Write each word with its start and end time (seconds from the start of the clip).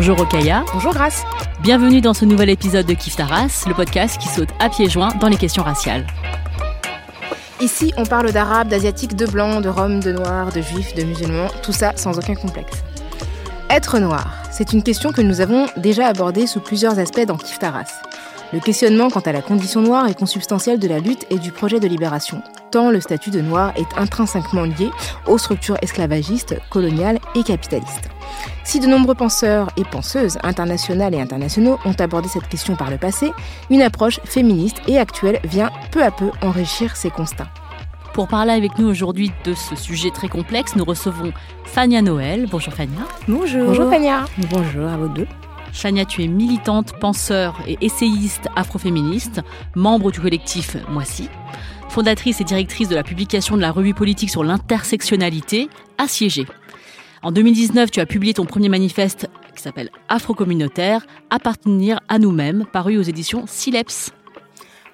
Bonjour 0.00 0.20
Okaya. 0.20 0.64
Bonjour 0.72 0.94
Grace. 0.94 1.24
Bienvenue 1.60 2.00
dans 2.00 2.14
ce 2.14 2.24
nouvel 2.24 2.50
épisode 2.50 2.86
de 2.86 2.94
Kif 2.94 3.16
Taras, 3.16 3.64
le 3.66 3.74
podcast 3.74 4.16
qui 4.16 4.28
saute 4.28 4.50
à 4.60 4.68
pieds 4.68 4.88
joints 4.88 5.12
dans 5.16 5.26
les 5.26 5.36
questions 5.36 5.64
raciales. 5.64 6.06
Ici, 7.60 7.92
on 7.96 8.06
parle 8.06 8.30
d'arabes, 8.30 8.68
d'asiatiques, 8.68 9.16
de 9.16 9.26
blancs, 9.26 9.60
de 9.60 9.68
roms, 9.68 9.98
de 9.98 10.12
noirs, 10.12 10.52
de 10.52 10.60
juifs, 10.60 10.94
de 10.94 11.02
musulmans, 11.02 11.48
tout 11.64 11.72
ça 11.72 11.94
sans 11.96 12.16
aucun 12.16 12.36
complexe. 12.36 12.84
Être 13.70 13.98
noir, 13.98 14.34
c'est 14.52 14.72
une 14.72 14.84
question 14.84 15.10
que 15.10 15.20
nous 15.20 15.40
avons 15.40 15.66
déjà 15.76 16.06
abordée 16.06 16.46
sous 16.46 16.60
plusieurs 16.60 17.00
aspects 17.00 17.26
dans 17.26 17.36
Kif 17.36 17.58
Taras. 17.58 18.00
Le 18.52 18.60
questionnement 18.60 19.10
quant 19.10 19.18
à 19.18 19.32
la 19.32 19.42
condition 19.42 19.80
noire 19.80 20.06
est 20.06 20.16
consubstantiel 20.16 20.78
de 20.78 20.86
la 20.86 21.00
lutte 21.00 21.26
et 21.28 21.40
du 21.40 21.50
projet 21.50 21.80
de 21.80 21.88
libération, 21.88 22.40
tant 22.70 22.90
le 22.90 23.00
statut 23.00 23.30
de 23.30 23.40
noir 23.40 23.72
est 23.76 23.98
intrinsèquement 23.98 24.62
lié 24.62 24.90
aux 25.26 25.38
structures 25.38 25.76
esclavagistes, 25.82 26.56
coloniales 26.70 27.18
et 27.34 27.42
capitalistes. 27.42 28.08
Si 28.64 28.80
de 28.80 28.86
nombreux 28.86 29.14
penseurs 29.14 29.68
et 29.76 29.84
penseuses 29.84 30.38
internationales 30.42 31.14
et 31.14 31.20
internationaux 31.20 31.78
ont 31.84 31.94
abordé 31.98 32.28
cette 32.28 32.48
question 32.48 32.76
par 32.76 32.90
le 32.90 32.98
passé, 32.98 33.32
une 33.70 33.82
approche 33.82 34.20
féministe 34.24 34.80
et 34.86 34.98
actuelle 34.98 35.40
vient 35.44 35.70
peu 35.90 36.02
à 36.02 36.10
peu 36.10 36.30
enrichir 36.42 36.96
ces 36.96 37.10
constats. 37.10 37.48
Pour 38.12 38.28
parler 38.28 38.52
avec 38.52 38.78
nous 38.78 38.88
aujourd'hui 38.88 39.30
de 39.44 39.54
ce 39.54 39.76
sujet 39.76 40.10
très 40.10 40.28
complexe, 40.28 40.74
nous 40.74 40.84
recevons 40.84 41.32
Fania 41.64 42.02
Noël. 42.02 42.46
Bonjour 42.50 42.72
Fania. 42.72 43.02
Bonjour. 43.28 43.66
Bonjour 43.66 43.90
Fania. 43.90 44.24
Bonjour 44.50 44.88
à 44.88 44.96
vous 44.96 45.08
deux. 45.08 45.26
Fania, 45.72 46.04
tu 46.04 46.24
es 46.24 46.26
militante, 46.26 46.94
penseur 46.98 47.54
et 47.66 47.78
essayiste 47.80 48.48
afroféministe, 48.56 49.42
membre 49.76 50.10
du 50.10 50.20
collectif 50.20 50.76
Moissy, 50.88 51.28
fondatrice 51.88 52.40
et 52.40 52.44
directrice 52.44 52.88
de 52.88 52.94
la 52.94 53.02
publication 53.02 53.56
de 53.56 53.60
la 53.60 53.70
revue 53.70 53.94
politique 53.94 54.30
sur 54.30 54.44
l'intersectionnalité, 54.44 55.68
Assiégée. 55.98 56.46
En 57.22 57.32
2019, 57.32 57.90
tu 57.90 58.00
as 58.00 58.06
publié 58.06 58.34
ton 58.34 58.44
premier 58.44 58.68
manifeste 58.68 59.28
qui 59.56 59.62
s'appelle 59.62 59.90
Afro-communautaire, 60.08 61.06
Appartenir 61.30 62.00
à 62.08 62.18
nous-mêmes, 62.18 62.64
paru 62.72 62.96
aux 62.96 63.02
éditions 63.02 63.44
Sileps. 63.46 64.12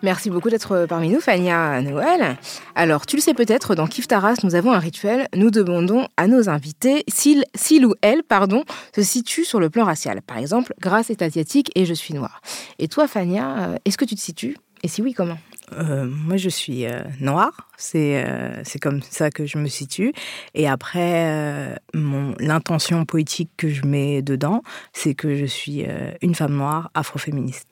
Merci 0.02 0.28
beaucoup 0.30 0.50
d'être 0.50 0.86
parmi 0.86 1.08
nous, 1.08 1.20
Fania 1.20 1.80
Noël. 1.80 2.36
Alors, 2.74 3.06
tu 3.06 3.16
le 3.16 3.22
sais 3.22 3.34
peut-être, 3.34 3.74
dans 3.74 3.86
Kif 3.86 4.06
Taras, 4.06 4.36
nous 4.42 4.54
avons 4.54 4.72
un 4.72 4.78
rituel. 4.78 5.28
Nous 5.34 5.50
demandons 5.50 6.08
à 6.16 6.26
nos 6.26 6.48
invités 6.48 7.04
s'il, 7.08 7.44
s'il 7.54 7.86
ou 7.86 7.94
elle, 8.02 8.22
pardon, 8.22 8.64
se 8.94 9.02
situe 9.02 9.44
sur 9.44 9.60
le 9.60 9.70
plan 9.70 9.84
racial. 9.84 10.20
Par 10.22 10.38
exemple, 10.38 10.74
Grâce 10.80 11.08
est 11.08 11.22
asiatique 11.22 11.70
et 11.74 11.86
je 11.86 11.94
suis 11.94 12.12
noire. 12.12 12.40
Et 12.78 12.88
toi, 12.88 13.08
Fania, 13.08 13.78
est-ce 13.84 13.96
que 13.96 14.04
tu 14.04 14.14
te 14.14 14.20
situes? 14.20 14.56
Et 14.82 14.88
si 14.88 15.00
oui, 15.00 15.14
comment? 15.14 15.38
Euh, 15.78 16.06
moi, 16.06 16.36
je 16.36 16.48
suis 16.48 16.86
euh, 16.86 17.00
noire. 17.20 17.68
C'est 17.76 18.24
euh, 18.24 18.62
c'est 18.64 18.78
comme 18.78 19.02
ça 19.02 19.30
que 19.30 19.46
je 19.46 19.58
me 19.58 19.68
situe. 19.68 20.12
Et 20.54 20.68
après, 20.68 21.76
mon 21.92 22.34
l'intention 22.38 23.04
poétique 23.04 23.50
que 23.56 23.68
je 23.68 23.84
mets 23.84 24.22
dedans, 24.22 24.62
c'est 24.92 25.14
que 25.14 25.36
je 25.36 25.44
suis 25.44 25.84
une 26.22 26.34
femme 26.34 26.54
noire 26.54 26.90
afroféministe. 26.94 27.68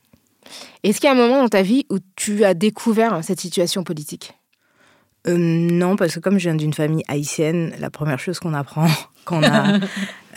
Est-ce 0.83 1.01
qu'il 1.01 1.07
y 1.07 1.11
a 1.11 1.13
un 1.13 1.17
moment 1.17 1.43
dans 1.43 1.49
ta 1.49 1.63
vie 1.63 1.87
où 1.91 1.99
tu 2.17 2.45
as 2.45 2.55
découvert 2.55 3.23
cette 3.23 3.41
situation 3.41 3.85
politique? 3.85 4.35
Non, 5.29 5.95
parce 5.95 6.15
que 6.15 6.21
comme 6.21 6.39
je 6.39 6.49
viens 6.49 6.57
d'une 6.57 6.75
famille 6.75 7.05
haïtienne, 7.07 7.73
la 7.79 7.91
première 7.91 8.19
chose 8.19 8.41
qu'on 8.41 8.55
apprend 8.55 8.89
quand 9.25 9.39
on 9.39 9.45
a 9.45 9.79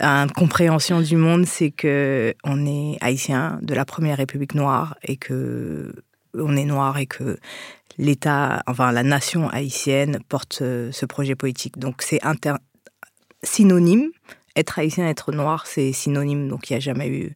une 0.00 0.30
compréhension 0.30 1.00
du 1.00 1.16
monde, 1.16 1.44
c'est 1.44 1.72
que 1.72 2.34
on 2.44 2.66
est 2.66 2.96
haïtien 3.00 3.58
de 3.62 3.74
la 3.74 3.84
première 3.84 4.18
République 4.18 4.54
noire 4.54 4.96
et 5.02 5.16
que 5.16 5.92
on 6.38 6.56
est 6.56 6.64
noir 6.64 6.98
et 6.98 7.06
que 7.06 7.38
l'État, 7.98 8.62
enfin 8.66 8.92
la 8.92 9.02
nation 9.02 9.48
haïtienne 9.48 10.18
porte 10.28 10.54
ce, 10.54 10.90
ce 10.92 11.06
projet 11.06 11.34
politique. 11.34 11.78
Donc 11.78 12.02
c'est 12.02 12.24
inter... 12.24 12.54
synonyme. 13.42 14.10
Être 14.54 14.78
haïtien, 14.78 15.06
être 15.08 15.32
noir, 15.32 15.66
c'est 15.66 15.92
synonyme. 15.92 16.48
Donc 16.48 16.70
il 16.70 16.72
n'y 16.72 16.76
a 16.78 16.80
jamais 16.80 17.08
eu 17.08 17.34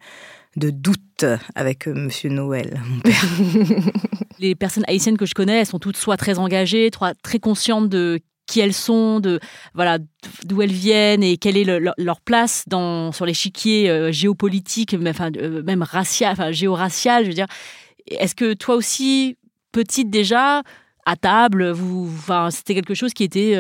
de 0.57 0.71
doute 0.71 1.25
avec 1.55 1.87
euh, 1.87 1.95
Monsieur 1.95 2.31
Noël, 2.31 2.81
mon 2.89 3.01
père. 3.01 3.25
Les 4.39 4.55
personnes 4.55 4.85
haïtiennes 4.89 5.19
que 5.19 5.27
je 5.27 5.35
connais, 5.35 5.61
elles 5.61 5.67
sont 5.67 5.79
toutes 5.79 5.97
soit 5.97 6.17
très 6.17 6.39
engagées, 6.39 6.91
soit 6.95 7.15
très 7.23 7.39
conscientes 7.39 7.89
de 7.89 8.21
qui 8.47 8.59
elles 8.61 8.75
sont, 8.75 9.21
de 9.21 9.39
voilà 9.75 9.99
d'où 10.45 10.61
elles 10.61 10.73
viennent 10.73 11.23
et 11.23 11.37
quelle 11.37 11.57
est 11.57 11.65
le, 11.65 11.79
leur, 11.79 11.95
leur 11.99 12.21
place 12.21 12.65
dans 12.67 13.13
sur 13.13 13.27
l'échiquier 13.27 13.89
euh, 13.89 14.11
géopolitique, 14.11 14.95
mais, 14.95 15.11
enfin 15.11 15.31
euh, 15.37 15.63
même 15.63 15.83
racial, 15.83 16.33
enfin 16.33 16.51
géoracial, 16.51 17.25
je 17.25 17.29
veux 17.29 17.35
dire. 17.35 17.47
Est-ce 18.07 18.35
que 18.35 18.55
toi 18.55 18.75
aussi, 18.75 19.37
petite 19.73 20.11
déjà, 20.11 20.63
à 21.07 21.17
table, 21.17 21.71
vous, 21.71 22.09
enfin, 22.13 22.51
c'était 22.51 22.75
quelque 22.75 22.95
chose 22.95 23.13
qui 23.13 23.25
était 23.25 23.55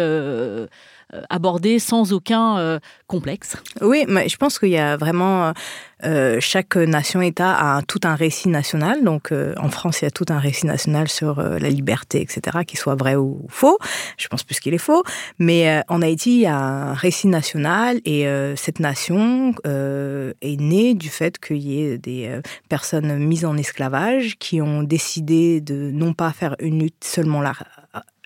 euh, 1.15 1.23
abordé 1.29 1.79
sans 1.81 2.13
aucun 2.13 2.59
euh, 2.59 2.79
complexe 3.09 3.57
Oui, 3.81 4.05
mais 4.07 4.29
je 4.29 4.37
pense 4.37 4.61
qu'il 4.61 4.69
y 4.69 4.79
a 4.79 4.97
vraiment 4.97 5.53
euh, 6.05 6.37
chaque 6.41 6.77
nation-État 6.77 7.77
a 7.77 7.83
tout 7.83 8.01
un 8.05 8.15
récit 8.15 8.49
national. 8.49 9.03
Donc, 9.03 9.33
en 9.33 9.69
France, 9.71 10.03
il 10.03 10.05
y 10.05 10.09
a 10.09 10.11
tout 10.11 10.27
un 10.29 10.39
récit 10.39 10.67
national 10.67 11.09
sur 11.09 11.43
la 11.43 11.69
liberté, 11.69 12.21
etc., 12.21 12.59
qu'il 12.67 12.79
soit 12.79 12.95
vrai 12.95 13.17
ou 13.17 13.45
faux. 13.49 13.79
Je 14.19 14.29
pense 14.29 14.45
plus 14.45 14.61
qu'il 14.61 14.73
est 14.73 14.79
faux. 14.79 15.03
Mais 15.39 15.83
en 15.89 16.01
Haïti, 16.01 16.37
il 16.37 16.41
y 16.43 16.47
a 16.47 16.57
un 16.57 16.95
récit 16.95 17.27
national 17.27 18.01
et 18.05 18.27
cette 18.57 18.81
nation 18.81 19.55
est 19.65 20.61
née 20.61 20.95
du 20.95 21.09
fait 21.09 21.39
qu'il 21.39 21.59
y 21.59 21.83
ait 21.83 21.99
des 21.99 22.41
personnes 22.69 23.19
mises 23.19 23.45
en 23.45 23.57
esclavage 23.57 24.37
qui 24.39 24.63
ont 24.63 24.83
décidé 24.83 25.61
de 25.61 25.91
non 25.93 26.15
pas 26.15 26.33
faire 26.33 26.57
une 26.61 26.81
lutte 26.81 27.05
seulement 27.05 27.43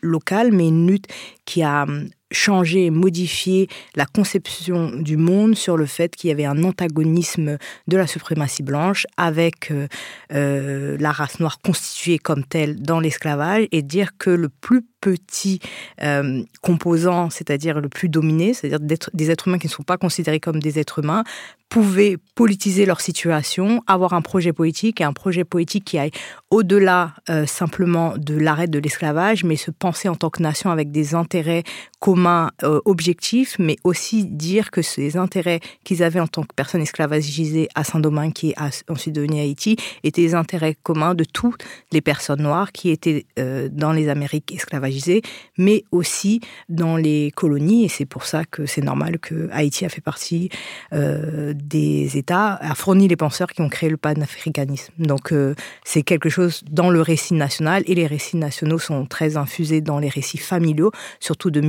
locale, 0.03 0.53
mais 0.53 0.69
une 0.69 0.87
lutte 0.87 1.07
qui 1.45 1.63
a 1.63 1.87
changé 2.35 2.87
et 2.87 2.91
modifié 2.91 3.69
la 3.95 4.07
conception 4.07 4.91
du 4.91 5.17
monde 5.17 5.55
sur 5.55 5.77
le 5.77 5.87
fait 5.87 6.15
qu'il 6.15 6.29
y 6.29 6.33
avait 6.33 6.45
un 6.45 6.63
antagonisme 6.65 7.59
de 7.89 7.97
la 7.97 8.07
suprématie 8.07 8.63
blanche 8.63 9.07
avec 9.17 9.71
euh, 9.71 9.89
euh, 10.33 10.97
la 10.99 11.13
race 11.13 11.41
noire 11.41 11.59
constituée 11.63 12.19
comme 12.19 12.45
telle 12.45 12.81
dans 12.81 13.01
l'esclavage 13.01 13.67
et 13.73 13.83
dire 13.83 14.11
que 14.19 14.31
le 14.31 14.49
plus 14.49 14.83
petit 15.01 15.61
euh, 16.03 16.43
composant, 16.63 17.29
c'est-à-dire 17.29 17.81
le 17.81 17.89
plus 17.89 18.09
dominé, 18.09 18.55
c'est-à-dire 18.55 18.81
des 19.13 19.31
êtres 19.31 19.49
humains 19.49 19.59
qui 19.59 19.67
ne 19.67 19.73
sont 19.73 19.83
pas 19.83 19.99
considérés 19.99 20.41
comme 20.41 20.61
des 20.61 20.79
êtres 20.79 21.01
humains, 21.01 21.25
pouvaient 21.69 22.17
politiser 22.35 22.87
leur 22.87 23.01
situation, 23.01 23.83
avoir 23.87 24.15
un 24.15 24.23
projet 24.23 24.53
politique 24.53 25.01
et 25.01 25.05
un 25.05 25.13
projet 25.13 25.45
politique 25.45 25.85
qui 25.85 25.99
aille 25.99 26.13
au-delà 26.51 27.15
simplement 27.47 28.15
de 28.17 28.37
l'arrêt 28.37 28.69
de 28.69 28.79
l'esclavage, 28.79 29.45
mais 29.45 29.57
se 29.57 29.73
penser 29.73 30.09
en 30.09 30.15
tant 30.15 30.31
que 30.31 30.43
nation 30.43 30.71
avec 30.71 30.93
des 30.93 31.15
intérêts 31.15 31.65
communs 32.05 32.51
euh, 32.63 32.83
objectifs, 32.85 33.57
mais 33.59 33.77
aussi 33.83 34.27
dire 34.27 34.71
que 34.71 34.83
ces 34.83 35.17
intérêts 35.17 35.61
qu'ils 35.85 36.03
avaient 36.03 36.21
en 36.21 36.27
tant 36.27 36.43
que 36.43 36.55
personnes 36.55 36.83
esclavagisées 36.83 37.71
à 37.75 37.83
Saint-Domingue, 37.83 38.35
qui 38.35 38.51
est 38.51 38.91
ensuite 38.91 39.15
devenu 39.15 39.41
Haïti, 39.41 39.79
étaient 40.03 40.21
des 40.21 40.35
intérêts 40.35 40.77
communs 40.83 41.15
de 41.15 41.25
toutes 41.25 41.65
les 41.93 42.03
personnes 42.03 42.43
noires 42.43 42.73
qui 42.73 42.91
étaient 42.91 43.25
euh, 43.39 43.71
dans 43.73 43.93
les 43.93 44.11
Amériques 44.11 44.53
esclavagisées 44.53 45.23
mais 45.57 45.85
aussi 45.93 46.41
dans 46.69 46.97
les 46.97 47.31
colonies. 47.35 47.85
Et 47.85 47.89
c'est 47.89 48.05
pour 48.05 48.25
ça 48.25 48.45
que 48.45 48.67
c'est 48.67 48.83
normal 48.83 49.19
que 49.19 49.49
Haïti 49.51 49.87
a 49.87 49.89
fait 49.89 50.01
partie 50.01 50.51
euh, 50.93 51.55
des 51.57 52.19
États, 52.19 52.57
a 52.57 52.75
fourni 52.75 53.09
les 53.09 53.17
penseurs 53.17 53.49
qui 53.49 53.63
ont 53.63 53.69
créé 53.69 53.89
le 53.89 53.97
panafricanisme. 53.97 54.93
Donc 54.99 55.33
euh, 55.33 55.55
c'est 55.85 56.03
quelque 56.03 56.29
chose 56.29 56.63
dans 56.71 56.91
le 56.91 57.01
récit 57.01 57.35
national 57.35 57.83
et 57.87 57.95
les 57.95 58.07
récits 58.07 58.37
nationaux 58.37 58.79
sont 58.79 59.07
très 59.07 59.37
infusés 59.39 59.81
dans 59.81 59.99
les 59.99 60.09
récits 60.09 60.39
familiaux, 60.39 60.91
surtout 61.21 61.51
de 61.51 61.61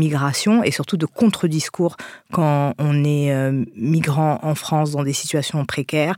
et 0.64 0.72
surtout 0.72 0.98
de 0.98 1.06
contre-discours 1.06 1.98
quand 2.32 2.74
on 2.78 3.04
est 3.04 3.34
euh, 3.34 3.64
migrant 3.76 4.40
en 4.42 4.56
France 4.56 4.92
dans 4.92 5.04
des 5.04 5.14
situations 5.14 5.66
précaires 5.66 6.16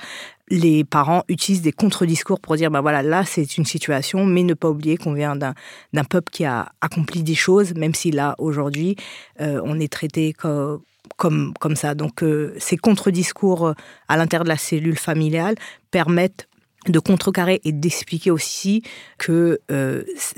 les 0.49 0.83
parents 0.83 1.23
utilisent 1.27 1.61
des 1.61 1.73
contre-discours 1.73 2.39
pour 2.39 2.55
dire 2.55 2.71
ben 2.71 2.81
voilà 2.81 3.01
là 3.01 3.23
c'est 3.25 3.57
une 3.57 3.65
situation 3.65 4.25
mais 4.25 4.43
ne 4.43 4.53
pas 4.53 4.69
oublier 4.69 4.97
qu'on 4.97 5.13
vient 5.13 5.35
d'un 5.35 6.03
peuple 6.09 6.31
qui 6.31 6.45
a 6.45 6.69
accompli 6.81 7.23
des 7.23 7.35
choses 7.35 7.73
même 7.75 7.93
si 7.93 8.11
là 8.11 8.35
aujourd'hui 8.37 8.95
euh, 9.41 9.61
on 9.63 9.79
est 9.79 9.91
traité 9.91 10.33
comme 10.33 10.81
comme, 11.15 11.53
comme 11.59 11.75
ça. 11.75 11.95
Donc 11.95 12.23
ces 12.57 12.77
contre-discours 12.77 13.73
à 14.07 14.17
l'intérieur 14.17 14.43
de 14.43 14.49
la 14.49 14.57
cellule 14.57 14.97
familiale 14.97 15.55
permettent 15.89 16.47
de 16.91 16.99
contrecarrer 16.99 17.61
et 17.63 17.71
d'expliquer 17.71 18.31
aussi 18.31 18.83
que 19.17 19.59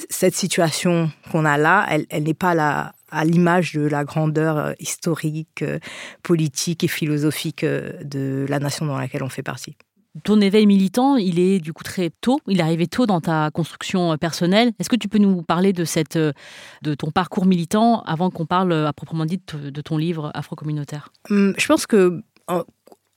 cette 0.09 0.35
situation 0.35 1.11
qu'on 1.31 1.45
a 1.45 1.57
là, 1.57 1.85
elle, 1.89 2.05
elle 2.09 2.23
n'est 2.23 2.33
pas 2.33 2.55
la, 2.55 2.93
à 3.11 3.25
l'image 3.25 3.73
de 3.73 3.81
la 3.81 4.03
grandeur 4.03 4.73
historique, 4.79 5.63
politique 6.23 6.83
et 6.83 6.87
philosophique 6.87 7.63
de 7.65 8.45
la 8.47 8.59
nation 8.59 8.85
dans 8.85 8.97
laquelle 8.97 9.23
on 9.23 9.29
fait 9.29 9.43
partie. 9.43 9.75
Ton 10.23 10.41
éveil 10.41 10.65
militant, 10.65 11.17
il 11.17 11.39
est 11.39 11.59
du 11.59 11.71
coup 11.71 11.83
très 11.83 12.09
tôt, 12.21 12.39
il 12.47 12.59
est 12.59 12.63
arrivé 12.63 12.87
tôt 12.87 13.05
dans 13.05 13.21
ta 13.21 13.51
construction 13.51 14.13
euh, 14.13 14.17
personnelle. 14.17 14.71
Est-ce 14.79 14.89
que 14.89 14.95
tu 14.95 15.07
peux 15.07 15.19
nous 15.19 15.43
parler 15.43 15.71
de, 15.71 15.85
cette, 15.85 16.15
euh, 16.15 16.33
de 16.81 16.95
ton 16.95 17.11
parcours 17.11 17.45
militant 17.45 18.01
avant 18.01 18.31
qu'on 18.31 18.47
parle 18.47 18.71
euh, 18.71 18.87
à 18.87 18.93
proprement 18.93 19.25
dit 19.25 19.39
de 19.53 19.81
ton 19.81 19.97
livre 19.97 20.31
afro-communautaire? 20.33 21.09
Hum, 21.29 21.53
Je 21.57 21.65
pense 21.67 21.85
que 21.85 22.23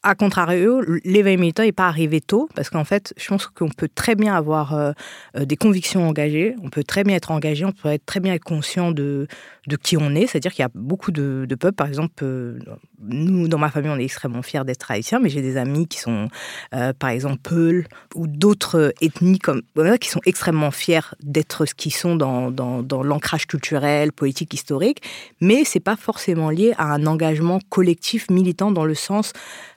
à 0.02 0.14
contrario, 0.16 0.82
l'éveil 1.04 1.36
militant 1.36 1.62
n'est 1.62 1.70
pas 1.70 1.86
arrivé 1.86 2.20
tôt, 2.20 2.48
parce 2.54 2.70
qu'en 2.70 2.84
fait, 2.84 3.14
je 3.16 3.28
pense 3.28 3.46
qu'on 3.46 3.68
peut 3.68 3.88
très 3.94 4.16
bien 4.16 4.34
avoir 4.34 4.74
euh, 4.74 4.92
euh, 5.36 5.44
des 5.44 5.56
convictions 5.56 6.08
engagées, 6.08 6.56
on 6.62 6.70
peut 6.70 6.82
très 6.82 7.04
bien 7.04 7.14
être 7.14 7.30
engagé, 7.30 7.64
on 7.64 7.72
peut 7.72 7.88
être 7.88 8.04
très 8.04 8.18
bien 8.18 8.36
conscient 8.38 8.90
de, 8.90 9.28
de 9.66 9.76
qui 9.76 9.96
on 9.96 10.14
est. 10.14 10.26
C'est-à-dire 10.26 10.52
qu'il 10.52 10.62
y 10.62 10.66
a 10.66 10.70
beaucoup 10.74 11.12
de, 11.12 11.46
peuples, 11.58 11.76
par 11.76 11.86
exemple, 11.86 12.12
euh, 12.22 12.58
nous, 13.00 13.48
dans 13.48 13.58
ma 13.58 13.70
famille, 13.70 13.90
on 13.90 13.98
est 13.98 14.04
extrêmement 14.04 14.42
fiers 14.42 14.64
d'être 14.64 14.90
haïtiens, 14.90 15.20
mais 15.20 15.28
j'ai 15.28 15.42
des 15.42 15.56
amis 15.56 15.86
qui 15.86 15.98
sont, 15.98 16.28
par 16.98 17.10
exemple, 17.10 17.38
Peul 17.42 17.86
ou 18.14 18.26
d'autres 18.26 18.92
ethnies 19.00 19.38
comme, 19.38 19.62
qui 20.00 20.08
sont 20.08 20.20
extrêmement 20.24 20.70
fiers 20.70 21.14
d'être 21.22 21.66
ce 21.66 21.74
qu'ils 21.74 21.94
sont 21.94 22.16
dans, 22.16 22.50
dans, 22.50 22.82
dans 22.82 23.02
l'ancrage 23.02 23.46
culturel, 23.46 24.12
politique, 24.12 24.54
historique, 24.54 25.02
mais 25.40 25.64
c'est 25.64 25.80
pas 25.80 25.96
forcément 25.96 26.50
lié 26.50 26.74
à 26.78 26.92
un 26.92 27.06
engagement 27.06 27.60
collectif 27.68 28.30
militant 28.30 28.70
dans 28.70 28.84
le 28.84 28.94
sens 28.94 29.32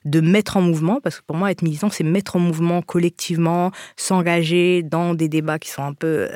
de 0.06 0.22
mettre 0.22 0.58
en 0.58 0.62
mouvement, 0.62 1.00
parce 1.02 1.20
que 1.20 1.26
pour 1.26 1.36
moi, 1.36 1.52
être 1.52 1.62
militant, 1.62 1.90
c'est 1.90 2.04
mettre 2.04 2.36
en 2.36 2.40
mouvement 2.40 2.82
collectivement, 2.82 3.72
s'engager 3.96 4.84
dans 4.84 5.14
des 5.14 5.30
débats 5.30 5.60
qui 5.60 5.70
sont 5.70 5.84
un 5.84 5.94
peu 5.94 6.28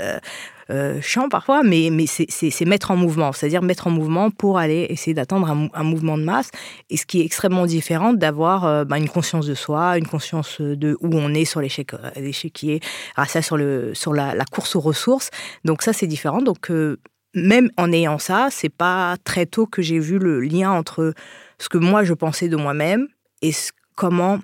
euh, 0.69 0.97
euh 0.97 1.01
chiants 1.01 1.29
parfois, 1.29 1.63
mais, 1.63 1.89
mais 1.91 2.05
c'est 2.07 2.65
mettre 2.65 2.91
en 2.91 2.95
mouvement, 2.95 3.31
c'est-à-dire 3.31 3.61
mettre 3.61 3.87
en 3.87 3.91
mouvement 3.91 4.31
pour 4.31 4.57
aller 4.57 4.87
essayer 4.89 5.13
d'atteindre 5.13 5.69
un, 5.73 5.83
mouvement 5.83 6.17
de 6.17 6.23
masse, 6.23 6.49
et 6.89 6.97
ce 6.97 7.05
qui 7.05 7.21
est 7.21 7.25
extrêmement 7.25 7.65
différent 7.65 8.13
d'avoir 8.13 8.65
euh, 8.65 8.85
bah, 8.85 8.97
une 8.97 9.09
conscience 9.09 9.45
de 9.45 9.55
soi, 9.55 9.97
une 9.97 10.07
conscience 10.07 10.61
de 10.61 10.97
où 11.01 11.09
on 11.13 11.33
est 11.33 11.45
sur 11.45 11.61
l'échiquier 11.61 12.79
racial, 13.15 13.43
sur, 13.43 13.57
le, 13.57 13.93
sur 13.93 14.13
la, 14.13 14.33
course 14.51 14.75
aux 14.75 14.79
ressources. 14.79 15.29
Donc 15.65 15.81
ça, 15.81 15.93
c'est 15.93 16.07
différent. 16.07 16.41
Donc 16.41 16.71
euh, 16.71 16.97
même 17.35 17.69
en 17.77 17.91
ayant 17.91 18.17
ça, 18.17 18.49
c'est 18.51 18.69
pas 18.69 19.17
très 19.23 19.45
tôt 19.45 19.65
que 19.65 19.81
j'ai 19.81 19.99
vu 19.99 20.17
le 20.17 20.39
lien 20.39 20.71
entre 20.71 21.13
ce 21.59 21.69
que 21.69 21.77
moi 21.77 22.03
je 22.03 22.13
pensais 22.13 22.47
de 22.47 22.55
moi-même 22.55 23.07
et 23.41 23.51
comment 23.95 24.39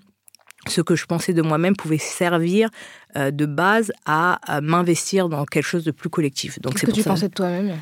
ce 0.67 0.81
que 0.81 0.95
je 0.95 1.05
pensais 1.05 1.33
de 1.33 1.41
moi-même 1.41 1.75
pouvait 1.75 1.97
servir 1.97 2.69
euh, 3.15 3.31
de 3.31 3.45
base 3.45 3.91
à, 4.05 4.39
m'investir 4.61 5.29
dans 5.29 5.45
quelque 5.45 5.65
chose 5.65 5.83
de 5.83 5.91
plus 5.91 6.09
collectif. 6.09 6.59
Donc 6.61 6.73
Qu'est-ce 6.73 6.85
que 6.85 6.91
tu 6.91 7.03
pensais 7.03 7.29
de 7.29 7.33
toi-même? 7.33 7.77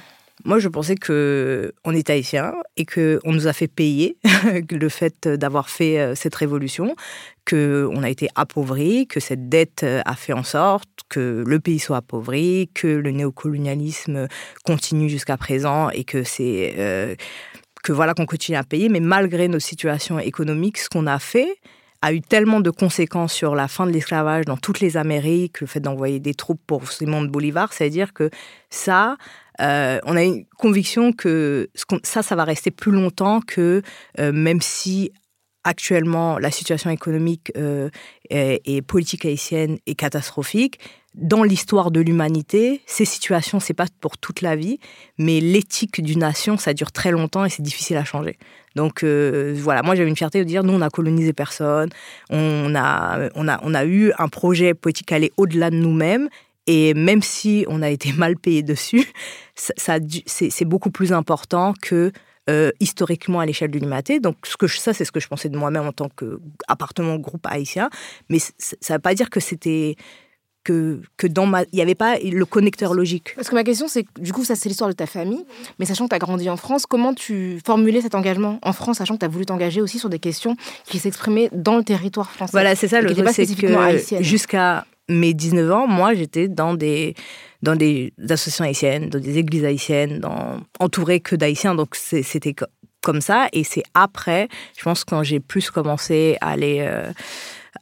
Moi, 0.45 0.59
je 0.59 0.67
pensais 0.67 0.95
que 0.95 1.73
on 1.85 1.93
est 1.93 2.09
haïtien 2.09 2.53
et 2.75 2.85
que 2.85 3.19
on 3.23 3.31
nous 3.31 3.47
a 3.47 3.53
fait 3.53 3.67
payer 3.67 4.17
le 4.71 4.89
fait 4.89 5.27
d'avoir 5.27 5.69
fait 5.69 5.99
euh, 5.99 6.15
cette 6.15 6.35
révolution, 6.35 6.95
que 7.45 7.87
on 7.93 8.03
a 8.03 8.09
été 8.09 8.27
appauvri, 8.35 9.07
que 9.07 9.19
cette 9.19 9.47
dette 9.47 9.83
euh, 9.83 10.01
a 10.05 10.15
fait 10.15 10.33
en 10.33 10.43
sorte 10.43 10.89
que 11.07 11.43
le 11.45 11.59
pays 11.59 11.79
soit 11.79 11.97
appauvri, 11.97 12.69
que 12.73 12.87
le 12.87 13.11
néocolonialisme 13.11 14.27
continue 14.65 15.07
jusqu'à 15.07 15.37
présent 15.37 15.89
et 15.91 16.03
que 16.03 16.23
c'est 16.23 17.17
que 17.83 17.91
voilà 17.91 18.13
qu'on 18.13 18.25
continue 18.25 18.57
à 18.57 18.63
payer, 18.63 18.89
mais 18.89 19.01
malgré 19.01 19.47
nos 19.47 19.59
situations 19.59 20.17
économiques, 20.17 20.79
ce 20.79 20.89
qu'on 20.89 21.05
a 21.05 21.19
fait 21.19 21.57
a 22.03 22.11
eu 22.11 22.19
tellement 22.19 22.59
de 22.59 22.69
conséquences 22.69 23.31
sur 23.31 23.55
la 23.55 23.69
fin 23.69 23.87
de 23.87 23.91
l'esclavage 23.91 24.43
dans 24.43 24.57
toutes 24.57 24.81
les 24.81 24.97
Amériques, 24.97 25.61
le 25.61 25.67
fait 25.67 25.79
d'envoyer 25.79 26.19
des 26.19 26.33
troupes 26.33 26.59
pour 26.67 26.91
Simon 26.91 27.21
de 27.21 27.29
Bolivar, 27.29 27.71
c'est-à-dire 27.71 28.11
que 28.11 28.29
ça, 28.69 29.15
euh, 29.61 29.99
on 30.03 30.17
a 30.17 30.23
une 30.23 30.43
conviction 30.57 31.13
que 31.13 31.69
ça, 32.03 32.21
ça 32.21 32.35
va 32.35 32.43
rester 32.43 32.71
plus 32.71 32.91
longtemps 32.91 33.39
que 33.39 33.81
euh, 34.19 34.33
même 34.33 34.59
si 34.59 35.13
actuellement 35.63 36.39
la 36.39 36.51
situation 36.51 36.89
économique 36.89 37.53
euh, 37.55 37.89
et, 38.29 38.81
politique 38.81 39.23
haïtienne 39.23 39.77
est 39.85 39.95
catastrophique, 39.95 40.79
dans 41.15 41.43
l'histoire 41.43 41.89
de 41.89 42.01
l'humanité, 42.01 42.81
ces 42.85 43.05
situations, 43.05 43.61
c'est 43.61 43.73
pas 43.73 43.85
pour 44.01 44.17
toute 44.17 44.41
la 44.41 44.57
vie, 44.57 44.79
mais 45.17 45.39
l'éthique 45.39 46.01
d'une 46.01 46.19
nation, 46.19 46.57
ça 46.57 46.73
dure 46.73 46.91
très 46.91 47.11
longtemps 47.11 47.45
et 47.45 47.49
c'est 47.49 47.61
difficile 47.61 47.95
à 47.95 48.03
changer. 48.03 48.37
Donc 48.75 49.03
euh, 49.03 49.53
voilà, 49.57 49.83
moi 49.83 49.95
j'avais 49.95 50.09
une 50.09 50.15
fierté 50.15 50.39
de 50.39 50.43
dire, 50.43 50.63
nous 50.63 50.73
on 50.73 50.81
a 50.81 50.89
colonisé 50.89 51.33
personne, 51.33 51.89
on 52.29 52.73
a, 52.75 53.29
on 53.35 53.47
a, 53.47 53.59
on 53.63 53.73
a 53.73 53.85
eu 53.85 54.11
un 54.17 54.27
projet 54.27 54.73
politique 54.73 55.11
aller 55.11 55.31
au-delà 55.37 55.69
de 55.69 55.75
nous-mêmes 55.75 56.29
et 56.67 56.93
même 56.93 57.21
si 57.21 57.65
on 57.67 57.81
a 57.81 57.89
été 57.89 58.13
mal 58.17 58.37
payé 58.37 58.63
dessus, 58.63 59.05
ça, 59.55 59.97
c'est 60.25 60.65
beaucoup 60.65 60.91
plus 60.91 61.13
important 61.13 61.73
que 61.81 62.11
euh, 62.49 62.71
historiquement 62.81 63.39
à 63.39 63.45
l'échelle 63.45 63.71
de 63.71 63.79
l'humanité. 63.79 64.19
Donc 64.19 64.35
ce 64.43 64.57
que 64.57 64.67
ça, 64.67 64.93
c'est 64.93 65.05
ce 65.05 65.13
que 65.13 65.21
je 65.21 65.29
pensais 65.29 65.47
de 65.47 65.57
moi-même 65.57 65.87
en 65.87 65.93
tant 65.93 66.09
qu'appartement 66.09 67.15
groupe 67.15 67.45
haïtien. 67.45 67.89
Mais 68.29 68.39
ça 68.39 68.53
ne 68.89 68.95
veut 68.95 68.99
pas 68.99 69.13
dire 69.13 69.29
que 69.29 69.39
c'était 69.39 69.95
que, 70.63 71.01
que 71.17 71.27
dans 71.27 71.45
ma... 71.45 71.63
Il 71.71 71.75
n'y 71.75 71.81
avait 71.81 71.95
pas 71.95 72.17
le 72.19 72.45
connecteur 72.45 72.93
logique. 72.93 73.33
Parce 73.35 73.49
que 73.49 73.55
ma 73.55 73.63
question, 73.63 73.87
c'est 73.87 74.05
du 74.19 74.33
coup, 74.33 74.43
ça, 74.43 74.55
c'est 74.55 74.69
l'histoire 74.69 74.89
de 74.89 74.95
ta 74.95 75.05
famille. 75.05 75.45
Mais 75.79 75.85
sachant 75.85 76.05
que 76.05 76.09
tu 76.09 76.15
as 76.15 76.19
grandi 76.19 76.49
en 76.49 76.57
France, 76.57 76.85
comment 76.85 77.13
tu 77.13 77.59
formulais 77.65 78.01
cet 78.01 78.15
engagement 78.15 78.59
en 78.61 78.73
France, 78.73 78.97
sachant 78.97 79.15
que 79.15 79.19
tu 79.19 79.25
as 79.25 79.29
voulu 79.29 79.45
t'engager 79.45 79.81
aussi 79.81 79.99
sur 79.99 80.09
des 80.09 80.19
questions 80.19 80.55
qui 80.85 80.99
s'exprimaient 80.99 81.49
dans 81.51 81.77
le 81.77 81.83
territoire 81.83 82.31
français 82.31 82.51
Voilà, 82.51 82.75
c'est 82.75 82.87
ça 82.87 83.01
le 83.01 83.13
truc, 83.13 83.27
c'est 83.31 83.45
que 83.55 84.23
jusqu'à 84.23 84.85
mes 85.09 85.33
19 85.33 85.71
ans, 85.71 85.87
moi, 85.87 86.13
j'étais 86.13 86.47
dans 86.47 86.73
des, 86.73 87.15
dans 87.61 87.75
des 87.75 88.13
associations 88.29 88.65
haïtiennes, 88.65 89.09
dans 89.09 89.19
des 89.19 89.37
églises 89.37 89.65
haïtiennes, 89.65 90.19
dans, 90.19 90.61
entourée 90.79 91.19
que 91.19 91.35
d'haïtiens. 91.35 91.75
Donc, 91.75 91.95
c'était 91.95 92.55
comme 93.01 93.21
ça. 93.21 93.47
Et 93.51 93.63
c'est 93.63 93.83
après, 93.93 94.47
je 94.77 94.83
pense, 94.83 95.03
quand 95.03 95.23
j'ai 95.23 95.39
plus 95.39 95.69
commencé 95.69 96.37
à 96.41 96.51
aller... 96.51 96.77
Euh, 96.81 97.11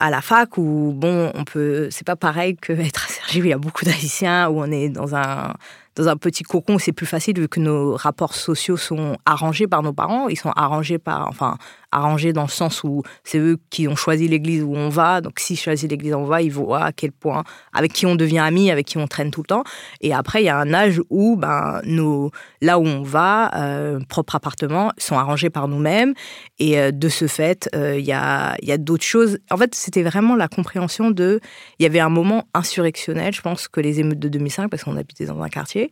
à 0.02 0.10
la 0.10 0.22
fac 0.22 0.58
où 0.58 0.94
bon 0.96 1.32
on 1.36 1.44
peut 1.44 1.88
c'est 1.92 2.06
pas 2.06 2.16
pareil 2.16 2.58
que 2.58 2.74
être 2.90 3.06
à 3.06 3.08
Sergi 3.08 3.42
où 3.42 3.46
il 3.46 3.50
y 3.50 3.54
a 3.54 3.58
beaucoup 3.58 3.86
d'haïtiens 3.86 4.50
où 4.50 4.60
on 4.60 4.72
est 4.72 4.90
dans 4.90 5.16
un 5.16 5.54
dans 5.96 6.08
un 6.08 6.18
petit 6.18 6.44
cocon 6.44 6.80
c'est 6.80 6.92
plus 6.92 7.06
facile 7.06 7.40
vu 7.40 7.48
que 7.48 7.60
nos 7.60 7.96
rapports 7.96 8.34
sociaux 8.34 8.78
sont 8.78 9.18
arrangés 9.26 9.68
par 9.68 9.84
nos 9.84 9.94
parents. 9.94 10.30
Ils 10.30 10.38
sont 10.38 10.52
arrangés 10.56 10.98
par 10.98 11.28
enfin 11.28 11.58
arrangé 11.92 12.34
dans 12.34 12.44
le 12.44 12.50
sens 12.50 12.84
où 12.84 13.04
c'est 13.24 13.38
eux 13.38 13.58
qui 13.70 13.88
ont 13.88 13.96
choisi 13.96 14.28
l'église 14.28 14.64
où 14.64 14.76
on 14.76 14.90
va. 14.90 15.22
Donc, 15.22 15.40
si 15.40 15.56
choisit 15.56 15.90
l'église 15.90 16.14
où 16.14 16.18
on 16.18 16.26
va, 16.26 16.42
ils 16.42 16.52
voient 16.52 16.86
à 16.86 16.92
quel 16.92 17.12
point, 17.12 17.44
avec 17.74 17.94
qui 17.94 18.06
on 18.06 18.16
devient 18.16 18.40
ami, 18.40 18.72
avec 18.72 18.88
qui 18.88 18.98
on 18.98 19.08
traîne 19.08 19.32
tout 19.32 19.42
le 19.42 19.48
temps. 19.48 19.64
Et 20.02 20.14
après, 20.14 20.42
il 20.42 20.46
y 20.46 20.50
a 20.50 20.58
un 20.58 20.74
âge 20.74 21.02
où, 21.10 21.36
ben, 21.36 21.82
nos, 21.84 22.32
là 22.62 22.80
où 22.80 22.86
on 22.86 23.04
va, 23.04 23.52
euh, 23.56 24.00
propres 24.08 24.36
appartements, 24.36 24.92
sont 24.98 25.18
arrangés 25.18 25.50
par 25.50 25.68
nous-mêmes. 25.68 26.14
Et 26.60 26.80
euh, 26.80 26.92
de 26.92 27.10
ce 27.10 27.28
fait, 27.28 27.70
euh, 27.76 27.98
il 27.98 28.06
y 28.06 28.14
a, 28.14 28.56
y 28.62 28.72
a 28.72 28.78
d'autres 28.78 29.04
choses. 29.04 29.40
En 29.50 29.58
fait, 29.58 29.76
c'était 29.76 30.04
vraiment 30.04 30.36
la 30.36 30.48
compréhension 30.48 31.12
de. 31.12 31.40
Il 31.80 31.84
y 31.84 31.86
avait 31.86 32.00
un 32.00 32.10
moment 32.10 32.46
insurrectionnel, 32.54 33.34
je 33.34 33.42
pense, 33.42 33.68
que 33.68 33.82
les 33.82 34.00
émeutes 34.00 34.20
de 34.20 34.30
2005, 34.30 34.70
parce 34.70 34.84
qu'on 34.84 34.98
habitait 34.98 35.26
dans 35.26 35.42
un 35.42 35.50
quartier. 35.50 35.92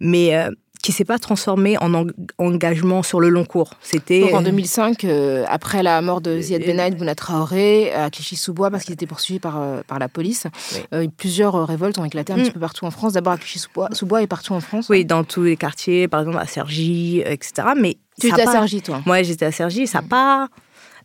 Mais 0.00 0.36
euh, 0.36 0.50
qui 0.84 0.92
s'est 0.92 1.06
pas 1.06 1.18
transformé 1.18 1.78
en 1.78 2.06
engagement 2.36 3.02
sur 3.02 3.18
le 3.18 3.30
long 3.30 3.46
cours. 3.46 3.70
C'était 3.80 4.34
en 4.34 4.42
2005, 4.42 5.04
euh, 5.04 5.46
après 5.48 5.82
la 5.82 6.02
mort 6.02 6.20
de 6.20 6.38
Ziad 6.38 6.62
Benaïd 6.62 6.98
Bouna 6.98 7.14
Traoré 7.14 7.90
à 7.94 8.10
Clichy-sous-Bois 8.10 8.70
parce 8.70 8.84
qu'il 8.84 8.92
était 8.92 9.06
poursuivi 9.06 9.40
par, 9.40 9.58
euh, 9.58 9.80
par 9.88 9.98
la 9.98 10.10
police. 10.10 10.46
Euh, 10.92 11.08
plusieurs 11.16 11.66
révoltes 11.66 11.96
ont 11.96 12.04
éclaté 12.04 12.34
un 12.34 12.36
petit 12.36 12.50
mm. 12.50 12.52
peu 12.52 12.60
partout 12.60 12.84
en 12.84 12.90
France. 12.90 13.14
D'abord 13.14 13.32
à 13.32 13.38
Clichy-sous-Bois 13.38 14.20
et 14.22 14.26
partout 14.26 14.52
en 14.52 14.60
France. 14.60 14.90
Oui, 14.90 15.06
dans 15.06 15.24
tous 15.24 15.44
les 15.44 15.56
quartiers, 15.56 16.06
par 16.06 16.20
exemple 16.20 16.36
à 16.38 16.46
Cergy, 16.46 17.22
etc. 17.24 17.68
Mais 17.80 17.96
tu 18.20 18.26
étais 18.26 18.42
à 18.42 18.52
Cergy, 18.52 18.82
toi 18.82 19.00
Moi, 19.06 19.22
j'étais 19.22 19.46
à 19.46 19.52
Cergy. 19.52 19.86
Ça 19.86 20.00
n'a 20.00 20.04
mm. 20.04 20.08
pas 20.08 20.48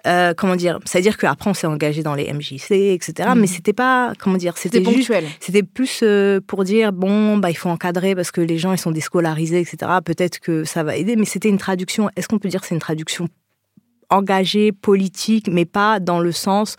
euh, 0.08 0.34
comment 0.36 0.56
dire 0.56 0.80
C'est-à-dire 0.86 1.18
qu'après, 1.18 1.50
on 1.50 1.54
s'est 1.54 1.68
engagé 1.68 2.04
dans 2.04 2.16
les 2.16 2.32
MJC, 2.32 2.72
etc. 2.72 3.14
Mais 3.20 3.42
mhm. 3.42 3.48
c'était 3.48 3.74
pas, 3.74 4.14
comment 4.20 4.38
dire 4.38 4.58
C'était 4.58 4.82
ponctuel. 4.82 5.26
C'était 5.40 5.64
plus 5.64 6.02
euh, 6.04 6.40
pour 6.46 6.64
dire, 6.64 6.94
bon, 6.94 7.38
bah, 7.38 7.50
il 7.50 7.58
faut 7.58 7.70
encadrer 7.70 8.16
parce 8.16 8.32
que 8.32 8.42
les 8.42 8.58
gens, 8.58 8.72
ils 8.72 8.78
sont 8.78 8.92
déscolarisés, 8.92 9.60
etc. 9.60 9.92
Peut-être 10.04 10.40
que 10.40 10.64
ça 10.64 10.84
va 10.84 10.96
aider. 10.96 11.16
Mais 11.16 11.26
c'était 11.26 11.50
une 11.50 11.58
traduction, 11.58 12.10
est-ce 12.16 12.28
qu'on 12.28 12.40
peut 12.40 12.50
dire 12.50 12.62
que 12.62 12.68
c'est 12.68 12.76
une 12.76 12.82
traduction 12.82 13.28
engagée, 14.10 14.72
politique, 14.72 15.48
mais 15.52 15.66
pas 15.66 16.00
dans 16.00 16.20
le 16.20 16.32
sens 16.32 16.78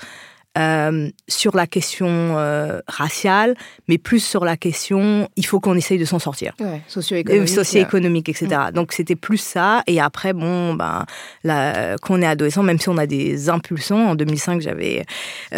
euh, 0.61 1.09
sur 1.29 1.57
la 1.57 1.67
question 1.67 2.09
euh, 2.09 2.81
raciale, 2.87 3.55
mais 3.89 3.99
plus 3.99 4.21
sur 4.21 4.45
la 4.45 4.57
question, 4.57 5.29
il 5.37 5.47
faut 5.47 5.61
qu'on 5.61 5.75
essaye 5.75 5.99
de 5.99 6.05
s'en 6.05 6.19
sortir. 6.19 6.55
Ouais, 6.61 6.83
socio-économique. 6.87 7.51
Euh, 7.51 7.55
socio-économique, 7.55 8.29
etc. 8.29 8.49
Mm. 8.69 8.73
Donc 8.73 8.93
c'était 8.93 9.17
plus 9.17 9.39
ça. 9.39 9.83
Et 9.87 10.01
après, 10.01 10.33
bon, 10.33 10.75
ben, 10.75 11.07
là, 11.45 11.97
quand 11.99 12.15
on 12.15 12.23
est 12.23 12.27
adolescent, 12.27 12.63
même 12.63 12.79
si 12.79 12.89
on 12.89 12.99
a 12.99 13.07
des 13.07 13.49
impulsions, 13.49 14.11
en 14.11 14.15
2005, 14.15 14.61
j'avais 14.61 15.05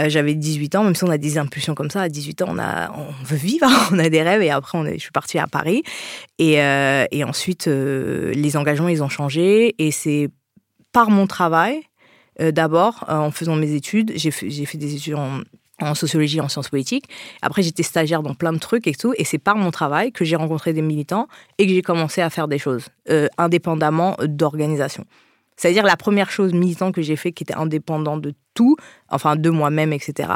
j'avais 0.06 0.34
18 0.34 0.76
ans, 0.76 0.84
même 0.84 0.94
si 0.94 1.04
on 1.04 1.10
a 1.10 1.18
des 1.18 1.38
impulsions 1.38 1.74
comme 1.74 1.90
ça, 1.90 2.02
à 2.02 2.08
18 2.08 2.42
ans, 2.42 2.48
on, 2.50 2.58
a, 2.58 2.90
on 2.92 3.24
veut 3.24 3.36
vivre, 3.36 3.66
on 3.92 3.98
a 3.98 4.08
des 4.08 4.22
rêves. 4.22 4.42
Et 4.42 4.50
après, 4.50 4.78
on 4.78 4.86
est, 4.86 4.94
je 4.94 5.02
suis 5.02 5.10
partie 5.10 5.38
à 5.38 5.46
Paris. 5.46 5.82
Et, 6.38 6.54
et 6.54 7.24
ensuite, 7.24 7.66
les 7.66 8.56
engagements, 8.56 8.88
ils 8.88 9.02
ont 9.02 9.08
changé. 9.08 9.74
Et 9.78 9.90
c'est 9.90 10.28
par 10.92 11.10
mon 11.10 11.26
travail, 11.26 11.80
d'abord, 12.38 13.04
en 13.08 13.30
faisant 13.30 13.56
mes 13.56 13.74
études. 13.74 14.12
J'ai 14.14 14.30
fait, 14.30 14.50
fait 14.50 14.78
des 14.78 14.94
études 14.94 15.16
en, 15.80 15.94
sociologie, 15.94 16.40
en 16.40 16.48
sciences 16.48 16.68
politiques. 16.68 17.06
Après, 17.42 17.62
j'étais 17.62 17.82
stagiaire 17.82 18.22
dans 18.22 18.34
plein 18.34 18.52
de 18.52 18.58
trucs 18.58 18.86
et 18.86 18.94
tout. 18.94 19.14
Et 19.16 19.24
c'est 19.24 19.38
par 19.38 19.56
mon 19.56 19.70
travail 19.70 20.12
que 20.12 20.24
j'ai 20.24 20.36
rencontré 20.36 20.72
des 20.72 20.82
militants 20.82 21.28
et 21.58 21.66
que 21.66 21.72
j'ai 21.72 21.82
commencé 21.82 22.20
à 22.20 22.30
faire 22.30 22.48
des 22.48 22.58
choses, 22.58 22.86
indépendamment 23.38 24.16
d'organisation. 24.24 25.04
C'est-à-dire 25.56 25.84
la 25.84 25.96
première 25.96 26.30
chose 26.30 26.52
militante 26.52 26.94
que 26.94 27.02
j'ai 27.02 27.16
fait 27.16 27.32
qui 27.32 27.44
était 27.44 27.54
indépendant 27.54 28.16
de 28.16 28.34
tout, 28.54 28.76
enfin 29.08 29.36
de 29.36 29.50
moi-même, 29.50 29.92
etc., 29.92 30.28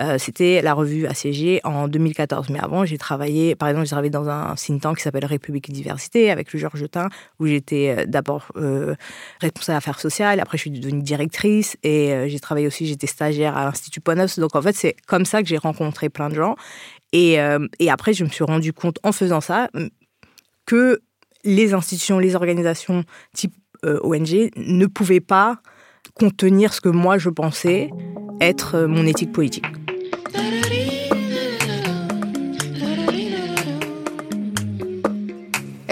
euh, 0.00 0.18
c'était 0.18 0.62
la 0.62 0.74
revue 0.74 1.06
ACG 1.06 1.60
en 1.64 1.88
2014. 1.88 2.50
Mais 2.50 2.60
avant, 2.60 2.84
j'ai 2.84 2.98
travaillé, 2.98 3.54
par 3.54 3.68
exemple, 3.68 3.86
j'ai 3.86 3.90
travaillé 3.90 4.10
dans 4.10 4.28
un 4.28 4.54
think 4.54 4.82
tank 4.82 4.96
qui 4.98 5.02
s'appelle 5.02 5.24
République 5.24 5.68
et 5.68 5.72
Diversité 5.72 6.30
avec 6.30 6.52
le 6.52 6.58
Georges 6.58 6.78
Jetin, 6.78 7.08
où 7.38 7.46
j'étais 7.46 7.94
euh, 7.96 8.04
d'abord 8.06 8.52
euh, 8.56 8.94
responsable 9.40 9.78
affaires 9.78 10.00
sociales, 10.00 10.40
après 10.40 10.58
je 10.58 10.62
suis 10.62 10.70
devenue 10.70 11.02
directrice 11.02 11.76
et 11.82 12.28
j'ai 12.28 12.40
travaillé 12.40 12.66
aussi, 12.66 12.86
j'étais 12.86 13.06
stagiaire 13.06 13.56
à 13.56 13.64
l'Institut 13.64 14.00
Ponos. 14.00 14.38
Donc 14.38 14.54
en 14.54 14.62
fait, 14.62 14.76
c'est 14.76 14.96
comme 15.06 15.24
ça 15.24 15.42
que 15.42 15.48
j'ai 15.48 15.56
rencontré 15.56 16.08
plein 16.08 16.28
de 16.28 16.34
gens. 16.34 16.56
Et, 17.12 17.38
et 17.78 17.90
après, 17.90 18.12
je 18.12 18.24
me 18.24 18.28
suis 18.28 18.44
rendu 18.44 18.72
compte 18.72 18.98
en 19.02 19.12
faisant 19.12 19.40
ça 19.40 19.68
que 20.66 21.00
les 21.44 21.74
institutions, 21.74 22.18
les 22.18 22.34
organisations 22.34 23.04
type 23.34 23.54
ONG 23.82 24.50
ne 24.56 24.86
pouvait 24.86 25.20
pas 25.20 25.60
contenir 26.14 26.72
ce 26.72 26.80
que 26.80 26.88
moi 26.88 27.18
je 27.18 27.30
pensais 27.30 27.90
être 28.40 28.76
euh, 28.76 28.86
mon 28.86 29.06
éthique 29.06 29.32
politique. 29.32 29.66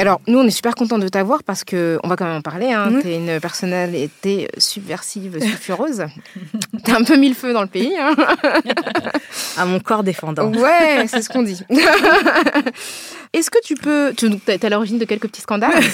Alors, 0.00 0.23
nous, 0.26 0.38
on 0.38 0.47
est 0.47 0.50
super 0.50 0.75
contents 0.75 0.99
de 0.99 1.09
t'avoir 1.09 1.42
parce 1.42 1.62
que 1.62 1.99
on 2.02 2.09
va 2.09 2.16
quand 2.16 2.25
même 2.25 2.37
en 2.37 2.40
parler. 2.40 2.73
Hein. 2.73 3.00
T'es 3.02 3.16
une 3.16 3.38
personnalité 3.38 4.49
subversive, 4.57 5.38
sulfureuse. 5.38 6.07
T'as 6.85 6.99
un 6.99 7.04
peu 7.04 7.16
mis 7.16 7.28
le 7.28 7.35
feu 7.35 7.52
dans 7.52 7.61
le 7.61 7.69
pays. 7.69 7.92
Hein. 8.00 8.14
à 9.59 9.66
mon 9.66 9.78
corps 9.78 10.02
défendant. 10.02 10.50
Ouais, 10.54 11.04
c'est 11.07 11.21
ce 11.21 11.28
qu'on 11.28 11.42
dit. 11.42 11.62
Est-ce 13.35 13.50
que 13.50 13.59
tu 13.62 13.75
peux. 13.75 14.14
Tu 14.16 14.30
es 14.49 14.64
à 14.64 14.71
l'origine 14.71 14.99
de 14.99 15.04
quelques 15.04 15.28
petits 15.28 15.42
scandales. 15.42 15.85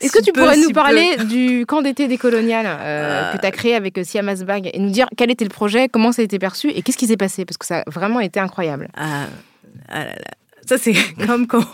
Est-ce 0.00 0.12
que 0.12 0.22
tu 0.22 0.30
pourrais 0.32 0.56
nous 0.56 0.70
parler 0.70 1.16
du 1.28 1.66
camp 1.66 1.82
d'été 1.82 2.06
décolonial 2.06 2.66
euh, 2.66 2.78
euh, 2.80 3.32
que 3.32 3.38
tu 3.38 3.46
as 3.46 3.50
créé 3.50 3.74
avec 3.74 3.98
euh, 3.98 4.04
Siam 4.04 4.28
Asbag 4.28 4.70
et 4.72 4.78
nous 4.78 4.90
dire 4.90 5.08
quel 5.16 5.32
était 5.32 5.44
le 5.44 5.50
projet, 5.50 5.88
comment 5.88 6.12
ça 6.12 6.22
a 6.22 6.24
été 6.24 6.38
perçu 6.38 6.70
et 6.70 6.82
qu'est-ce 6.82 6.96
qui 6.96 7.08
s'est 7.08 7.16
passé? 7.16 7.44
Parce 7.44 7.58
que 7.58 7.66
ça 7.66 7.80
a 7.80 7.90
vraiment 7.90 8.20
été 8.20 8.38
incroyable. 8.38 8.88
Ah, 8.96 9.26
ah 9.88 10.04
là 10.04 10.12
là. 10.12 10.30
Ça, 10.66 10.78
c'est 10.78 10.94
comme 11.26 11.48
quand. 11.48 11.64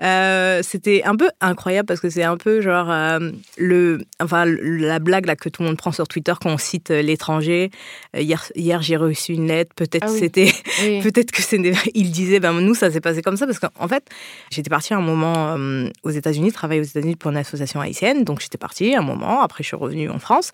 Euh, 0.00 0.60
c'était 0.62 1.02
un 1.04 1.16
peu 1.16 1.28
incroyable 1.40 1.86
parce 1.86 2.00
que 2.00 2.08
c'est 2.08 2.22
un 2.22 2.36
peu 2.36 2.60
genre. 2.60 2.90
Euh, 2.90 3.30
le, 3.56 3.98
enfin, 4.20 4.44
la 4.46 5.00
blague 5.00 5.26
là, 5.26 5.34
que 5.34 5.48
tout 5.48 5.62
le 5.62 5.68
monde 5.68 5.76
prend 5.76 5.90
sur 5.90 6.06
Twitter 6.06 6.32
quand 6.40 6.50
on 6.50 6.58
cite 6.58 6.90
euh, 6.90 7.02
l'étranger. 7.02 7.70
hier, 8.16 8.44
hier 8.54 8.80
j'ai 8.80 8.96
reçu 8.96 9.32
une 9.32 9.48
lettre. 9.48 9.74
Peut-être 9.74 10.06
ah 10.08 10.16
c'était. 10.16 10.52
Peut-être 11.02 11.32
que 11.32 11.42
c'est. 11.42 11.58
Il 11.94 12.10
disait, 12.12 12.38
ben, 12.38 12.52
nous, 12.60 12.74
ça 12.74 12.90
s'est 12.90 13.00
passé 13.00 13.22
comme 13.22 13.36
ça 13.36 13.46
parce 13.46 13.58
qu'en 13.58 13.88
fait, 13.88 14.04
j'étais 14.50 14.70
partie 14.70 14.94
un 14.94 15.00
moment 15.00 15.56
aux 16.02 16.10
États-Unis, 16.10 16.52
travailler 16.52 16.80
aux 16.80 16.84
États-Unis 16.84 17.16
pour 17.16 17.30
une 17.30 17.36
association 17.36 17.80
haïtienne. 17.80 18.24
Donc, 18.24 18.40
j'étais 18.40 18.58
partie 18.58 18.94
un 18.94 19.02
moment. 19.02 19.42
Après, 19.42 19.64
je 19.64 19.68
suis 19.68 19.76
revenue 19.76 20.08
en 20.10 20.18
France. 20.18 20.52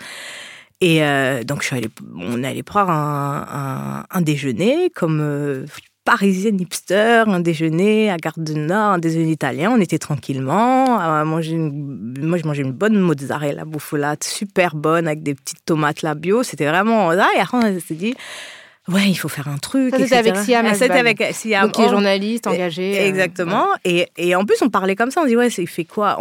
Et 0.81 1.01
donc, 1.45 1.61
je 1.61 1.67
suis 1.67 1.77
allée, 1.77 1.89
on 2.17 2.43
est 2.43 2.49
allé 2.49 2.63
prendre 2.63 2.91
un, 2.91 3.47
un, 3.51 4.05
un 4.11 4.21
déjeuner 4.23 4.91
comme 4.91 5.67
parisienne 6.05 6.61
hipster, 6.61 7.25
un 7.27 7.41
déjeuner 7.41 8.11
à 8.11 8.17
Gare 8.17 8.39
du 8.39 8.55
Nord, 8.55 8.93
un 8.93 8.99
déjeuner 8.99 9.31
italien. 9.31 9.71
On 9.73 9.81
était 9.81 9.99
tranquillement. 9.99 10.99
À 10.99 11.25
manger 11.25 11.57
Moi, 11.57 12.39
je 12.39 12.47
mangeais 12.47 12.63
une 12.63 12.73
bonne 12.73 12.99
mozzarella 12.99 13.65
bouffolate, 13.65 14.25
super 14.25 14.77
bonne, 14.77 15.07
avec 15.07 15.23
des 15.23 15.35
petites 15.35 15.65
tomates 15.65 16.03
là 16.03 16.15
bio. 16.15 16.43
C'était 16.43 16.67
vraiment. 16.67 17.11
Ah, 17.11 17.29
et 17.37 17.41
après, 17.41 17.59
on 17.59 17.81
s'est 17.81 17.95
dit, 17.95 18.15
ouais, 18.89 19.09
il 19.09 19.15
faut 19.15 19.29
faire 19.29 19.49
un 19.49 19.59
truc. 19.59 19.95
C'était 19.97 20.17
avec 20.17 20.37
Siam. 20.37 20.67
C'était 20.75 20.93
avec 20.93 21.23
Siam. 21.33 21.71
qui 21.71 21.83
est 21.83 21.89
journaliste, 21.89 22.47
engagé. 22.47 22.99
Euh, 22.99 23.09
exactement. 23.09 23.67
Et, 23.85 24.09
et, 24.17 24.35
en 24.35 24.45
plus, 24.45 24.61
on 24.63 24.71
parlait 24.71 24.97
comme 24.97 25.11
ça. 25.11 25.23
On 25.23 25.27
dit, 25.27 25.37
ouais, 25.37 25.49
il 25.49 25.69
fait 25.69 25.85
quoi 25.85 26.19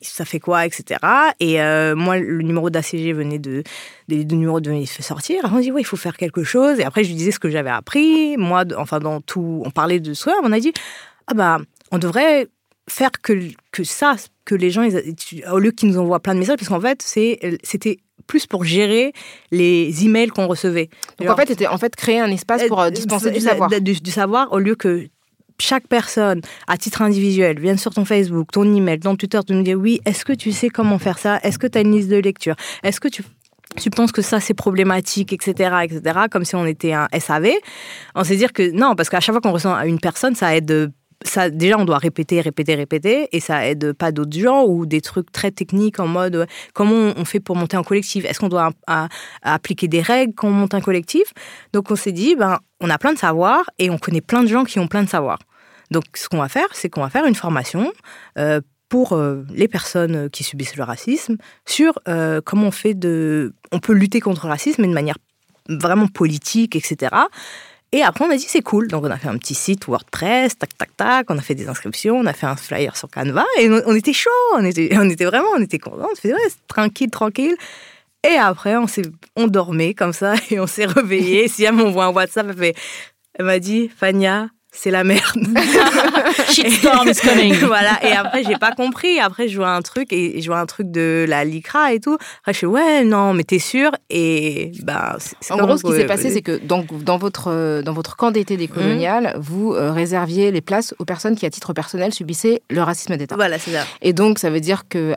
Ça 0.00 0.24
fait 0.24 0.40
quoi, 0.40 0.66
etc. 0.66 1.00
Et 1.40 1.60
euh, 1.60 1.94
moi, 1.94 2.18
le 2.18 2.42
numéro 2.42 2.70
d'ACG 2.70 3.14
venait 3.14 3.38
de. 3.38 3.62
Des 4.08 4.24
deux 4.24 4.36
numéros 4.36 4.60
de 4.60 4.84
sortir. 4.86 5.42
on 5.52 5.60
dit, 5.60 5.70
ouais, 5.70 5.82
il 5.82 5.84
faut 5.84 5.96
faire 5.96 6.16
quelque 6.16 6.44
chose. 6.44 6.80
Et 6.80 6.84
après, 6.84 7.04
je 7.04 7.08
lui 7.08 7.16
disais 7.16 7.30
ce 7.30 7.38
que 7.38 7.50
j'avais 7.50 7.70
appris. 7.70 8.36
Moi, 8.36 8.64
enfin, 8.76 9.00
dans 9.00 9.20
tout. 9.20 9.62
On 9.64 9.70
parlait 9.70 10.00
de 10.00 10.14
soi. 10.14 10.34
On 10.42 10.52
a 10.52 10.60
dit, 10.60 10.72
ah 11.26 11.34
bah, 11.34 11.58
on 11.92 11.98
devrait 11.98 12.48
faire 12.88 13.10
que, 13.22 13.50
que 13.70 13.84
ça, 13.84 14.16
que 14.44 14.54
les 14.54 14.70
gens, 14.70 14.88
au 15.52 15.58
lieu 15.58 15.72
qu'ils 15.72 15.90
nous 15.90 15.98
envoient 15.98 16.20
plein 16.20 16.34
de 16.34 16.40
messages, 16.40 16.56
parce 16.56 16.68
qu'en 16.68 16.80
fait, 16.80 17.02
c'était 17.02 17.98
plus 18.28 18.46
pour 18.46 18.62
gérer 18.62 19.12
les 19.50 20.04
emails 20.04 20.28
qu'on 20.28 20.46
recevait. 20.46 20.88
Donc 21.18 21.28
en 21.28 21.34
fait, 21.36 21.48
c'était 21.48 21.66
en 21.66 21.78
fait 21.78 21.96
créer 21.96 22.20
un 22.20 22.30
espace 22.30 22.64
pour 22.68 22.80
euh, 22.80 22.90
dispenser 22.90 23.32
du 23.32 23.40
savoir. 23.40 23.68
Du, 23.80 24.10
savoir 24.10 24.52
au 24.52 24.60
lieu 24.60 24.76
que 24.76 25.08
chaque 25.60 25.88
personne, 25.88 26.40
à 26.68 26.76
titre 26.76 27.02
individuel, 27.02 27.58
vienne 27.58 27.78
sur 27.78 27.92
ton 27.92 28.04
Facebook, 28.04 28.52
ton 28.52 28.72
email, 28.72 29.00
ton 29.00 29.16
Twitter, 29.16 29.40
te 29.44 29.52
dire 29.62 29.76
oui, 29.76 30.00
est-ce 30.04 30.24
que 30.24 30.32
tu 30.32 30.52
sais 30.52 30.68
comment 30.68 31.00
faire 31.00 31.18
ça? 31.18 31.40
Est-ce 31.42 31.58
que 31.58 31.66
tu 31.66 31.78
as 31.78 31.80
une 31.80 31.96
liste 31.96 32.10
de 32.10 32.18
lecture? 32.18 32.54
Est-ce 32.84 33.00
que 33.00 33.08
tu 33.08 33.24
tu 33.76 33.90
penses 33.90 34.12
que 34.12 34.22
ça 34.22 34.40
c'est 34.40 34.54
problématique, 34.54 35.32
etc., 35.32 35.76
etc., 35.84 36.20
comme 36.30 36.44
si 36.44 36.56
on 36.56 36.64
était 36.64 36.94
un 36.94 37.06
SAV. 37.16 37.50
On 38.14 38.24
sait 38.24 38.36
dire 38.36 38.52
que 38.52 38.70
non, 38.70 38.94
parce 38.94 39.08
qu'à 39.08 39.20
chaque 39.20 39.34
fois 39.34 39.40
qu'on 39.40 39.52
ressent 39.52 39.78
une 39.82 40.00
personne, 40.00 40.34
ça 40.34 40.56
aide 40.56 40.90
ça, 41.24 41.50
déjà, 41.50 41.78
on 41.78 41.84
doit 41.84 41.98
répéter, 41.98 42.40
répéter, 42.40 42.74
répéter, 42.74 43.28
et 43.32 43.40
ça 43.40 43.66
aide 43.66 43.92
pas 43.92 44.12
d'autres 44.12 44.38
gens 44.38 44.64
ou 44.64 44.86
des 44.86 45.00
trucs 45.00 45.32
très 45.32 45.50
techniques 45.50 45.98
en 45.98 46.06
mode 46.06 46.46
comment 46.74 47.12
on 47.16 47.24
fait 47.24 47.40
pour 47.40 47.56
monter 47.56 47.76
un 47.76 47.82
collectif? 47.82 48.24
Est-ce 48.24 48.38
qu'on 48.38 48.48
doit 48.48 48.70
appliquer 49.42 49.88
des 49.88 50.00
règles 50.00 50.34
quand 50.34 50.48
on 50.48 50.52
monte 50.52 50.74
un 50.74 50.80
collectif? 50.80 51.32
Donc, 51.72 51.90
on 51.90 51.96
s'est 51.96 52.12
dit, 52.12 52.36
ben, 52.36 52.58
on 52.80 52.88
a 52.88 52.98
plein 52.98 53.12
de 53.12 53.18
savoirs 53.18 53.68
et 53.78 53.90
on 53.90 53.98
connaît 53.98 54.20
plein 54.20 54.42
de 54.42 54.48
gens 54.48 54.64
qui 54.64 54.78
ont 54.78 54.86
plein 54.86 55.02
de 55.02 55.08
savoirs. 55.08 55.40
Donc, 55.90 56.04
ce 56.14 56.28
qu'on 56.28 56.38
va 56.38 56.48
faire, 56.48 56.68
c'est 56.72 56.88
qu'on 56.88 57.00
va 57.00 57.10
faire 57.10 57.26
une 57.26 57.34
formation 57.34 57.92
euh, 58.38 58.60
pour 58.88 59.12
euh, 59.12 59.44
les 59.50 59.68
personnes 59.68 60.30
qui 60.30 60.44
subissent 60.44 60.76
le 60.76 60.84
racisme 60.84 61.36
sur 61.66 61.98
euh, 62.08 62.40
comment 62.44 62.68
on 62.68 62.70
fait 62.70 62.94
de, 62.94 63.54
on 63.72 63.80
peut 63.80 63.92
lutter 63.92 64.20
contre 64.20 64.46
le 64.46 64.50
racisme, 64.50 64.82
mais 64.82 64.88
de 64.88 64.94
manière 64.94 65.18
vraiment 65.68 66.06
politique, 66.06 66.76
etc. 66.76 67.14
Et 67.92 68.02
après, 68.02 68.24
on 68.24 68.30
a 68.30 68.36
dit 68.36 68.46
c'est 68.46 68.62
cool. 68.62 68.88
Donc, 68.88 69.04
on 69.04 69.10
a 69.10 69.16
fait 69.16 69.28
un 69.28 69.38
petit 69.38 69.54
site 69.54 69.86
WordPress, 69.86 70.58
tac, 70.58 70.76
tac, 70.76 70.96
tac. 70.96 71.30
On 71.30 71.38
a 71.38 71.40
fait 71.40 71.54
des 71.54 71.68
inscriptions, 71.68 72.16
on 72.16 72.26
a 72.26 72.32
fait 72.32 72.46
un 72.46 72.56
flyer 72.56 72.96
sur 72.96 73.08
Canva 73.08 73.44
et 73.58 73.70
on, 73.70 73.94
était 73.94 74.12
chaud. 74.12 74.30
On 74.54 74.64
était, 74.64 74.90
on 74.98 75.08
était 75.08 75.24
vraiment, 75.24 75.48
on 75.56 75.62
était 75.62 75.78
contents. 75.78 76.08
On 76.10 76.14
se 76.14 76.20
faisait 76.20 76.34
ouais, 76.34 76.50
tranquille, 76.66 77.10
tranquille. 77.10 77.56
Et 78.28 78.36
après, 78.36 78.76
on, 78.76 78.86
on 79.36 79.46
dormait 79.46 79.94
comme 79.94 80.12
ça 80.12 80.34
et 80.50 80.60
on 80.60 80.66
s'est 80.66 80.86
réveillé. 80.86 81.48
si 81.48 81.64
elle 81.64 81.74
m'envoie 81.74 82.06
un 82.06 82.12
WhatsApp, 82.12 82.48
elle, 82.58 82.74
elle 83.34 83.46
m'a 83.46 83.58
dit 83.58 83.88
Fania, 83.88 84.48
c'est 84.70 84.90
la 84.90 85.02
merde. 85.02 85.46
Shitstorm 86.50 87.08
is 87.08 87.14
coming. 87.14 87.54
voilà. 87.66 88.04
Et 88.04 88.12
après, 88.12 88.44
j'ai 88.44 88.56
pas 88.56 88.72
compris. 88.72 89.18
Après, 89.18 89.48
je 89.48 89.56
vois 89.56 89.70
un 89.70 89.82
truc 89.82 90.12
et 90.12 90.40
je 90.40 90.46
vois 90.46 90.60
un 90.60 90.66
truc 90.66 90.90
de 90.90 91.24
la 91.28 91.44
LICRA 91.44 91.94
et 91.94 92.00
tout. 92.00 92.14
Après, 92.40 92.52
je 92.52 92.58
suis 92.58 92.66
ouais, 92.66 93.04
non, 93.04 93.32
mais 93.32 93.44
t'es 93.44 93.58
sûr 93.58 93.90
Et 94.10 94.72
bah, 94.82 95.16
en 95.50 95.56
gros, 95.58 95.76
ce 95.76 95.82
qui 95.82 95.92
s'est 95.92 96.06
passé, 96.06 96.30
c'est 96.30 96.42
que 96.42 96.58
dans, 96.58 96.84
dans, 96.90 97.18
votre, 97.18 97.82
dans 97.82 97.92
votre 97.92 98.16
camp 98.16 98.30
d'été 98.30 98.56
décolonial, 98.56 99.34
mmh. 99.36 99.40
vous 99.40 99.72
euh, 99.72 99.90
réserviez 99.92 100.50
les 100.50 100.60
places 100.60 100.94
aux 100.98 101.04
personnes 101.04 101.34
qui, 101.34 101.46
à 101.46 101.50
titre 101.50 101.72
personnel, 101.72 102.12
subissaient 102.12 102.62
le 102.70 102.82
racisme 102.82 103.16
d'État. 103.16 103.36
Voilà, 103.36 103.58
c'est 103.58 103.72
ça. 103.72 103.84
Et 104.02 104.12
donc, 104.12 104.38
ça 104.38 104.50
veut 104.50 104.60
dire 104.60 104.84
que 104.88 105.14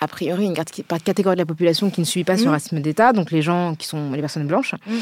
a 0.00 0.08
priori, 0.08 0.46
une 0.46 0.54
catégorie 0.54 1.36
de 1.36 1.40
la 1.40 1.46
population 1.46 1.88
qui 1.90 2.00
ne 2.00 2.06
subit 2.06 2.24
pas 2.24 2.36
ce 2.36 2.44
mmh. 2.44 2.48
racisme 2.48 2.80
d'État, 2.80 3.12
donc 3.12 3.30
les 3.30 3.42
gens 3.42 3.74
qui 3.76 3.86
sont 3.86 4.12
les 4.12 4.20
personnes 4.20 4.46
blanches, 4.46 4.74
mmh. 4.86 4.92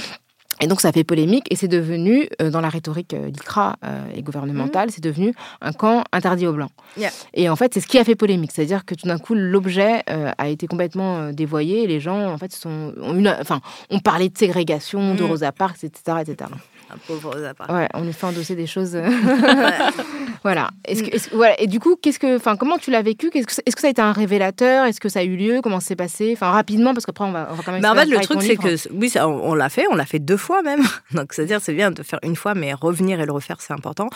Et 0.61 0.67
donc 0.67 0.81
ça 0.81 0.93
fait 0.93 1.05
polémique 1.05 1.47
et 1.51 1.57
c'est 1.57 1.69
devenu, 1.69 2.29
euh, 2.41 2.51
dans 2.51 2.61
la 2.61 2.69
rhétorique 2.69 3.15
euh, 3.15 3.31
d'ICRA 3.31 3.77
euh, 3.85 4.05
et 4.15 4.23
gouvernementale, 4.23 4.89
mhm. 4.89 4.93
c'est 4.95 5.03
devenu 5.03 5.35
un 5.61 5.73
camp 5.73 6.05
interdit 6.13 6.47
aux 6.47 6.53
Blancs. 6.53 6.71
Et 7.35 7.49
en 7.49 7.57
fait, 7.57 7.73
c'est 7.75 7.81
ce 7.81 7.87
qui 7.87 7.99
a 7.99 8.05
fait 8.05 8.15
polémique. 8.15 8.53
C'est-à-dire 8.53 8.85
que 8.85 8.95
tout 8.95 9.07
d'un 9.07 9.19
coup, 9.19 9.35
l'objet 9.35 10.03
a 10.07 10.49
été 10.49 10.67
complètement 10.67 11.33
dévoyé 11.33 11.85
et 11.85 11.87
les 11.87 12.01
gens, 12.01 12.31
en 12.31 12.37
fait, 12.37 12.53
sont, 12.53 12.93
ont, 13.01 13.15
une, 13.15 13.29
enfin, 13.41 13.61
ont 13.91 14.01
parlé 14.01 14.29
de 14.29 14.37
ségrégation, 14.37 15.15
de 15.15 15.23
mhm. 15.23 15.31
Rosa 15.31 15.53
Parks, 15.53 15.85
etc. 15.85 16.19
etc 16.21 16.51
un 16.93 16.99
pauvre 17.07 17.37
Ouais, 17.69 17.89
on 17.95 18.03
lui 18.03 18.13
fait 18.13 18.27
endosser 18.27 18.55
des 18.55 18.67
choses. 18.67 18.99
Euh, 19.51 19.91
voilà. 20.43 20.71
Est-ce 20.85 21.03
que, 21.03 21.37
voilà. 21.37 21.61
Et 21.61 21.67
du 21.67 21.81
coup, 21.81 21.97
qu'est-ce 21.97 22.19
que, 22.19 22.37
enfin, 22.37 22.57
comment 22.57 22.79
tu 22.79 22.91
l'as 22.91 23.03
vécu? 23.03 23.31
Est-ce 23.35 23.47
que, 23.47 23.63
est 23.65 23.73
que, 23.73 23.81
ça 23.81 23.89
a 23.89 23.91
été 23.91 24.01
un 24.01 24.13
révélateur? 24.13 24.87
Est-ce 24.87 25.01
que 25.01 25.09
ça 25.09 25.21
a 25.21 25.23
eu 25.23 25.37
lieu? 25.37 25.61
Comment 25.63 25.81
ça 25.81 25.89
s'est 25.89 25.97
passé? 25.97 26.31
Enfin, 26.33 26.51
rapidement, 26.51 26.95
parce 26.95 27.05
qu'après, 27.05 27.25
on 27.25 27.33
va, 27.33 27.49
on 27.51 27.55
va 27.55 27.63
quand 27.63 27.73
même. 27.73 27.83
Bah, 27.83 27.93
en 27.93 27.95
fait, 27.95 28.07
le 28.07 28.19
truc, 28.21 28.43
c'est 28.43 28.57
que 28.57 28.77
oui, 28.93 29.13
on, 29.19 29.55
l'a 29.55 29.69
fait, 29.69 29.87
on 29.91 29.97
l'a 29.97 30.07
fait 30.07 30.19
deux 30.19 30.37
fois 30.37 30.63
même. 30.63 30.83
Donc, 31.13 31.33
c'est-à-dire, 31.33 31.61
c'est 31.61 31.75
bien 31.75 31.91
de 31.91 32.03
faire 32.03 32.19
une 32.23 32.37
fois, 32.37 32.55
mais 32.55 32.73
revenir 32.73 33.21
et 33.21 33.27
le 33.27 33.33
refaire, 33.33 33.61
c'est 33.61 33.73
important. 33.73 34.09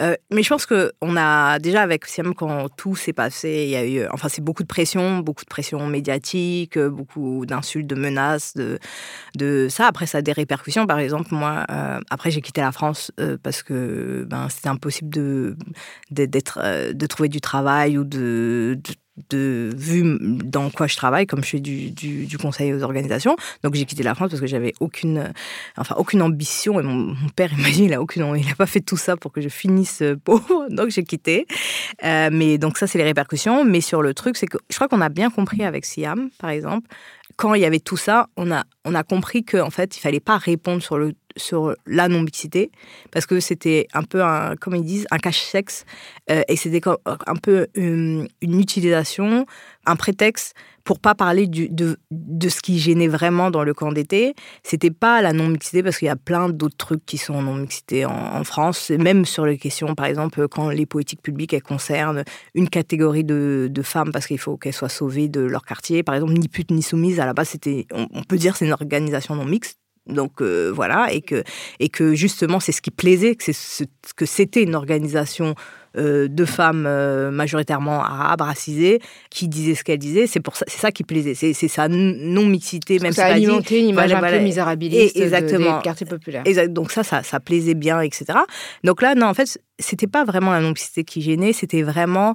Euh, 0.00 0.14
mais 0.32 0.42
je 0.42 0.48
pense 0.48 0.66
que 0.66 0.92
on 1.00 1.16
a 1.16 1.58
déjà 1.58 1.82
avec 1.82 2.06
Siam, 2.06 2.34
quand 2.34 2.68
tout 2.76 2.96
s'est 2.96 3.12
passé, 3.12 3.64
il 3.64 3.70
y 3.70 3.76
a 3.76 3.84
eu, 3.84 4.06
enfin, 4.12 4.28
c'est 4.28 4.42
beaucoup 4.42 4.62
de 4.62 4.68
pression, 4.68 5.18
beaucoup 5.18 5.44
de 5.44 5.50
pression 5.50 5.86
médiatique, 5.86 6.78
beaucoup 6.78 7.46
d'insultes, 7.46 7.86
de 7.86 7.94
menaces, 7.94 8.54
de, 8.54 8.78
de 9.36 9.68
ça. 9.68 9.86
Après, 9.86 10.06
ça 10.06 10.18
a 10.18 10.22
des 10.22 10.32
répercussions. 10.32 10.86
Par 10.86 10.98
exemple, 10.98 11.28
moi, 11.30 11.64
euh, 11.70 12.00
après, 12.18 12.32
j'ai 12.32 12.40
quitté 12.40 12.60
la 12.60 12.72
France 12.72 13.12
euh, 13.20 13.36
parce 13.40 13.62
que 13.62 14.26
ben, 14.28 14.48
c'était 14.48 14.68
impossible 14.68 15.08
de, 15.08 15.56
d'être, 16.10 16.58
euh, 16.60 16.92
de 16.92 17.06
trouver 17.06 17.28
du 17.28 17.40
travail 17.40 17.96
ou 17.96 18.02
de, 18.02 18.76
de 19.30 19.70
vu 19.76 20.18
dans 20.20 20.68
quoi 20.70 20.88
je 20.88 20.96
travaille, 20.96 21.28
comme 21.28 21.44
je 21.44 21.50
fais 21.50 21.60
du, 21.60 21.92
du, 21.92 22.38
conseil 22.38 22.74
aux 22.74 22.82
organisations. 22.82 23.36
Donc 23.62 23.76
j'ai 23.76 23.84
quitté 23.84 24.02
la 24.02 24.16
France 24.16 24.30
parce 24.30 24.40
que 24.40 24.48
j'avais 24.48 24.74
aucune, 24.80 25.32
enfin 25.76 25.94
aucune 25.96 26.20
ambition. 26.20 26.80
Et 26.80 26.82
mon, 26.82 27.14
père, 27.36 27.52
imagine, 27.56 27.84
il 27.84 27.94
a 27.94 28.54
pas 28.56 28.66
fait 28.66 28.80
tout 28.80 28.96
ça 28.96 29.16
pour 29.16 29.30
que 29.30 29.40
je 29.40 29.48
finisse 29.48 30.02
euh, 30.02 30.16
pauvre. 30.16 30.66
Donc 30.70 30.90
j'ai 30.90 31.04
quitté. 31.04 31.46
Mais 32.02 32.58
donc 32.58 32.78
ça, 32.78 32.88
c'est 32.88 32.98
les 32.98 33.04
répercussions. 33.04 33.64
Mais 33.64 33.80
sur 33.80 34.02
le 34.02 34.12
truc, 34.12 34.36
c'est 34.36 34.48
que 34.48 34.58
je 34.70 34.74
crois 34.74 34.88
qu'on 34.88 35.00
a 35.00 35.08
bien 35.08 35.30
compris 35.30 35.62
avec 35.62 35.84
Siam, 35.84 36.30
par 36.40 36.50
exemple, 36.50 36.88
quand 37.38 37.54
il 37.54 37.62
y 37.62 37.64
avait 37.64 37.78
tout 37.78 37.96
ça, 37.96 38.26
on 38.36 38.50
a, 38.50 38.64
on 38.84 38.94
a 38.96 39.04
compris 39.04 39.44
qu'en 39.44 39.70
fait, 39.70 39.96
il 39.96 40.00
fallait 40.00 40.20
pas 40.20 40.38
répondre 40.38 40.82
sur 40.82 40.98
le 40.98 41.14
sur 41.38 41.74
la 41.86 42.08
non-mixité, 42.08 42.70
parce 43.10 43.26
que 43.26 43.40
c'était 43.40 43.88
un 43.94 44.02
peu, 44.02 44.22
un, 44.22 44.56
comme 44.56 44.74
ils 44.74 44.84
disent, 44.84 45.06
un 45.10 45.18
cache-sexe, 45.18 45.84
euh, 46.30 46.42
et 46.48 46.56
c'était 46.56 46.80
un 47.06 47.36
peu 47.36 47.68
une, 47.74 48.28
utilisation, 48.42 49.46
un 49.86 49.96
prétexte 49.96 50.54
pour 50.84 51.00
pas 51.00 51.14
parler 51.14 51.46
de, 51.46 51.98
de, 52.10 52.48
ce 52.48 52.60
qui 52.60 52.78
gênait 52.78 53.08
vraiment 53.08 53.50
dans 53.50 53.62
le 53.62 53.74
camp 53.74 53.92
d'été. 53.92 54.34
C'était 54.62 54.90
pas 54.90 55.20
la 55.20 55.34
non-mixité, 55.34 55.82
parce 55.82 55.98
qu'il 55.98 56.06
y 56.06 56.10
a 56.10 56.16
plein 56.16 56.48
d'autres 56.48 56.76
trucs 56.76 57.04
qui 57.04 57.18
sont 57.18 57.42
non-mixité 57.42 58.06
en, 58.06 58.10
en, 58.12 58.44
France, 58.44 58.90
même 58.90 59.24
sur 59.26 59.44
les 59.44 59.58
questions, 59.58 59.94
par 59.94 60.06
exemple, 60.06 60.48
quand 60.48 60.70
les 60.70 60.86
politiques 60.86 61.22
publiques, 61.22 61.60
concernent 61.62 62.24
une 62.54 62.68
catégorie 62.68 63.24
de, 63.24 63.68
de 63.70 63.82
femmes, 63.82 64.12
parce 64.12 64.26
qu'il 64.26 64.38
faut 64.38 64.56
qu'elles 64.56 64.72
soient 64.72 64.88
sauvées 64.88 65.28
de 65.28 65.40
leur 65.40 65.64
quartier, 65.64 66.02
par 66.02 66.14
exemple, 66.14 66.32
ni 66.32 66.48
pute 66.48 66.70
ni 66.70 66.82
soumise, 66.82 67.20
à 67.20 67.26
la 67.26 67.34
base, 67.34 67.50
c'était, 67.50 67.86
on, 67.92 68.06
on 68.12 68.22
peut 68.22 68.36
dire 68.36 68.56
c'est 68.56 68.66
une 68.66 68.72
organisation 68.72 69.34
non 69.34 69.44
mixte, 69.44 69.78
donc 70.08 70.40
euh, 70.40 70.70
voilà, 70.74 71.12
et 71.12 71.20
que, 71.20 71.42
et 71.80 71.88
que 71.88 72.14
justement 72.14 72.60
c'est 72.60 72.72
ce 72.72 72.82
qui 72.82 72.90
plaisait, 72.90 73.34
que, 73.34 73.52
ce, 73.52 73.84
que 74.16 74.26
c'était 74.26 74.62
une 74.62 74.74
organisation 74.74 75.54
euh, 75.96 76.28
de 76.28 76.44
femmes 76.44 76.84
euh, 76.86 77.30
majoritairement 77.30 78.04
arabes, 78.04 78.42
racisées, 78.42 79.00
qui 79.30 79.48
disaient 79.48 79.74
ce 79.74 79.84
qu'elles 79.84 79.98
disaient. 79.98 80.26
C'est 80.26 80.40
pour 80.40 80.54
ça, 80.54 80.64
c'est 80.68 80.78
ça 80.78 80.92
qui 80.92 81.02
plaisait. 81.02 81.34
C'est, 81.34 81.54
sa 81.54 81.88
non 81.88 82.46
mixité, 82.46 82.98
même 82.98 83.12
ça 83.12 83.26
a 83.26 83.32
alimenté 83.32 83.80
une 83.80 83.88
image 83.88 84.12
un 84.12 84.20
peu 84.20 84.38
misérabiliste 84.38 85.16
exactement. 85.16 85.78
des 85.78 85.82
quartiers 85.82 86.06
populaires. 86.06 86.42
Exact. 86.44 86.72
Donc 86.72 86.92
ça, 86.92 87.02
ça, 87.02 87.22
ça 87.22 87.40
plaisait 87.40 87.74
bien, 87.74 88.00
etc. 88.00 88.26
Donc 88.84 89.02
là, 89.02 89.14
non, 89.14 89.26
en 89.26 89.34
fait, 89.34 89.58
c'était 89.78 90.06
pas 90.06 90.24
vraiment 90.24 90.52
la 90.52 90.60
non 90.60 90.68
mixité 90.68 91.04
qui 91.04 91.22
gênait, 91.22 91.52
c'était 91.52 91.82
vraiment 91.82 92.34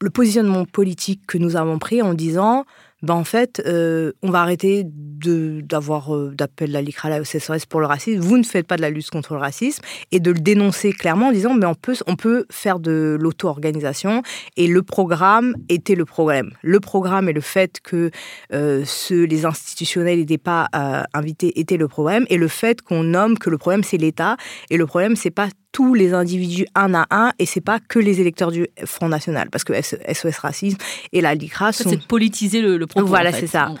le 0.00 0.10
positionnement 0.10 0.64
politique 0.64 1.22
que 1.26 1.38
nous 1.38 1.56
avons 1.56 1.78
pris 1.78 2.02
en 2.02 2.14
disant 2.14 2.64
ben 3.02 3.14
en 3.14 3.24
fait, 3.24 3.62
euh, 3.66 4.12
on 4.22 4.30
va 4.30 4.42
arrêter 4.42 4.84
d'avoir 4.84 6.14
euh, 6.14 6.32
d'appel 6.34 6.70
la 6.70 6.82
LICRA, 6.82 7.08
la 7.08 7.20
CSRS 7.20 7.66
pour 7.68 7.80
le 7.80 7.86
racisme. 7.86 8.20
Vous 8.20 8.38
ne 8.38 8.42
faites 8.42 8.66
pas 8.66 8.76
de 8.76 8.82
la 8.82 8.90
lutte 8.90 9.10
contre 9.10 9.34
le 9.34 9.40
racisme 9.40 9.82
et 10.12 10.20
de 10.20 10.30
le 10.30 10.38
dénoncer 10.38 10.92
clairement 10.92 11.28
en 11.28 11.32
disant, 11.32 11.54
mais 11.54 11.66
on 11.66 11.74
peut, 11.74 11.96
on 12.06 12.16
peut 12.16 12.46
faire 12.50 12.78
de 12.78 13.16
l'auto-organisation 13.20 14.22
et 14.56 14.66
le 14.66 14.82
programme 14.82 15.54
était 15.68 15.94
le 15.94 16.04
problème. 16.04 16.50
Le 16.62 16.80
programme 16.80 17.28
et 17.28 17.32
le 17.32 17.40
fait 17.40 17.80
que 17.82 18.10
euh, 18.52 18.84
les 19.10 19.46
institutionnels 19.46 20.18
n'étaient 20.18 20.38
pas 20.38 20.68
invités 21.14 21.58
était 21.58 21.76
le 21.76 21.88
problème 21.88 22.26
et 22.28 22.36
le 22.36 22.48
fait 22.48 22.80
qu'on 22.82 23.02
nomme 23.02 23.38
que 23.38 23.50
le 23.50 23.58
problème 23.58 23.82
c'est 23.82 23.96
l'État 23.96 24.36
et 24.70 24.76
le 24.76 24.86
problème 24.86 25.16
c'est 25.16 25.30
pas 25.30 25.48
tous 25.72 25.94
les 25.94 26.14
individus 26.14 26.66
un 26.74 26.94
à 26.94 27.06
un 27.10 27.32
et 27.38 27.46
c'est 27.46 27.60
pas 27.60 27.78
que 27.78 27.98
les 27.98 28.20
électeurs 28.20 28.50
du 28.50 28.66
Front 28.84 29.08
National 29.08 29.50
parce 29.50 29.64
que 29.64 29.72
SOS 29.80 30.38
Racisme 30.38 30.78
et 31.12 31.20
la 31.20 31.34
LICRA 31.34 31.72
sont... 31.72 31.90
C'est 31.90 32.06
politiser 32.06 32.60
le, 32.60 32.76
le 32.76 32.86
propos. 32.86 33.06
Voilà, 33.06 33.32
c'est 33.32 33.46
ça. 33.46 33.72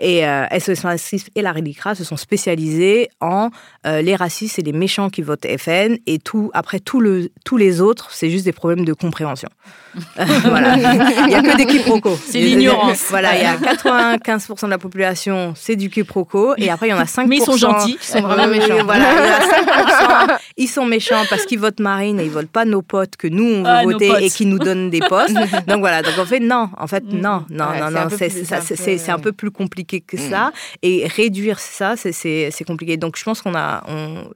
Et 0.00 0.20
SOS 0.20 0.84
euh, 0.84 0.88
Racisme 0.88 1.28
et 1.34 1.42
la 1.42 1.52
LICRA 1.52 1.94
se 1.94 2.04
sont 2.04 2.16
spécialisés 2.16 3.08
en 3.20 3.50
euh, 3.86 4.02
les 4.02 4.16
racistes 4.16 4.58
et 4.58 4.62
les 4.62 4.72
méchants 4.72 5.08
qui 5.08 5.22
votent 5.22 5.46
FN 5.58 5.96
et 6.06 6.18
tout, 6.18 6.50
après 6.52 6.80
tout 6.80 7.00
le, 7.00 7.30
tous 7.44 7.56
les 7.56 7.80
autres, 7.80 8.10
c'est 8.12 8.30
juste 8.30 8.44
des 8.44 8.52
problèmes 8.52 8.84
de 8.84 8.92
compréhension. 8.92 9.48
voilà. 10.16 10.76
Il 10.76 11.26
n'y 11.28 11.34
a 11.34 11.42
que 11.42 11.56
des 11.56 11.66
quiproquos. 11.66 12.18
C'est 12.24 12.38
l'ignorance. 12.38 13.06
Voilà, 13.08 13.36
il 13.36 13.42
y 13.42 13.44
a 13.44 13.56
95% 13.74 14.66
de 14.66 14.70
la 14.70 14.78
population, 14.78 15.54
c'est 15.56 15.76
du 15.76 15.90
quiproquo 15.90 16.54
et 16.58 16.70
après 16.70 16.88
il 16.88 16.90
y 16.90 16.94
en 16.94 16.98
a 16.98 17.04
5%. 17.04 17.26
Mais 17.26 17.36
ils 17.36 17.42
sont 17.42 17.56
gentils, 17.56 17.96
ils 18.00 18.04
sont 18.04 18.20
vraiment 18.20 18.46
méchants. 18.46 18.84
Voilà, 18.84 19.12
il 19.12 19.26
y 19.26 19.30
a 19.30 20.26
5%, 20.26 20.38
ils 20.56 20.68
sont 20.68 20.86
méchants 20.86 21.24
parce 21.30 21.46
qu'ils 21.46 21.58
votent 21.58 21.80
Marine 21.80 22.20
et 22.20 22.24
ils 22.24 22.30
votent 22.30 22.50
pas 22.50 22.64
nos 22.64 22.82
potes 22.82 23.16
que 23.16 23.28
nous 23.28 23.44
on 23.44 23.62
veut 23.62 23.68
ah, 23.68 23.82
voter 23.84 24.12
et 24.20 24.30
qui 24.30 24.46
nous 24.46 24.58
donnent 24.58 24.90
des 24.90 25.00
postes. 25.00 25.34
donc 25.66 25.78
voilà, 25.80 26.02
donc 26.02 26.18
en 26.18 26.26
fait 26.26 26.40
non, 26.40 26.68
en 26.76 26.86
fait 26.86 27.04
mm. 27.04 27.18
non, 27.18 27.44
non, 27.48 27.66
non, 27.78 27.90
non, 27.90 28.08
c'est 28.10 29.08
un, 29.10 29.18
peu 29.18 29.32
plus 29.32 29.50
compliqué 29.50 30.00
que 30.00 30.16
ça 30.16 30.48
mm. 30.48 30.52
et 30.82 31.06
réduire 31.06 31.58
ça 31.58 31.94
c'est 31.96 32.64
compliqué. 32.66 32.96
Donc 32.96 33.16
je 33.16 33.24
pense 33.24 33.40
qu'on 33.40 33.54
a 33.54 33.84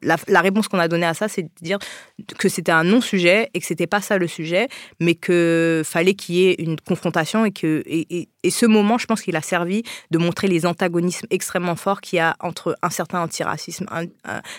la, 0.03 0.16
la, 0.29 0.40
réponse 0.40 0.68
qu'on 0.68 0.79
a 0.79 0.88
donnée 0.88 1.07
à 1.07 1.14
ça 1.14 1.29
c'est 1.29 1.42
de 1.42 1.51
dire 1.61 1.79
que 2.38 2.49
c'était 2.49 2.73
un 2.73 2.85
non 2.85 3.01
sujet 3.01 3.51
et 3.55 3.61
que 3.61 3.66
c'était 3.66 3.87
pas 3.87 4.01
ça 4.01 4.16
le 4.16 4.29
sujet, 4.29 4.68
mais 5.01 5.14
que 5.14 5.83
fallait 5.85 6.14
qu'il 6.14 6.37
y 6.37 6.47
ait 6.47 6.55
une 6.59 6.81
confrontation 6.81 7.45
et 7.45 7.53
que 7.53 7.83
et, 7.87 8.29
et 8.45 8.51
ce 8.51 8.66
moment, 8.66 8.99
je 8.99 9.07
pense 9.07 9.23
qu'il 9.23 9.37
a 9.37 9.40
servi 9.40 9.83
de 10.11 10.18
montrer 10.18 10.49
les 10.49 10.66
antagonismes 10.66 11.27
extrêmement 11.31 11.77
forts 11.77 12.01
qu'il 12.01 12.18
y 12.18 12.21
a 12.21 12.37
entre 12.40 12.77
un 12.83 12.90
certain 12.90 13.21
antiracisme 13.23 13.87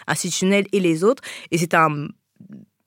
institutionnel 0.07 0.65
et 0.71 0.79
les 0.79 1.03
autres. 1.03 1.23
Et 1.51 1.57
c'est 1.57 1.75
un 1.75 2.07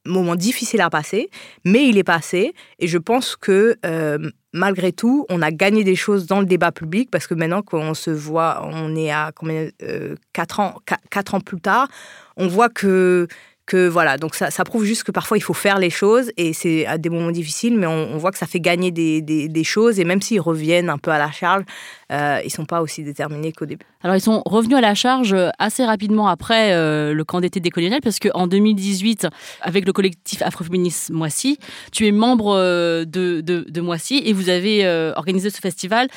moment 0.08 0.36
difficile 0.36 0.80
à 0.80 0.90
passer, 0.90 1.30
mais 1.64 1.86
il 1.88 1.98
est 1.98 2.04
passé. 2.04 2.54
Et 2.78 2.88
je 2.88 2.98
pense 2.98 3.36
que 3.36 3.76
euh, 3.84 4.30
malgré 4.52 4.92
tout, 4.92 5.26
on 5.28 5.42
a 5.42 5.50
gagné 5.50 5.84
des 5.84 5.96
choses 5.96 6.26
dans 6.26 6.40
le 6.40 6.46
débat 6.46 6.72
public 6.72 7.10
parce 7.10 7.26
que 7.26 7.34
maintenant 7.34 7.62
qu'on 7.62 7.94
se 7.94 8.10
voit, 8.10 8.62
on 8.64 8.96
est 8.96 9.10
à 9.10 9.32
combien, 9.34 9.68
euh, 9.82 10.16
ans, 10.58 10.76
quatre 11.10 11.34
ans 11.34 11.40
plus 11.40 11.60
tard, 11.60 11.88
on 12.36 12.48
voit 12.48 12.68
que 12.68 13.28
que 13.68 13.86
voilà, 13.86 14.16
donc 14.16 14.34
ça, 14.34 14.50
ça, 14.50 14.64
prouve 14.64 14.84
juste 14.84 15.04
que 15.04 15.12
parfois 15.12 15.36
il 15.36 15.42
faut 15.42 15.54
faire 15.54 15.78
les 15.78 15.90
choses 15.90 16.32
et 16.38 16.54
c'est 16.54 16.86
à 16.86 16.96
des 16.96 17.10
moments 17.10 17.30
difficiles, 17.30 17.76
mais 17.76 17.86
on, 17.86 18.16
voit 18.16 18.32
que 18.32 18.38
ça 18.38 18.46
fait 18.46 18.60
gagner 18.60 18.90
des, 18.90 19.20
des, 19.20 19.64
choses 19.64 20.00
et 20.00 20.04
même 20.04 20.22
s'ils 20.22 20.40
reviennent 20.40 20.88
un 20.88 20.96
peu 20.96 21.10
à 21.10 21.18
la 21.18 21.30
charge, 21.30 21.64
euh, 22.10 22.40
ils 22.44 22.50
sont 22.50 22.64
pas 22.64 22.80
aussi 22.80 23.04
déterminés 23.04 23.52
qu'au 23.52 23.66
début. 23.66 23.84
Alors 24.02 24.16
ils 24.16 24.22
sont 24.22 24.42
revenus 24.46 24.78
à 24.78 24.80
la 24.80 24.94
charge 24.94 25.36
assez 25.58 25.84
rapidement 25.84 26.28
après 26.28 26.72
euh, 26.72 27.12
le 27.12 27.24
camp 27.24 27.40
d'été 27.40 27.60
décolonial 27.60 28.00
parce 28.02 28.18
qu'en 28.18 28.46
2018, 28.46 29.28
avec 29.60 29.86
le 29.86 29.92
collectif 29.92 30.40
Afroféministe 30.40 31.10
Moissy, 31.10 31.58
tu 31.92 32.06
es 32.06 32.12
membre 32.12 32.56
euh, 32.56 33.04
de, 33.04 33.42
de, 33.42 33.80
Moissy 33.82 34.22
et 34.24 34.32
vous 34.32 34.48
avez 34.48 34.86
euh, 34.86 35.12
organisé 35.14 35.50
ce 35.50 35.58
festival 35.58 36.08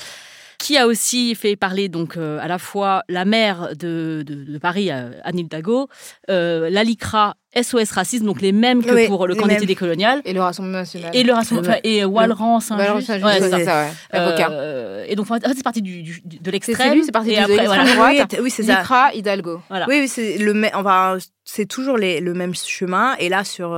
qui 0.61 0.77
a 0.77 0.85
aussi 0.85 1.33
fait 1.33 1.55
parler 1.55 1.89
donc 1.89 2.17
euh, 2.17 2.37
à 2.39 2.47
la 2.47 2.59
fois 2.59 3.03
la 3.09 3.25
maire 3.25 3.75
de, 3.75 4.23
de, 4.25 4.57
Paris, 4.59 4.91
euh, 4.91 5.11
Anne 5.23 5.39
Hidalgo, 5.39 5.87
euh, 6.29 6.69
la 6.69 6.83
LICRA, 6.83 7.35
SOS 7.55 7.91
Racisme, 7.91 8.25
donc 8.25 8.41
les 8.41 8.51
mêmes 8.51 8.83
que 8.83 9.07
pour 9.07 9.27
le 9.27 9.35
camp 9.35 9.47
d'été 9.47 9.65
décolonial. 9.65 10.21
Et 10.25 10.33
le 10.33 10.41
Rassemblement 10.41 10.79
National. 10.79 11.11
Et 11.13 11.23
le 11.23 11.33
Rassemblement, 11.33 11.75
et 11.83 12.05
Walran 12.05 12.59
Saint-Just. 12.59 13.09
Ouais, 13.09 13.39
c'est 13.39 13.65
ça, 13.65 13.87
ouais. 14.13 15.05
et 15.07 15.15
donc, 15.15 15.27
c'est 15.27 15.63
parti 15.63 15.81
du, 15.81 16.01
du, 16.01 16.21
de 16.23 16.51
l'extrême. 16.51 16.99
C'est 16.99 17.05
c'est 17.05 17.11
parti 17.11 17.29
de 17.29 17.35
l'extrême 17.35 17.95
droite. 17.95 18.37
Oui, 18.41 18.49
c'est 18.49 18.63
ça. 18.63 18.79
LICRA, 18.79 19.13
Hidalgo. 19.13 19.61
Voilà. 19.69 19.85
Oui, 19.87 19.99
oui 20.01 20.07
c'est 20.07 20.37
le, 20.37 20.53
enfin, 20.73 21.17
c'est 21.43 21.65
toujours 21.65 21.97
les, 21.97 22.21
le 22.21 22.33
même 22.33 22.53
chemin. 22.55 23.15
Et 23.19 23.29
là, 23.29 23.43
sur, 23.43 23.77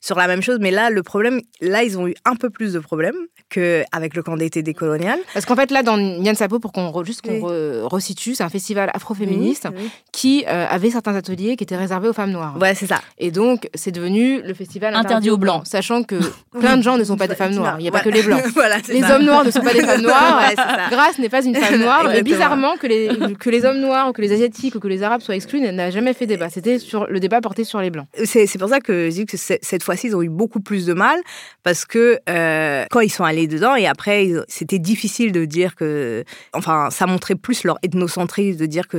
sur 0.00 0.16
la 0.16 0.26
même 0.26 0.42
chose. 0.42 0.58
Mais 0.60 0.70
là, 0.70 0.90
le 0.90 1.02
problème, 1.02 1.40
là, 1.60 1.82
ils 1.82 1.98
ont 1.98 2.08
eu 2.08 2.14
un 2.24 2.36
peu 2.36 2.50
plus 2.50 2.74
de 2.74 2.78
problèmes 2.78 3.16
qu'avec 3.48 4.14
le 4.14 4.22
camp 4.22 4.36
d'été 4.36 4.62
décolonial. 4.62 5.18
Parce 5.32 5.46
qu'en 5.46 5.56
fait, 5.56 5.70
là, 5.70 5.82
dans 5.82 5.96
Nyan 5.96 6.34
Sapo, 6.34 6.58
pour 6.58 6.72
qu'on 6.72 7.04
juste 7.04 7.22
qu'on 7.22 7.88
resitue, 7.88 8.34
c'est 8.34 8.44
un 8.44 8.48
festival 8.48 8.90
afroféministe 8.92 9.68
qui 10.12 10.44
euh, 10.46 10.66
avait 10.68 10.90
certains 10.90 11.14
ateliers 11.14 11.56
qui 11.56 11.64
étaient 11.64 11.76
réservés 11.76 12.08
aux 12.08 12.12
femmes 12.12 12.32
noires. 12.32 12.56
Ouais, 12.60 12.74
c'est 12.74 12.86
ça. 12.86 12.97
Et 13.18 13.30
donc, 13.30 13.68
c'est 13.74 13.90
devenu 13.90 14.42
le 14.42 14.54
festival 14.54 14.94
interdit, 14.94 15.30
aux 15.30 15.36
blancs, 15.36 15.62
sachant 15.66 16.02
que 16.02 16.16
plein 16.58 16.76
de 16.76 16.82
gens 16.82 16.96
ne 16.96 17.04
sont 17.04 17.16
pas 17.16 17.28
des 17.28 17.34
femmes 17.34 17.54
noires. 17.54 17.76
Il 17.78 17.82
n'y 17.82 17.88
a 17.88 17.92
pas 17.92 18.00
que 18.00 18.08
les 18.08 18.22
blancs. 18.22 18.42
les 18.88 19.04
hommes 19.04 19.24
noirs 19.24 19.44
ne 19.44 19.50
sont 19.50 19.60
pas 19.60 19.72
des 19.72 19.80
femmes 19.84 20.02
noires. 20.02 20.50
Grâce 20.90 21.18
n'est 21.18 21.28
pas 21.28 21.44
une 21.44 21.54
femme 21.54 21.80
noire. 21.80 22.14
et 22.14 22.22
bizarrement, 22.22 22.76
que 22.76 22.86
les, 22.86 23.08
que 23.38 23.50
les 23.50 23.64
hommes 23.64 23.80
noirs 23.80 24.08
ou 24.08 24.12
que 24.12 24.22
les 24.22 24.32
asiatiques 24.32 24.74
ou 24.74 24.80
que 24.80 24.88
les 24.88 25.02
arabes 25.02 25.20
soient 25.20 25.36
exclus 25.36 25.60
n'a 25.60 25.90
jamais 25.90 26.14
fait 26.14 26.26
débat. 26.26 26.50
C'était 26.50 26.78
sur 26.78 27.06
le 27.06 27.20
débat 27.20 27.40
porté 27.40 27.64
sur 27.64 27.80
les 27.80 27.90
blancs. 27.90 28.06
C'est 28.24 28.58
pour 28.58 28.68
ça 28.68 28.80
que 28.80 29.10
je 29.10 29.14
dis 29.14 29.26
que 29.26 29.36
cette 29.36 29.82
fois-ci, 29.82 30.08
ils 30.08 30.16
ont 30.16 30.22
eu 30.22 30.28
beaucoup 30.28 30.60
plus 30.60 30.86
de 30.86 30.94
mal 30.94 31.18
parce 31.62 31.84
que 31.84 32.18
euh, 32.28 32.84
quand 32.90 33.00
ils 33.00 33.10
sont 33.10 33.24
allés 33.24 33.46
dedans 33.46 33.74
et 33.74 33.86
après, 33.86 34.30
c'était 34.48 34.78
difficile 34.78 35.32
de 35.32 35.44
dire 35.44 35.74
que. 35.74 36.24
Enfin, 36.52 36.88
ça 36.90 37.06
montrait 37.06 37.34
plus 37.34 37.64
leur 37.64 37.78
ethnocentrisme 37.82 38.58
de 38.58 38.66
dire 38.66 38.88
que 38.88 38.98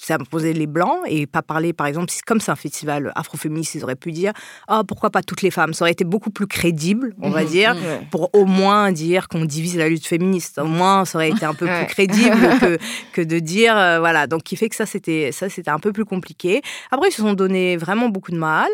ça 0.00 0.14
imposait 0.14 0.52
les 0.52 0.66
blancs 0.66 1.00
et 1.06 1.26
pas 1.26 1.42
parler, 1.42 1.72
par 1.72 1.86
exemple, 1.86 2.12
comme 2.26 2.40
c'est 2.40 2.50
un 2.50 2.56
festival 2.56 3.12
afroféministe, 3.14 3.74
ils 3.74 3.84
auraient 3.84 3.96
pu 3.96 4.12
dire 4.12 4.32
oh, 4.68 4.82
pourquoi 4.86 5.10
pas 5.10 5.22
toutes 5.22 5.42
les 5.42 5.50
femmes? 5.50 5.74
Ça 5.74 5.84
aurait 5.84 5.92
été 5.92 6.04
beaucoup 6.04 6.30
plus 6.30 6.46
crédible, 6.46 7.14
on 7.20 7.30
va 7.30 7.42
mhm. 7.42 7.48
dire, 7.48 7.76
pour 8.10 8.30
au 8.34 8.46
moins 8.46 8.92
dire 8.92 9.28
qu'on 9.28 9.44
divise 9.44 9.76
la 9.76 9.88
lutte 9.88 10.06
féministe. 10.06 10.58
Au 10.58 10.66
moins, 10.66 11.04
ça 11.04 11.18
aurait 11.18 11.30
été 11.30 11.44
un 11.44 11.54
peu 11.54 11.66
plus 11.66 11.86
crédible 11.86 12.36
que, 12.60 12.78
que 13.12 13.20
de 13.20 13.38
dire 13.38 13.76
euh, 13.76 13.98
voilà. 13.98 14.26
Donc, 14.26 14.42
qui 14.42 14.56
fait 14.56 14.68
que 14.68 14.76
ça, 14.76 14.86
c'était 14.86 15.32
ça, 15.32 15.48
c'était 15.48 15.70
un 15.70 15.78
peu 15.78 15.92
plus 15.92 16.04
compliqué. 16.04 16.62
Après, 16.90 17.08
ils 17.08 17.12
se 17.12 17.22
sont 17.22 17.34
donné 17.34 17.76
vraiment 17.76 18.08
beaucoup 18.08 18.30
de 18.30 18.38
mal. 18.38 18.68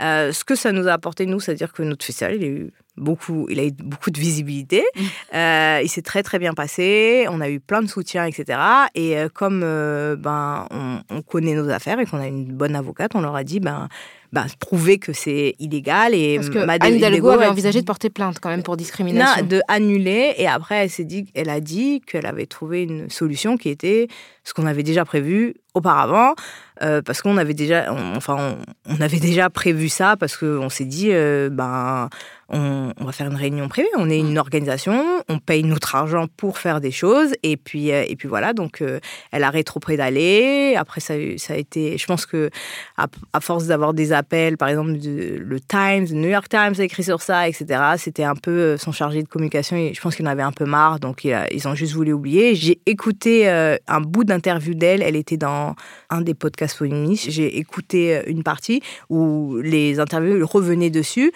Euh, 0.00 0.32
ce 0.32 0.44
que 0.44 0.54
ça 0.54 0.72
nous 0.72 0.88
a 0.88 0.92
apporté, 0.92 1.26
nous, 1.26 1.40
c'est-à-dire 1.40 1.72
que 1.72 1.82
notre 1.82 2.04
festival, 2.04 2.36
il 2.36 2.44
eu 2.44 2.72
beaucoup, 2.96 3.46
il 3.48 3.58
a 3.60 3.64
eu 3.64 3.72
beaucoup 3.72 4.10
de 4.10 4.18
visibilité. 4.18 4.84
Mm. 4.94 5.00
Euh, 5.34 5.80
il 5.82 5.88
s'est 5.88 6.02
très 6.02 6.22
très 6.22 6.38
bien 6.38 6.54
passé. 6.54 7.26
On 7.30 7.40
a 7.40 7.48
eu 7.48 7.60
plein 7.60 7.82
de 7.82 7.88
soutien, 7.88 8.24
etc. 8.26 8.58
Et 8.94 9.16
euh, 9.16 9.28
comme 9.32 9.62
euh, 9.64 10.16
ben 10.16 10.66
on, 10.70 11.22
connaît 11.22 11.54
nos 11.54 11.68
affaires 11.70 11.98
et 12.00 12.06
qu'on 12.06 12.18
a 12.18 12.26
une 12.26 12.52
bonne 12.52 12.76
avocate, 12.76 13.14
on 13.14 13.20
leur 13.20 13.36
a 13.36 13.44
dit 13.44 13.60
ben 13.60 13.88
bah, 14.32 14.46
prouver 14.58 14.98
que 14.98 15.12
c'est 15.12 15.54
illégal. 15.58 16.14
Et 16.14 16.36
Parce 16.36 16.50
que 16.50 16.58
Anne 16.58 16.94
Hidalgo 16.94 17.28
avait 17.28 17.46
envisagé 17.46 17.80
de 17.80 17.86
porter 17.86 18.10
plainte 18.10 18.38
quand 18.40 18.48
même 18.48 18.62
pour 18.62 18.76
discrimination. 18.76 19.42
Non, 19.42 19.46
de 19.46 19.60
annuler. 19.68 20.34
Et 20.38 20.48
après, 20.48 20.76
elle 20.76 20.90
s'est 20.90 21.04
dit, 21.04 21.26
elle 21.34 21.50
a 21.50 21.60
dit 21.60 22.00
qu'elle 22.00 22.26
avait 22.26 22.46
trouvé 22.46 22.82
une 22.82 23.10
solution 23.10 23.56
qui 23.56 23.68
était 23.68 24.08
ce 24.44 24.54
qu'on 24.54 24.66
avait 24.66 24.82
déjà 24.82 25.04
prévu 25.04 25.54
auparavant, 25.74 26.34
euh, 26.82 27.00
parce 27.00 27.22
qu'on 27.22 27.36
avait 27.36 27.54
déjà, 27.54 27.92
enfin, 28.16 28.58
on, 28.86 29.00
avait 29.00 29.20
déjà 29.20 29.48
prévu 29.48 29.88
ça 29.88 30.16
parce 30.18 30.36
qu'on 30.36 30.68
s'est 30.68 30.84
dit, 30.84 31.08
euh, 31.12 31.48
ben, 31.48 32.10
on, 32.48 32.92
va 33.00 33.12
faire 33.12 33.28
une 33.28 33.36
réunion 33.36 33.68
privée. 33.68 33.88
On 33.96 34.10
est 34.10 34.18
une 34.18 34.36
organisation, 34.36 35.02
on 35.28 35.38
paye 35.38 35.62
notre 35.62 35.94
argent 35.94 36.26
pour 36.36 36.58
faire 36.58 36.80
des 36.80 36.90
choses, 36.90 37.32
et 37.42 37.56
puis, 37.56 37.92
euh, 37.92 38.04
et 38.06 38.16
puis 38.16 38.28
voilà. 38.28 38.52
Donc, 38.52 38.82
elle 39.30 39.44
a 39.44 39.50
rétro-prédalé. 39.50 40.74
Après, 40.76 41.00
ça, 41.00 41.14
ça 41.38 41.54
a 41.54 41.56
été, 41.56 41.96
je 41.96 42.06
pense 42.06 42.26
que 42.26 42.50
à, 42.96 43.40
force 43.40 43.66
d'avoir 43.66 43.94
des 43.94 44.12
appels, 44.12 44.21
par 44.56 44.68
exemple, 44.68 44.92
le 44.92 45.60
Times, 45.60 46.06
le 46.10 46.20
New 46.20 46.28
York 46.28 46.48
Times 46.48 46.74
a 46.78 46.82
écrit 46.82 47.04
sur 47.04 47.22
ça, 47.22 47.48
etc. 47.48 47.80
C'était 47.98 48.24
un 48.24 48.34
peu 48.34 48.76
son 48.76 48.92
chargé 48.92 49.22
de 49.22 49.28
communication. 49.28 49.76
Et 49.76 49.92
je 49.94 50.00
pense 50.00 50.16
qu'il 50.16 50.26
en 50.26 50.30
avait 50.30 50.42
un 50.42 50.52
peu 50.52 50.64
marre, 50.64 51.00
donc 51.00 51.24
ils 51.24 51.68
ont 51.68 51.74
juste 51.74 51.94
voulu 51.94 52.12
oublier. 52.12 52.54
J'ai 52.54 52.80
écouté 52.86 53.48
un 53.48 54.00
bout 54.00 54.24
d'interview 54.24 54.74
d'elle. 54.74 55.02
Elle 55.02 55.16
était 55.16 55.36
dans 55.36 55.74
un 56.10 56.20
des 56.20 56.34
podcasts 56.34 56.76
féministes. 56.76 57.30
J'ai 57.30 57.58
écouté 57.58 58.22
une 58.26 58.42
partie 58.42 58.82
où 59.08 59.58
les 59.62 60.00
interviews 60.00 60.46
revenaient 60.46 60.90
dessus, 60.90 61.32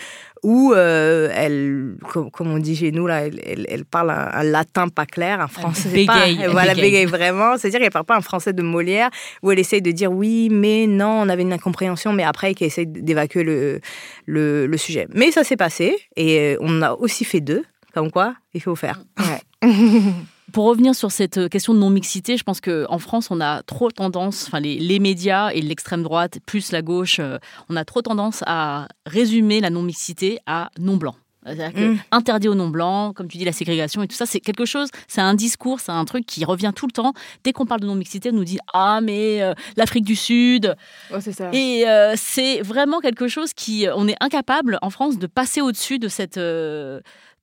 où 0.47 0.73
euh, 0.73 1.29
elle, 1.35 1.97
comme, 2.13 2.53
on 2.53 2.59
dit 2.59 2.77
chez 2.77 2.93
nous, 2.93 3.09
là, 3.09 3.27
elle, 3.27 3.85
parle 3.85 4.13
un, 4.13 4.45
latin 4.45 4.87
pas 4.87 5.05
clair, 5.05 5.41
un 5.41 5.49
français 5.49 5.89
bégaye, 5.89 6.37
pas, 6.37 6.49
voilà, 6.51 6.73
bégaye 6.73 7.05
vraiment. 7.05 7.59
C'est-à-dire 7.59 7.81
qu'elle 7.81 7.91
parle 7.91 8.05
pas 8.05 8.17
un 8.17 8.21
français 8.21 8.53
de 8.53 8.63
Molière, 8.63 9.11
où 9.43 9.51
elle 9.51 9.59
essaye 9.59 9.83
de 9.83 9.91
dire 9.91 10.13
oui, 10.13 10.49
mais 10.49 10.87
non, 10.87 11.23
on 11.23 11.29
avait 11.29 11.43
une 11.43 11.53
incompréhension, 11.53 12.13
mais 12.13 12.23
après 12.23 12.55
qu'elle 12.55 12.69
essaye 12.69 12.87
d'évacuer 12.87 13.43
le, 13.43 13.81
le, 14.27 14.69
le, 14.69 14.77
sujet. 14.77 15.09
Mais 15.13 15.33
ça 15.33 15.43
s'est 15.43 15.57
passé, 15.57 15.97
et 16.15 16.39
euh, 16.39 16.59
on 16.61 16.81
a 16.81 16.93
aussi 16.93 17.25
fait 17.25 17.41
deux, 17.41 17.65
comme 17.93 18.13
quoi 18.13 18.37
il 18.55 18.63
faut 18.63 18.77
faire. 18.77 19.01
Ouais. 19.19 19.69
Pour 20.57 20.65
revenir 20.65 20.95
sur 20.95 21.13
cette 21.13 21.37
euh, 21.37 21.49
question 21.49 21.75
de 21.75 21.79
non-mixité, 21.81 22.39
je 22.39 22.43
pense 22.43 22.63
qu'en 22.63 22.99
France, 22.99 23.31
on 23.31 23.43
a 23.43 23.63
trop 23.63 23.91
tendance, 23.91 24.47
enfin 24.47 24.59
les, 24.59 24.99
médias 25.01 25.51
et 25.51 25.61
l'extrême 25.61 26.03
droite, 26.03 26.39
plus 26.47 26.73
la 26.73 26.81
gauche, 26.81 27.19
euh, 27.21 27.37
on 27.69 27.77
a 27.77 27.85
trop 27.85 28.01
tendance 28.01 28.43
à 28.47 28.89
résumer 29.05 29.61
la 29.61 29.69
non-mixité 29.69 30.39
à 30.47 30.71
non-blanc. 30.79 31.15
C'est-à-dire 31.45 31.79
mmh. 31.79 31.99
interdit 32.11 32.49
aux 32.49 32.55
non-blancs, 32.55 33.15
comme 33.15 33.29
tu 33.29 33.37
dis, 33.37 33.45
la 33.45 33.53
ségrégation 33.53 34.03
et 34.03 34.09
tout 34.09 34.17
ça, 34.17 34.25
c'est 34.25 34.41
quelque 34.41 34.65
chose, 34.65 34.89
c'est 35.09 35.21
un 35.21 35.35
discours, 35.35 35.81
c'est 35.81 35.93
un 35.93 36.07
truc 36.07 36.25
qui 36.25 36.43
revient 36.47 36.73
tout 36.75 36.87
le 36.87 36.93
temps. 36.93 37.13
Dès 37.45 37.53
qu'on 37.53 37.67
parle 37.67 37.83
de 37.83 37.87
non-mixité, 37.87 38.31
on 38.31 38.37
nous 38.37 38.45
dit 38.45 38.59
Ah, 38.73 39.01
mais 39.03 39.43
euh, 39.43 39.53
l'Afrique 39.77 40.07
du 40.07 40.17
Sud. 40.17 40.75
c'est 41.21 41.33
ça. 41.33 41.51
Et 41.53 41.85
c'est 42.17 42.63
vraiment 42.63 43.01
quelque 43.01 43.29
chose 43.29 43.53
qui. 43.53 43.87
On 43.95 44.09
est 44.09 44.17
incapable 44.21 44.79
en 44.81 44.89
France 44.89 45.19
de 45.19 45.27
passer 45.27 45.61
au-dessus 45.61 45.99
de 45.99 46.09
cette 46.09 46.41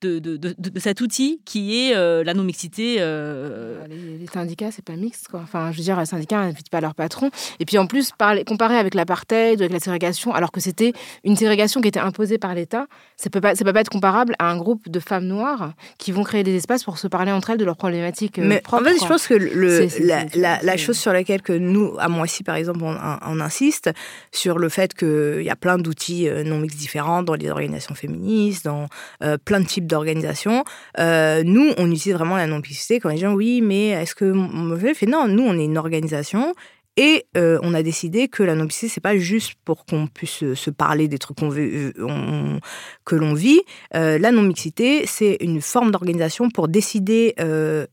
de, 0.07 0.79
cet 0.79 1.01
outil 1.01 1.41
qui 1.45 1.79
est 1.79 1.95
euh, 1.95 2.23
la 2.23 2.33
non-mixité. 2.33 2.97
Euh. 2.99 3.81
Ah, 3.83 3.87
les, 3.87 4.27
syndicats, 4.27 4.71
c'est 4.71 4.83
pas 4.83 4.95
mixte. 4.95 5.27
Quoi. 5.27 5.41
Enfin, 5.43 5.71
je 5.71 5.77
veux 5.77 5.83
dire, 5.83 5.99
les 5.99 6.05
syndicats 6.05 6.37
n'invitent 6.37 6.69
pas 6.69 6.81
leur 6.81 6.95
patron. 6.95 7.29
Et 7.59 7.65
puis 7.65 7.77
en 7.77 7.87
plus, 7.87 8.11
parler, 8.11 8.43
comparer 8.43 8.77
avec 8.77 8.93
l'apartheid, 8.93 9.61
avec 9.61 9.71
la 9.71 9.79
ségrégation, 9.79 10.33
alors 10.33 10.51
que 10.51 10.59
c'était 10.59 10.93
une 11.23 11.35
ségrégation 11.35 11.81
qui 11.81 11.87
était 11.87 11.99
imposée 11.99 12.37
par 12.37 12.53
l'État, 12.55 12.87
ça 13.17 13.29
peut 13.29 13.41
pas, 13.41 13.55
ça 13.55 13.63
peut 13.63 13.73
pas 13.73 13.81
être 13.81 13.89
comparable 13.89 14.35
à 14.39 14.49
un 14.49 14.57
groupe 14.57 14.89
de 14.89 14.99
femmes 14.99 15.25
noires 15.25 15.73
qui 15.97 16.11
vont 16.11 16.23
créer 16.23 16.43
des 16.43 16.55
espaces 16.55 16.83
pour 16.83 16.97
se 16.97 17.07
parler 17.07 17.31
entre 17.31 17.51
elles 17.51 17.57
de 17.57 17.65
leurs 17.65 17.77
problématiques 17.77 18.39
euh, 18.39 18.45
Mais 18.45 18.61
propres. 18.61 18.83
En 18.83 18.89
fait, 18.89 18.99
je 18.99 19.07
pense 19.07 19.27
que 19.27 19.33
le, 19.33 19.87
la, 20.35 20.77
chose 20.77 20.97
sur 20.97 21.13
laquelle 21.13 21.41
que 21.41 21.53
nous, 21.53 21.95
à 21.99 22.09
Moissy 22.09 22.43
par 22.43 22.55
exemple, 22.55 22.79
on, 22.83 22.97
on 23.25 23.39
insiste, 23.39 23.91
sur 24.31 24.57
le 24.57 24.69
fait 24.69 24.93
qu'il 24.93 25.43
y 25.43 25.49
a 25.49 25.55
plein 25.55 25.77
d'outils 25.77 26.29
non 26.45 26.59
mixtes 26.59 26.77
différents 26.77 27.23
dans 27.23 27.35
les 27.35 27.49
organisations 27.49 27.95
féministes, 27.95 28.65
dans 28.65 28.87
plein 29.45 29.59
de 29.59 29.65
types 29.65 29.87
d'organisation. 29.93 30.63
Euh, 30.99 31.43
nous, 31.43 31.71
on 31.77 31.89
utilise 31.91 32.15
vraiment 32.15 32.37
la 32.37 32.47
non-mixité 32.47 32.99
quand 32.99 33.09
les 33.09 33.17
gens, 33.17 33.33
oui, 33.33 33.61
mais 33.61 33.89
est-ce 33.89 34.15
que. 34.15 34.33
Je 34.33 34.93
fais 34.93 35.05
non, 35.05 35.27
nous, 35.27 35.43
on 35.43 35.57
est 35.57 35.65
une 35.65 35.77
organisation 35.77 36.53
et 36.95 37.25
euh, 37.37 37.57
on 37.63 37.73
a 37.73 37.81
décidé 37.81 38.27
que 38.27 38.43
la 38.43 38.53
non-mixité, 38.53 38.87
c'est 38.87 39.01
pas 39.01 39.17
juste 39.17 39.53
pour 39.65 39.85
qu'on 39.85 40.05
puisse 40.05 40.53
se 40.53 40.69
parler 40.69 41.07
des 41.07 41.17
trucs 41.17 41.37
qu'on 41.37 41.49
veut, 41.49 41.91
euh, 41.97 42.59
que 43.03 43.15
l'on 43.15 43.33
vit. 43.33 43.61
la 43.93 44.31
non-mixité, 44.31 45.05
c'est 45.07 45.37
une 45.41 45.61
forme 45.61 45.89
d'organisation 45.89 46.49
pour 46.49 46.67
décider 46.67 47.33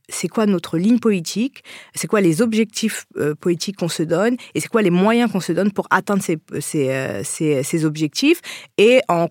c'est 0.09 0.29
quoi 0.29 0.45
notre 0.45 0.77
ligne 0.77 0.99
politique, 0.99 1.65
c'est 1.95 2.09
quoi 2.09 2.21
les 2.21 2.43
objectifs 2.43 3.07
politiques 3.41 3.77
qu'on 3.79 3.89
se 3.89 4.03
donne 4.03 4.37
et 4.55 4.61
c'est 4.61 4.69
quoi 4.69 4.83
les 4.83 4.91
moyens 4.91 5.33
qu'on 5.33 5.41
se 5.41 5.53
donne 5.53 5.73
pour 5.73 5.87
atteindre 5.91 6.23
ces 6.23 7.85
objectifs 7.85 8.41
et 8.77 9.01
en, 9.09 9.29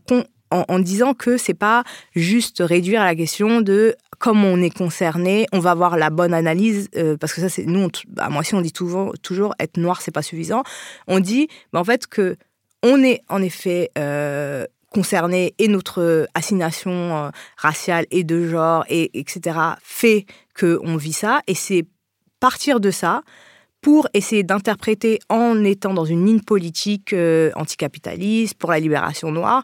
en, 0.51 0.79
disant 0.79 1.13
que 1.13 1.37
c'est 1.37 1.53
pas 1.53 1.83
juste 2.15 2.61
réduire 2.65 3.01
à 3.01 3.05
la 3.05 3.15
question 3.15 3.61
de 3.61 3.95
comment 4.17 4.47
on 4.47 4.61
est 4.61 4.75
concerné, 4.75 5.45
on 5.51 5.59
va 5.59 5.71
avoir 5.71 5.97
la 5.97 6.09
bonne 6.09 6.33
analyse 6.33 6.89
euh, 6.95 7.17
parce 7.17 7.33
que 7.33 7.41
ça 7.41 7.49
c'est 7.49 7.65
nous, 7.65 7.87
bah, 8.07 8.29
moi 8.29 8.41
aussi 8.41 8.55
on 8.55 8.61
dit 8.61 8.73
toujours, 8.73 9.13
toujours 9.21 9.53
être 9.59 9.77
noir 9.77 10.01
c'est 10.01 10.11
pas 10.11 10.21
suffisant. 10.21 10.63
On 11.07 11.19
dit 11.19 11.47
bah, 11.71 11.79
en 11.79 11.83
fait 11.83 12.07
que 12.07 12.35
on 12.83 13.03
est 13.03 13.21
en 13.29 13.41
effet 13.41 13.91
euh, 13.97 14.65
concerné 14.91 15.53
et 15.57 15.67
notre 15.67 16.27
assignation 16.33 16.91
euh, 16.91 17.29
raciale 17.57 18.05
et 18.11 18.23
de 18.23 18.47
genre 18.47 18.85
et 18.89 19.17
etc 19.19 19.57
fait 19.83 20.25
que 20.53 20.79
on 20.83 20.97
vit 20.97 21.13
ça 21.13 21.41
et 21.47 21.55
c'est 21.55 21.85
partir 22.39 22.79
de 22.79 22.89
ça 22.91 23.21
pour 23.81 24.09
essayer 24.13 24.43
d'interpréter 24.43 25.19
en 25.29 25.63
étant 25.63 25.93
dans 25.93 26.03
une 26.03 26.25
ligne 26.25 26.41
politique 26.41 27.15
anticapitaliste 27.55 28.55
pour 28.55 28.71
la 28.71 28.79
libération 28.79 29.31
noire, 29.31 29.63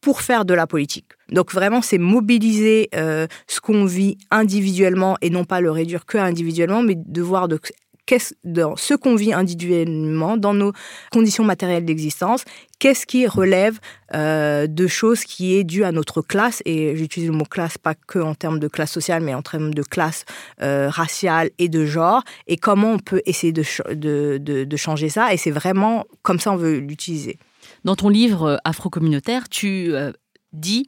pour 0.00 0.20
faire 0.20 0.44
de 0.44 0.54
la 0.54 0.66
politique. 0.66 1.06
Donc 1.30 1.52
vraiment, 1.52 1.82
c'est 1.82 1.98
mobiliser 1.98 2.88
euh, 2.94 3.26
ce 3.46 3.60
qu'on 3.60 3.84
vit 3.84 4.16
individuellement 4.30 5.16
et 5.20 5.30
non 5.30 5.44
pas 5.44 5.60
le 5.60 5.70
réduire 5.70 6.06
que 6.06 6.18
individuellement, 6.18 6.82
mais 6.82 6.94
de 6.96 7.22
voir 7.22 7.48
dans 8.44 8.76
ce 8.76 8.94
qu'on 8.94 9.16
vit 9.16 9.32
individuellement, 9.32 10.36
dans 10.36 10.54
nos 10.54 10.72
conditions 11.12 11.44
matérielles 11.44 11.84
d'existence, 11.84 12.44
qu'est-ce 12.78 13.06
qui 13.06 13.26
relève 13.26 13.78
euh, 14.14 14.66
de 14.66 14.86
choses 14.86 15.24
qui 15.24 15.56
est 15.56 15.64
dû 15.64 15.84
à 15.84 15.92
notre 15.92 16.22
classe, 16.22 16.62
et 16.64 16.96
j'utilise 16.96 17.28
le 17.28 17.36
mot 17.36 17.44
classe 17.44 17.76
pas 17.76 17.94
que 17.94 18.18
en 18.18 18.34
termes 18.34 18.58
de 18.58 18.68
classe 18.68 18.92
sociale, 18.92 19.22
mais 19.22 19.34
en 19.34 19.42
termes 19.42 19.74
de 19.74 19.82
classe 19.82 20.24
euh, 20.62 20.88
raciale 20.88 21.50
et 21.58 21.68
de 21.68 21.84
genre, 21.84 22.22
et 22.46 22.56
comment 22.56 22.92
on 22.92 22.98
peut 22.98 23.20
essayer 23.26 23.52
de, 23.52 23.64
de 24.38 24.76
changer 24.76 25.08
ça, 25.08 25.32
et 25.34 25.36
c'est 25.36 25.50
vraiment 25.50 26.06
comme 26.22 26.40
ça 26.40 26.52
on 26.52 26.56
veut 26.56 26.78
l'utiliser. 26.78 27.38
Dans 27.88 27.96
ton 27.96 28.10
livre 28.10 28.42
euh, 28.42 28.56
Afro-communautaire, 28.64 29.48
tu 29.48 29.94
euh, 29.94 30.12
dis 30.52 30.84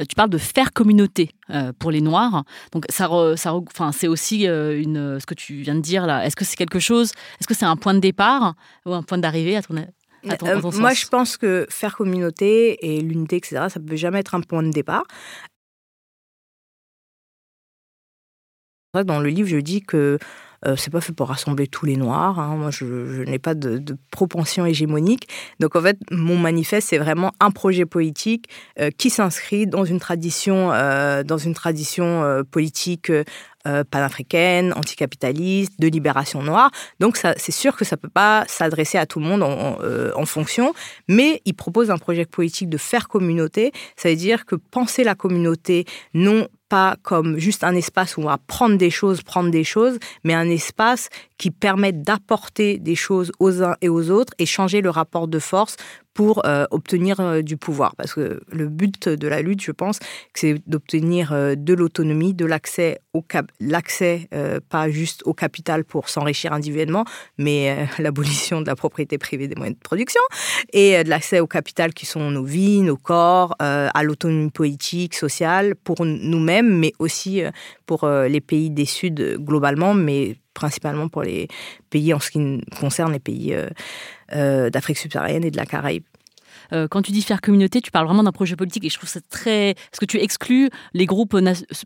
euh, 0.00 0.04
tu 0.04 0.16
parles 0.16 0.30
de 0.30 0.36
faire 0.36 0.72
communauté 0.72 1.30
pour 1.78 1.92
les 1.92 2.00
Noirs. 2.00 2.42
Donc, 2.72 2.86
ça, 2.88 3.08
ça 3.36 3.54
enfin, 3.54 3.92
c'est 3.92 4.08
aussi 4.08 4.46
une, 4.46 5.20
ce 5.20 5.26
que 5.26 5.34
tu 5.34 5.62
viens 5.62 5.76
de 5.76 5.80
dire 5.80 6.06
là. 6.06 6.26
Est-ce 6.26 6.34
que 6.34 6.44
c'est 6.44 6.56
quelque 6.56 6.80
chose 6.80 7.12
Est-ce 7.38 7.46
que 7.46 7.54
c'est 7.54 7.66
un 7.66 7.76
point 7.76 7.94
de 7.94 8.00
départ 8.00 8.54
ou 8.84 8.94
un 8.94 9.04
point 9.04 9.18
d'arrivée 9.18 9.56
à 9.56 9.62
ton, 9.62 9.76
à 10.28 10.36
ton, 10.36 10.72
Moi, 10.72 10.92
je 10.92 11.06
pense 11.06 11.36
que 11.36 11.68
faire 11.70 11.96
communauté 11.96 12.78
et 12.84 13.00
l'unité, 13.00 13.36
etc., 13.36 13.66
ça 13.68 13.78
ne 13.78 13.86
peut 13.86 13.94
jamais 13.96 14.18
être 14.18 14.34
un 14.34 14.40
point 14.40 14.64
de 14.64 14.70
départ. 14.70 15.04
Dans 19.04 19.20
le 19.20 19.28
livre, 19.28 19.48
je 19.48 19.58
dis 19.58 19.82
que 19.82 20.18
euh, 20.66 20.76
c'est 20.76 20.90
pas 20.90 21.00
fait 21.00 21.12
pour 21.12 21.28
rassembler 21.28 21.66
tous 21.66 21.86
les 21.86 21.96
noirs. 21.96 22.38
Hein. 22.38 22.56
Moi, 22.56 22.70
je, 22.70 23.22
n'ai 23.24 23.38
pas 23.38 23.54
de, 23.54 23.82
propension 24.10 24.66
hégémonique. 24.66 25.28
Donc, 25.58 25.76
en 25.76 25.82
fait, 25.82 25.98
mon 26.10 26.36
manifeste, 26.36 26.88
c'est 26.88 26.98
vraiment 26.98 27.32
un 27.40 27.50
projet 27.50 27.86
politique 27.86 28.48
euh, 28.78 28.90
qui 28.90 29.10
s'inscrit 29.10 29.66
dans 29.66 29.84
une 29.84 30.00
tradition, 30.00 30.72
euh, 30.72 31.22
dans 31.22 31.38
une 31.38 31.54
tradition 31.54 32.00
politique 32.50 33.12
panafricaine, 33.90 34.72
anticapitaliste, 34.74 35.78
de 35.78 35.86
libération 35.86 36.42
noire. 36.42 36.70
Donc, 36.98 37.18
c'est 37.18 37.52
sûr 37.52 37.76
que 37.76 37.84
ça 37.84 37.96
peut 37.96 38.08
pas 38.08 38.44
s'adresser 38.48 38.96
à 38.96 39.06
tout 39.06 39.20
le 39.20 39.26
monde 39.26 39.42
en, 39.42 39.78
en, 40.14 40.26
fonction, 40.26 40.72
mais 41.08 41.42
il 41.44 41.54
propose 41.54 41.90
un 41.90 41.98
projet 41.98 42.24
politique 42.24 42.70
de 42.70 42.78
faire 42.78 43.08
communauté. 43.08 43.72
Ça 43.96 44.08
veut 44.08 44.16
dire 44.16 44.46
que 44.46 44.56
penser 44.56 45.04
la 45.04 45.14
communauté 45.14 45.84
non 46.14 46.48
pas 46.70 46.96
comme 47.02 47.36
juste 47.36 47.64
un 47.64 47.74
espace 47.74 48.16
où 48.16 48.22
on 48.22 48.26
va 48.26 48.38
prendre 48.38 48.78
des 48.78 48.90
choses, 48.90 49.22
prendre 49.22 49.50
des 49.50 49.64
choses, 49.64 49.98
mais 50.24 50.32
un 50.32 50.48
espace 50.48 51.10
qui 51.36 51.50
permette 51.50 52.00
d'apporter 52.02 52.78
des 52.78 52.94
choses 52.94 53.32
aux 53.40 53.62
uns 53.62 53.76
et 53.82 53.90
aux 53.90 54.10
autres 54.10 54.32
et 54.38 54.46
changer 54.46 54.80
le 54.80 54.88
rapport 54.88 55.28
de 55.28 55.38
force 55.38 55.76
pour 56.14 56.44
euh, 56.44 56.66
obtenir 56.70 57.20
euh, 57.20 57.42
du 57.42 57.56
pouvoir. 57.56 57.94
Parce 57.96 58.14
que 58.14 58.40
le 58.50 58.68
but 58.68 59.08
de 59.08 59.28
la 59.28 59.42
lutte, 59.42 59.62
je 59.62 59.72
pense, 59.72 59.98
c'est 60.34 60.56
d'obtenir 60.66 61.32
euh, 61.32 61.54
de 61.56 61.74
l'autonomie, 61.74 62.34
de 62.34 62.44
l'accès 62.44 63.00
au 63.12 63.24
l'accès 63.60 64.28
pas 64.68 64.88
juste 64.88 65.22
au 65.24 65.34
capital 65.34 65.84
pour 65.84 66.08
s'enrichir 66.08 66.52
individuellement, 66.52 67.04
mais 67.38 67.88
l'abolition 67.98 68.60
de 68.60 68.66
la 68.66 68.76
propriété 68.76 69.18
privée 69.18 69.48
des 69.48 69.54
moyens 69.54 69.76
de 69.76 69.82
production 69.82 70.20
et 70.72 71.02
de 71.02 71.08
l'accès 71.08 71.40
au 71.40 71.46
capital 71.46 71.92
qui 71.92 72.06
sont 72.06 72.30
nos 72.30 72.44
vies, 72.44 72.80
nos 72.82 72.96
corps, 72.96 73.54
à 73.58 74.02
l'autonomie 74.02 74.50
politique, 74.50 75.14
sociale 75.14 75.74
pour 75.74 76.04
nous-mêmes, 76.04 76.78
mais 76.78 76.92
aussi 76.98 77.42
pour 77.86 78.08
les 78.08 78.40
pays 78.40 78.70
des 78.70 78.84
Suds 78.84 79.38
globalement, 79.38 79.94
mais 79.94 80.36
principalement 80.60 81.08
pour 81.08 81.22
les 81.22 81.48
pays 81.88 82.12
en 82.14 82.20
ce 82.20 82.30
qui 82.30 82.60
concerne 82.78 83.12
les 83.12 83.18
pays 83.18 83.56
d'Afrique 84.30 84.98
subsaharienne 84.98 85.44
et 85.44 85.50
de 85.50 85.56
la 85.56 85.66
Caraïbe. 85.66 86.04
euh, 86.72 86.88
quand 86.88 87.02
tu 87.02 87.12
dis 87.12 87.22
faire 87.22 87.40
communauté, 87.40 87.80
tu 87.80 87.90
parles 87.90 88.06
vraiment 88.06 88.22
d'un 88.22 88.32
projet 88.32 88.56
politique 88.56 88.84
et 88.84 88.88
je 88.88 88.96
trouve 88.96 89.08
ça 89.08 89.20
très. 89.28 89.74
Parce 89.90 89.98
que 90.00 90.04
tu 90.04 90.18
exclus 90.18 90.70
les 90.94 91.06
groupes 91.06 91.36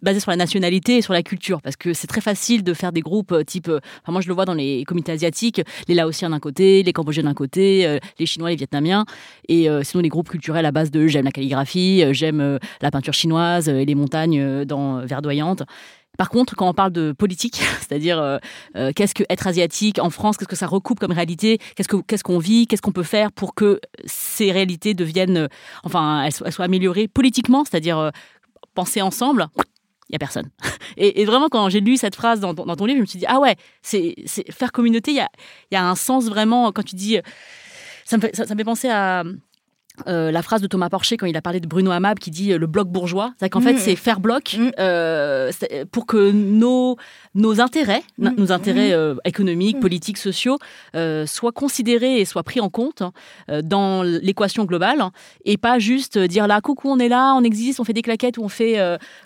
basés 0.02 0.20
sur 0.20 0.30
la 0.30 0.37
nationalité 0.37 0.98
et 0.98 1.02
sur 1.02 1.12
la 1.12 1.22
culture. 1.22 1.62
Parce 1.62 1.76
que 1.76 1.92
c'est 1.92 2.06
très 2.06 2.20
facile 2.20 2.62
de 2.62 2.74
faire 2.74 2.92
des 2.92 3.00
groupes 3.00 3.32
euh, 3.32 3.44
type. 3.44 3.68
Enfin, 3.68 4.12
moi, 4.12 4.20
je 4.20 4.28
le 4.28 4.34
vois 4.34 4.44
dans 4.44 4.54
les 4.54 4.84
communautés 4.84 5.12
asiatiques, 5.12 5.62
les 5.88 5.94
Laotiens 5.94 6.30
d'un 6.30 6.40
côté, 6.40 6.82
les 6.82 6.92
Cambodgiens 6.92 7.24
d'un 7.24 7.34
côté, 7.34 7.98
les 8.18 8.26
Chinois, 8.26 8.50
les 8.50 8.56
Vietnamiens. 8.56 9.04
Et 9.48 9.68
sinon, 9.82 10.02
les 10.02 10.08
groupes 10.08 10.28
culturels 10.28 10.66
à 10.66 10.72
base 10.72 10.90
de 10.90 11.06
j'aime 11.06 11.24
la 11.24 11.30
calligraphie, 11.30 12.04
j'aime 12.12 12.58
la 12.80 12.90
peinture 12.90 13.12
chinoise 13.12 13.68
et 13.68 13.84
les 13.84 13.94
montagnes 13.94 14.64
verdoyantes. 15.04 15.62
Par 16.18 16.29
contre, 16.29 16.55
quand 16.55 16.68
on 16.68 16.74
parle 16.74 16.92
de 16.92 17.12
politique, 17.12 17.57
c'est-à-dire 17.81 18.18
euh, 18.18 18.38
euh, 18.77 18.92
qu'est-ce 18.94 19.14
que 19.14 19.24
être 19.29 19.46
asiatique 19.46 19.98
en 19.98 20.11
France, 20.11 20.37
qu'est-ce 20.37 20.48
que 20.48 20.57
ça 20.57 20.66
recoupe 20.66 21.00
comme 21.00 21.12
réalité, 21.12 21.59
qu'est-ce 21.77 21.88
que 21.88 21.96
qu'est-ce 21.96 22.24
qu'on 22.24 22.38
vit, 22.38 22.66
qu'est-ce 22.66 22.83
qu'on 22.83 22.92
peut 22.92 23.03
faire 23.03 23.33
pour 23.33 23.55
que 23.55 23.81
ces 24.05 24.53
réalités 24.53 24.94
deviennent, 24.94 25.37
euh, 25.37 25.48
enfin, 25.83 26.24
elles, 26.24 26.33
soient, 26.33 26.64
améliorées 26.64 27.09
politiquement, 27.09 27.64
c'est-à-dire 27.64 28.11
penser 28.74 29.03
ensemble. 29.03 29.48
Il 30.09 30.12
y 30.12 30.16
a 30.16 30.18
personne. 30.18 30.50
Et, 30.96 31.24
vraiment, 31.24 31.48
quand 31.48 31.68
j'ai 31.68 31.81
lu 31.81 31.96
cette 31.96 32.14
phrase 32.14 32.40
dans, 32.40 32.55
ton 32.55 32.85
livre, 32.85 32.98
je 32.98 33.03
me 33.03 33.07
suis 33.07 33.18
dit 33.18 33.27
ah 33.29 33.40
ouais, 33.40 33.57
c'est 33.83 34.14
faire 34.50 34.72
communauté. 34.72 35.12
Il 35.12 35.27
y 35.72 35.77
a, 35.77 35.85
un 35.85 35.94
sens 35.94 36.27
vraiment 36.27 36.72
quand 36.72 36.85
tu 36.85 36.94
dis. 36.94 37.18
Ça 38.05 38.18
fait, 38.18 38.37
ça 38.37 38.44
me 38.44 38.59
fait 38.59 38.64
penser 38.64 38.88
à 38.90 39.24
euh, 40.09 40.33
la 40.33 40.42
phrase 40.42 40.61
de 40.61 40.66
Thomas 40.66 40.88
Porcher 40.88 41.16
quand 41.16 41.26
il 41.26 41.37
a 41.37 41.40
parlé 41.40 41.61
de 41.61 41.68
Bruno 41.68 41.92
Hamab 41.92 42.18
qui 42.18 42.33
dit 42.33 42.52
euh, 42.52 42.59
le 42.59 42.66
bloc 42.66 42.88
bourgeois, 42.88 43.33
c'est 43.38 43.48
qu'en 43.48 43.61
fait 43.61 43.74
mm. 43.74 43.78
c'est 43.78 43.94
faire 43.94 44.18
bloc 44.18 44.57
mm. 44.59 44.70
euh, 44.80 45.52
pour 45.92 46.07
que 46.07 46.33
nos 46.33 46.96
nos 47.37 47.61
intérêts, 47.61 48.02
mm. 48.18 48.30
nos 48.37 48.50
intérêts 48.50 48.92
économiques, 49.24 49.78
politiques, 49.78 50.18
sociaux 50.18 50.59
soient 51.26 51.52
considérés 51.52 52.20
et 52.20 52.24
soient 52.24 52.42
pris 52.42 52.61
en 52.61 52.70
compte 52.70 53.02
dans 53.62 54.02
l'équation 54.02 54.64
globale 54.64 55.04
et 55.44 55.57
pas 55.57 55.78
juste 55.78 56.18
dire 56.18 56.46
là 56.48 56.61
coucou 56.61 56.88
on 56.90 56.98
est 56.98 57.09
là, 57.09 57.35
on 57.35 57.44
existe, 57.44 57.78
on 57.78 57.85
fait 57.85 57.92
des 57.92 58.02
claquettes 58.02 58.38
ou 58.38 58.42
on 58.42 58.48
fait 58.48 58.80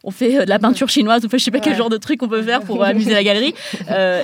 on 0.04 0.10
fait 0.10 0.44
de 0.44 0.48
la 0.48 0.58
peinture 0.58 0.88
chinoise 0.88 1.24
ou 1.24 1.28
fait 1.28 1.38
je 1.38 1.44
sais 1.44 1.50
pas 1.50 1.60
quel 1.60 1.76
genre 1.76 1.90
de 1.90 1.96
truc 1.96 2.22
on 2.22 2.28
peut 2.28 2.42
faire 2.42 2.60
pour 2.60 2.84
amuser 2.84 3.12
la 3.12 3.24
galerie 3.24 3.54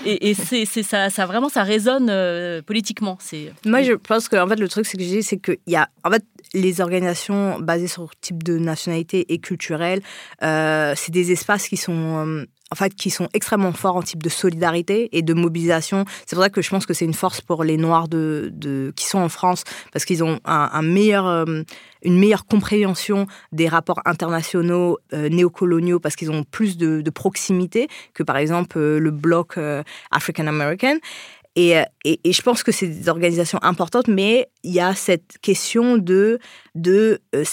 et, 0.04 0.30
et 0.30 0.35
c'est 0.35 0.64
ça, 0.66 1.09
ça 1.09 1.26
vraiment 1.26 1.48
ça 1.48 1.62
résonne 1.62 2.12
politiquement. 2.62 3.16
C'est 3.20 3.52
moi 3.64 3.83
je 3.83 3.92
pense 3.92 4.28
que 4.28 4.37
en 4.37 4.46
fait 4.46 4.61
le 4.61 4.68
truc 4.68 4.85
c'est 4.85 4.98
que 4.98 5.04
j'ai 5.04 5.22
c'est 5.22 5.38
qu'il 5.38 5.57
y 5.66 5.76
a 5.76 5.88
en 6.04 6.11
fait 6.11 6.24
les 6.52 6.80
organisations 6.80 7.58
basées 7.60 7.88
sur 7.88 8.10
type 8.20 8.42
de 8.42 8.58
nationalité 8.58 9.32
et 9.32 9.38
culturelle, 9.38 10.00
euh, 10.42 10.94
c'est 10.96 11.12
des 11.12 11.32
espaces 11.32 11.68
qui 11.68 11.76
sont 11.76 12.26
euh, 12.26 12.44
en 12.70 12.76
fait, 12.76 12.94
qui 12.94 13.10
sont 13.10 13.28
extrêmement 13.34 13.72
forts 13.72 13.96
en 13.96 14.02
type 14.02 14.22
de 14.22 14.28
solidarité 14.28 15.08
et 15.16 15.22
de 15.22 15.34
mobilisation. 15.34 16.04
C'est 16.26 16.34
pour 16.34 16.42
ça 16.42 16.50
que 16.50 16.62
je 16.62 16.70
pense 16.70 16.86
que 16.86 16.94
c'est 16.94 17.04
une 17.04 17.14
force 17.14 17.40
pour 17.40 17.62
les 17.62 17.76
Noirs 17.76 18.08
de, 18.08 18.92
qui 18.96 19.06
sont 19.06 19.18
en 19.18 19.28
France, 19.28 19.62
parce 19.92 20.04
qu'ils 20.04 20.24
ont 20.24 20.40
un, 20.44 20.82
meilleur, 20.82 21.26
euh, 21.26 21.62
une 22.02 22.18
meilleure 22.18 22.46
compréhension 22.46 23.26
des 23.52 23.68
rapports 23.68 24.00
internationaux 24.06 24.98
néocoloniaux, 25.12 26.00
parce 26.00 26.16
qu'ils 26.16 26.32
ont 26.32 26.42
plus 26.42 26.76
de, 26.76 27.08
proximité 27.10 27.86
que, 28.12 28.24
par 28.24 28.38
exemple, 28.38 28.80
le 28.80 29.10
bloc 29.10 29.56
African 30.10 30.46
American. 30.48 30.96
Euh, 31.58 31.84
et, 32.04 32.32
je 32.32 32.42
pense 32.42 32.62
que 32.62 32.72
c'est 32.72 32.88
des 32.88 33.08
organisations 33.08 33.58
importantes, 33.62 34.08
mais 34.08 34.48
il 34.62 34.72
y 34.72 34.80
a 34.80 34.94
cette 34.94 35.38
question 35.40 35.96
de, 35.96 36.40
euh, 36.86 37.44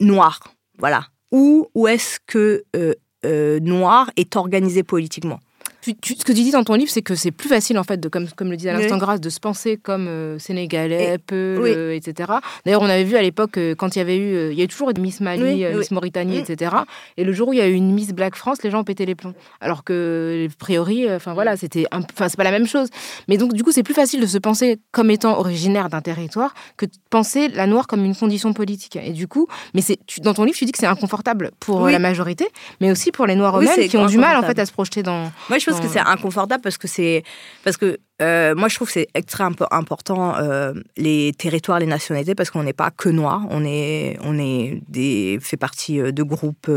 noir. 0.00 0.40
Voilà. 0.78 1.06
Où, 1.30 1.68
où 1.74 1.88
est-ce 1.88 2.18
que 2.26 2.64
euh, 2.76 3.60
noir 3.60 4.10
est 4.16 4.36
organisé 4.36 4.82
politiquement? 4.82 5.40
Ce 5.84 6.24
que 6.24 6.32
tu 6.32 6.42
dis 6.42 6.50
dans 6.50 6.64
ton 6.64 6.74
livre, 6.74 6.90
c'est 6.90 7.02
que 7.02 7.14
c'est 7.14 7.30
plus 7.30 7.48
facile, 7.48 7.78
en 7.78 7.84
fait, 7.84 7.98
de, 7.98 8.08
comme, 8.08 8.28
comme 8.28 8.50
le 8.50 8.56
disait 8.56 8.70
à 8.70 8.72
l'instant 8.72 8.98
Grâce, 8.98 9.20
de 9.20 9.28
se 9.28 9.40
penser 9.40 9.76
comme 9.76 10.06
euh, 10.08 10.38
sénégalais, 10.38 11.18
peu, 11.18 11.58
euh, 11.60 11.94
etc. 11.94 12.32
D'ailleurs, 12.64 12.82
on 12.82 12.88
avait 12.88 13.04
vu 13.04 13.16
à 13.16 13.22
l'époque, 13.22 13.58
euh, 13.58 13.74
quand 13.74 13.96
il 13.96 13.98
y 13.98 14.02
avait 14.02 14.16
eu, 14.16 14.50
il 14.50 14.58
y 14.58 14.60
a 14.60 14.64
eu 14.64 14.68
toujours 14.68 14.90
Miss 14.98 15.20
Mali, 15.20 15.64
Miss 15.74 15.90
Mauritanie, 15.90 16.38
mm. 16.38 16.44
etc. 16.48 16.76
Et 17.16 17.24
le 17.24 17.32
jour 17.32 17.48
où 17.48 17.52
il 17.52 17.58
y 17.58 17.62
a 17.62 17.68
eu 17.68 17.74
une 17.74 17.92
Miss 17.92 18.12
Black 18.12 18.36
France, 18.36 18.62
les 18.62 18.70
gens 18.70 18.80
ont 18.80 18.84
pété 18.84 19.04
les 19.04 19.14
plombs. 19.14 19.34
Alors 19.60 19.84
que, 19.84 20.46
a 20.48 20.54
priori, 20.58 21.12
enfin 21.12 21.34
voilà, 21.34 21.56
c'était, 21.56 21.86
enfin 21.92 22.28
c'est 22.28 22.36
pas 22.36 22.44
la 22.44 22.50
même 22.50 22.66
chose. 22.66 22.88
Mais 23.28 23.36
donc, 23.36 23.52
du 23.52 23.62
coup, 23.62 23.72
c'est 23.72 23.82
plus 23.82 23.94
facile 23.94 24.20
de 24.20 24.26
se 24.26 24.38
penser 24.38 24.78
comme 24.92 25.10
étant 25.10 25.38
originaire 25.38 25.88
d'un 25.88 26.00
territoire 26.00 26.54
que 26.76 26.86
de 26.86 26.92
penser 27.10 27.48
la 27.48 27.66
noire 27.66 27.86
comme 27.86 28.04
une 28.04 28.14
condition 28.16 28.52
politique. 28.52 28.96
Et 28.96 29.12
du 29.12 29.28
coup, 29.28 29.48
mais 29.74 29.82
c'est, 29.82 29.98
dans 30.22 30.34
ton 30.34 30.44
livre, 30.44 30.56
tu 30.56 30.64
dis 30.64 30.72
que 30.72 30.78
c'est 30.78 30.86
inconfortable 30.86 31.50
pour 31.60 31.88
la 31.88 31.98
majorité, 31.98 32.48
mais 32.80 32.90
aussi 32.90 33.10
pour 33.12 33.26
les 33.26 33.34
noirs 33.34 33.58
eux-mêmes 33.58 33.88
qui 33.88 33.96
ont 33.96 34.06
du 34.06 34.18
mal, 34.18 34.36
en 34.36 34.42
fait, 34.42 34.58
à 34.58 34.66
se 34.66 34.72
projeter 34.72 35.02
dans. 35.02 35.30
Moi, 35.48 35.58
je 35.58 35.70
pense 35.70 35.73
que 35.80 35.88
c'est 35.88 36.00
inconfortable 36.00 36.62
parce 36.62 36.78
que 36.78 36.88
c'est 36.88 37.22
parce 37.62 37.76
que 37.76 37.98
euh, 38.22 38.54
moi 38.54 38.68
je 38.68 38.76
trouve 38.76 38.86
que 38.86 38.92
c'est 38.92 39.08
extrêmement 39.14 39.56
important 39.72 40.36
euh, 40.36 40.72
les 40.96 41.32
territoires, 41.36 41.80
les 41.80 41.86
nationalités 41.86 42.36
parce 42.36 42.50
qu'on 42.50 42.62
n'est 42.62 42.72
pas 42.72 42.90
que 42.90 43.08
noir, 43.08 43.42
on 43.50 43.64
est 43.64 44.16
on 44.22 44.38
est 44.38 44.82
des 44.88 45.38
fait 45.40 45.56
partie 45.56 46.00
euh, 46.00 46.12
de 46.12 46.22
groupes 46.22 46.70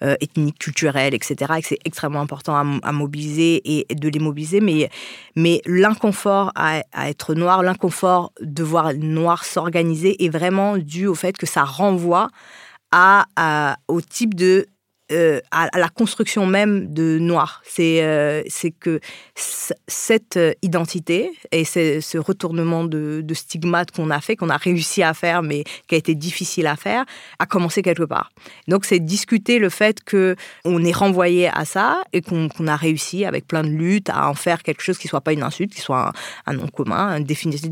ethniques, 0.00 0.58
culturels, 0.58 1.14
etc. 1.14 1.52
Et 1.58 1.62
c'est 1.62 1.78
extrêmement 1.84 2.20
important 2.20 2.56
à, 2.56 2.92
mobiliser 2.92 3.62
et 3.64 3.94
de 3.94 4.08
les 4.08 4.18
mobiliser. 4.18 4.60
Mais 4.60 4.90
mais 5.36 5.60
l'inconfort 5.66 6.52
à, 6.56 6.82
être 7.08 7.34
noir, 7.34 7.62
l'inconfort 7.62 8.32
de 8.40 8.62
voir 8.62 8.92
noir 8.94 9.44
s'organiser 9.44 10.24
est 10.24 10.28
vraiment 10.28 10.78
dû 10.78 11.06
au 11.06 11.14
fait 11.14 11.36
que 11.36 11.46
ça 11.46 11.62
renvoie 11.62 12.28
à, 12.90 13.24
à, 13.36 13.76
au 13.88 14.00
type 14.00 14.34
de 14.34 14.66
euh, 15.10 15.40
à, 15.50 15.68
la 15.78 15.88
construction 15.88 16.46
même 16.46 16.92
de 16.92 17.18
noir. 17.18 17.62
C'est 17.66 18.02
euh, 18.02 18.42
que 18.80 19.00
cette 19.34 20.38
identité 20.62 21.30
et 21.50 21.64
ce 21.64 22.18
retournement 22.18 22.84
de, 22.84 23.20
de 23.22 23.34
stigmate 23.34 23.90
qu'on 23.90 24.10
a 24.10 24.20
fait, 24.20 24.36
qu'on 24.36 24.48
a 24.48 24.56
réussi 24.56 25.02
à 25.02 25.12
faire, 25.12 25.42
mais 25.42 25.64
qui 25.86 25.94
a 25.96 25.98
été 25.98 26.14
difficile 26.14 26.66
à 26.66 26.76
faire, 26.76 27.04
a 27.38 27.46
commencé 27.46 27.82
quelque 27.82 28.04
part. 28.04 28.30
Donc 28.68 28.84
c'est 28.84 29.00
discuter 29.00 29.58
le 29.58 29.68
fait 29.68 30.02
que 30.04 30.36
on 30.64 30.82
est 30.84 30.92
renvoyé 30.92 31.48
à 31.48 31.64
ça 31.64 32.02
et 32.12 32.22
qu'on 32.22 32.48
a 32.66 32.76
réussi 32.76 33.24
avec 33.24 33.46
plein 33.46 33.62
de 33.62 33.68
luttes 33.68 34.10
à 34.10 34.28
en 34.28 34.34
faire 34.34 34.62
quelque 34.62 34.82
chose 34.82 34.98
qui 34.98 35.08
soit 35.08 35.20
pas 35.20 35.32
une 35.32 35.42
insulte, 35.42 35.74
qui 35.74 35.80
soit 35.80 36.12
un, 36.46 36.52
nom 36.54 36.68
commun, 36.68 37.16
une 37.18 37.24
définition 37.24 37.70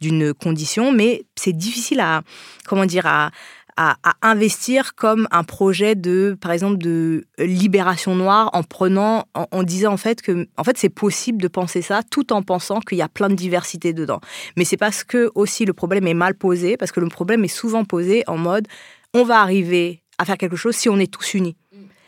d'une 0.00 0.34
condition, 0.34 0.92
mais 0.92 1.24
c'est 1.36 1.52
difficile 1.52 2.00
à 2.00 2.22
comment 2.66 2.86
dire 2.86 3.06
à 3.06 3.30
à, 3.76 3.96
investir 4.22 4.94
comme 4.94 5.28
un 5.30 5.44
projet 5.44 5.94
de, 5.94 6.36
par 6.40 6.50
exemple, 6.52 6.78
de 6.78 7.26
libération 7.38 8.14
noire 8.14 8.50
en 8.52 8.62
prenant, 8.62 9.26
en, 9.34 9.62
disant 9.62 9.92
en 9.92 9.96
fait 9.96 10.22
que, 10.22 10.48
en 10.56 10.64
fait, 10.64 10.78
c'est 10.78 10.88
possible 10.88 11.42
de 11.42 11.48
penser 11.48 11.82
ça 11.82 12.02
tout 12.10 12.32
en 12.32 12.42
pensant 12.42 12.80
qu'il 12.80 12.98
y 12.98 13.02
a 13.02 13.08
plein 13.08 13.28
de 13.28 13.34
diversité 13.34 13.92
dedans. 13.92 14.20
Mais 14.56 14.64
c'est 14.64 14.76
parce 14.76 15.04
que 15.04 15.30
aussi 15.34 15.64
le 15.64 15.72
problème 15.72 16.06
est 16.06 16.14
mal 16.14 16.34
posé, 16.34 16.76
parce 16.76 16.92
que 16.92 17.00
le 17.00 17.08
problème 17.08 17.44
est 17.44 17.48
souvent 17.48 17.84
posé 17.84 18.24
en 18.26 18.38
mode, 18.38 18.66
on 19.12 19.24
va 19.24 19.40
arriver 19.40 20.02
à 20.18 20.24
faire 20.24 20.38
quelque 20.38 20.56
chose 20.56 20.74
si 20.74 20.88
on 20.88 20.98
est 20.98 21.12
tous 21.12 21.34
unis. 21.34 21.56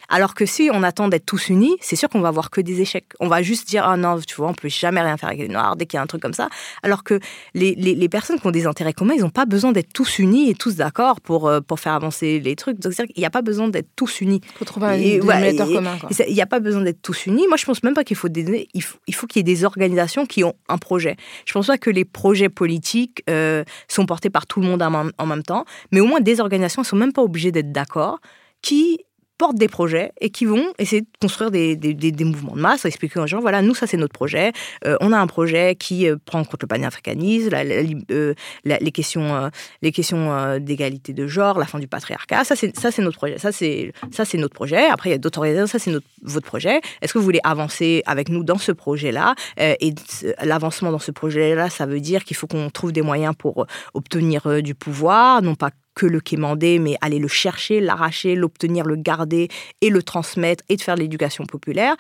Alors 0.09 0.35
que 0.35 0.47
si 0.47 0.71
on 0.73 0.83
attend 0.83 1.09
d'être 1.09 1.27
tous 1.27 1.49
unis, 1.49 1.77
c'est 1.81 1.97
sûr 1.97 2.09
qu'on 2.09 2.21
va 2.21 2.29
avoir 2.29 2.51
que 2.51 2.61
des 2.61 2.81
échecs. 2.81 3.07
On 3.21 3.29
va 3.29 3.43
juste 3.43 3.69
dire, 3.69 3.85
ah 3.85 3.97
non, 3.97 4.19
tu 4.21 4.35
vois, 4.37 4.49
on 4.49 4.55
peut 4.55 4.69
jamais 4.69 5.03
rien 5.03 5.17
faire 5.17 5.29
avec 5.29 5.41
les 5.41 5.49
Noirs 5.49 5.77
dès 5.77 5.87
qu'il 5.87 5.99
y 5.99 6.01
a 6.01 6.03
un 6.03 6.07
truc 6.07 6.23
comme 6.23 6.33
ça. 6.33 6.49
Alors 6.83 7.05
que 7.05 7.21
les, 7.55 7.75
les, 7.75 8.09
personnes 8.09 8.41
qui 8.41 8.47
ont 8.47 8.51
des 8.51 8.67
intérêts 8.67 8.95
communs, 8.95 9.15
ils 9.15 9.21
n'ont 9.21 9.31
pas 9.31 9.45
besoin 9.45 9.73
d'être 9.73 9.93
tous 9.93 10.19
unis 10.19 10.49
et 10.49 10.55
tous 10.55 10.77
d'accord 10.77 11.21
pour, 11.21 11.47
euh, 11.47 11.61
pour 11.61 11.79
faire 11.79 11.93
avancer 11.93 12.41
les 12.41 12.57
trucs. 12.57 12.79
Donc, 12.79 12.95
il 12.99 13.21
n'y 13.21 13.27
a 13.27 13.31
pas 13.31 13.43
besoin 13.43 13.69
d'être 13.69 13.91
tous 13.97 14.23
unis. 14.23 14.41
Il 14.43 14.59
faut 14.59 14.65
trouver 14.65 14.87
un 14.87 14.97
dénominateur 14.97 15.69
commun. 15.69 15.99
Il 16.27 16.35
n'y 16.35 16.41
a 16.41 16.47
pas 16.47 16.61
besoin 16.61 16.83
d'être 16.83 17.03
tous 17.03 17.27
unis. 17.27 17.47
Moi, 17.47 17.59
je 17.59 17.67
pense 17.67 17.83
même 17.83 17.95
pas 17.95 18.05
qu'il 18.05 18.17
faut 18.17 18.29
des, 18.29 18.69
il 18.73 18.83
faut, 18.83 18.99
il 19.07 19.15
faut 19.15 19.27
qu'il 19.27 19.41
y 19.41 19.43
ait 19.43 19.55
des 19.55 19.65
organisations 19.65 20.25
qui 20.25 20.43
ont 20.43 20.55
un 20.69 20.79
projet. 20.79 21.17
Je 21.45 21.53
pense 21.53 21.67
pas 21.67 21.77
que 21.77 21.91
les 21.91 22.07
projets 22.07 22.49
politiques 22.49 23.23
euh, 23.29 23.63
sont 23.89 24.07
portés 24.07 24.31
par 24.31 24.47
tout 24.47 24.61
le 24.61 24.67
monde 24.67 24.83
en, 24.83 25.11
en 25.17 25.27
même 25.27 25.43
temps, 25.43 25.65
mais 25.93 26.01
au 26.01 26.07
moins 26.07 26.21
des 26.21 26.41
organisations 26.41 26.83
ne 26.83 26.87
sont 26.87 26.97
même 26.97 27.13
pas 27.13 27.23
obligées 27.23 27.53
d'être 27.53 27.73
d'accord 27.73 28.21
qui 28.63 28.99
portent 29.39 29.57
des 29.57 29.69
projets 29.69 30.13
et 30.21 30.31
qui 30.31 30.45
vont 30.45 30.73
essayer 30.79 31.03
de 31.03 31.07
construire 31.21 31.51
des, 31.51 31.77
des, 31.77 32.25
mouvements 32.25 32.57
de 32.57 32.61
masse, 32.61 32.85
expliquer 32.85 33.21
aux 33.21 33.27
gens, 33.27 33.41
voilà, 33.41 33.63
nous, 33.63 33.75
ça 33.75 33.87
c'est 33.87 33.97
notre 33.97 34.13
projet. 34.13 34.53
Euh, 34.85 34.97
on 35.01 35.13
a 35.13 35.19
un 35.19 35.27
projet 35.29 35.77
qui 35.77 36.09
euh, 36.09 36.17
prend 36.25 36.41
en 36.41 36.45
compte 36.45 36.63
le 36.63 36.67
panafricanisme, 36.67 37.51
la, 37.51 37.63
euh, 38.11 38.35
les 38.65 38.93
questions, 38.93 39.51
les 39.81 39.93
questions 39.93 40.59
d'égalité 40.59 41.13
de 41.13 41.27
genre, 41.27 41.59
la 41.59 41.67
fin 41.67 41.79
du 41.79 41.87
patriarcat. 41.87 42.45
Ça, 42.45 42.57
c'est 42.57 42.99
notre 42.99 43.17
projet. 43.17 43.39
Ça, 43.39 43.53
c'est 43.53 43.93
notre 44.35 44.55
projet. 44.55 44.85
Après, 44.87 45.11
il 45.11 45.13
y 45.13 45.15
a 45.15 45.19
d'autres 45.19 45.39
organisations. 45.39 45.79
Ça, 45.79 45.85
c'est 45.85 45.97
votre 46.23 46.47
projet. 46.47 46.81
Est-ce 47.01 47.13
que 47.13 47.19
vous 47.19 47.25
voulez 47.25 47.41
avancer 47.45 48.03
avec 48.07 48.29
nous 48.29 48.43
dans 48.43 48.59
ce 48.59 48.73
projet-là? 48.73 49.35
Et 49.59 49.95
l'avancement 50.43 50.91
dans 50.91 50.99
ce 50.99 51.13
projet-là, 51.13 51.71
ça 51.71 51.87
veut 51.87 52.01
dire 52.01 52.25
qu'il 52.25 52.37
faut 52.37 52.49
qu'on 52.49 52.71
trouve 52.71 52.93
des 52.93 53.03
moyens 53.03 53.35
pour 53.39 53.67
obtenir 53.95 54.63
du 54.63 54.75
pouvoir, 54.75 55.43
non 55.43 55.55
pas 55.55 55.71
que 55.99 56.07
le 56.07 56.21
quémander, 56.21 56.79
mais 56.79 56.97
aller 57.01 57.19
le 57.19 57.27
chercher, 57.27 57.81
l'arracher, 57.81 58.37
l'obtenir, 58.37 58.85
le 58.85 58.95
garder 58.95 59.49
et 59.81 59.91
le 59.91 60.01
transmettre 60.01 60.63
et 60.69 60.77
de 60.77 60.81
faire 60.81 60.95
l'éducation 60.95 61.45
populaire 61.45 61.97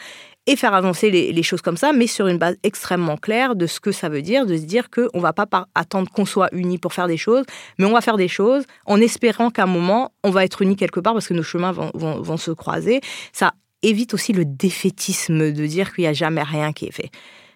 et 0.46 0.54
faire 0.54 0.72
avancer 0.72 1.10
les, 1.10 1.42
choses 1.42 1.60
comme 1.60 1.76
ça, 1.76 1.92
mais 1.92 2.06
sur 2.06 2.28
une 2.28 2.38
base 2.38 2.56
extrêmement 2.62 3.16
claire 3.16 3.56
de 3.56 3.66
ce 3.66 3.80
que 3.80 3.92
ça 3.92 4.08
veut 4.08 4.22
dire, 4.22 4.46
de 4.46 4.56
se 4.56 4.62
dire 4.62 4.88
qu'on 4.88 5.18
ne 5.18 5.20
va 5.20 5.32
pas 5.32 5.46
attendre 5.74 6.10
qu'on 6.10 6.24
soit 6.24 6.48
unis 6.52 6.78
pour 6.78 6.94
faire 6.94 7.08
des 7.08 7.18
choses, 7.18 7.44
mais 7.78 7.84
on 7.84 7.92
va 7.92 8.00
faire 8.00 8.16
des 8.16 8.28
choses 8.28 8.64
en 8.86 9.00
espérant 9.00 9.50
qu'à 9.50 9.64
un 9.64 9.66
moment, 9.66 10.12
on 10.22 10.30
va 10.30 10.44
être 10.44 10.62
unis 10.62 10.76
quelque 10.76 11.00
part 11.00 11.12
parce 11.12 11.26
que 11.26 11.34
nos 11.34 11.42
chemins 11.42 11.72
vont, 11.72 12.36
se 12.38 12.52
croiser. 12.52 13.00
Ça 13.32 13.52
évite 13.82 14.14
aussi 14.14 14.32
le 14.32 14.44
défaitisme 14.44 15.52
de 15.52 15.66
dire 15.66 15.92
qu'il 15.92 16.04
n'y 16.04 16.08
a 16.08 16.12
jamais 16.12 16.42
rien 16.42 16.72
qui 16.72 16.86
est 16.86 16.92
fait. 16.92 17.10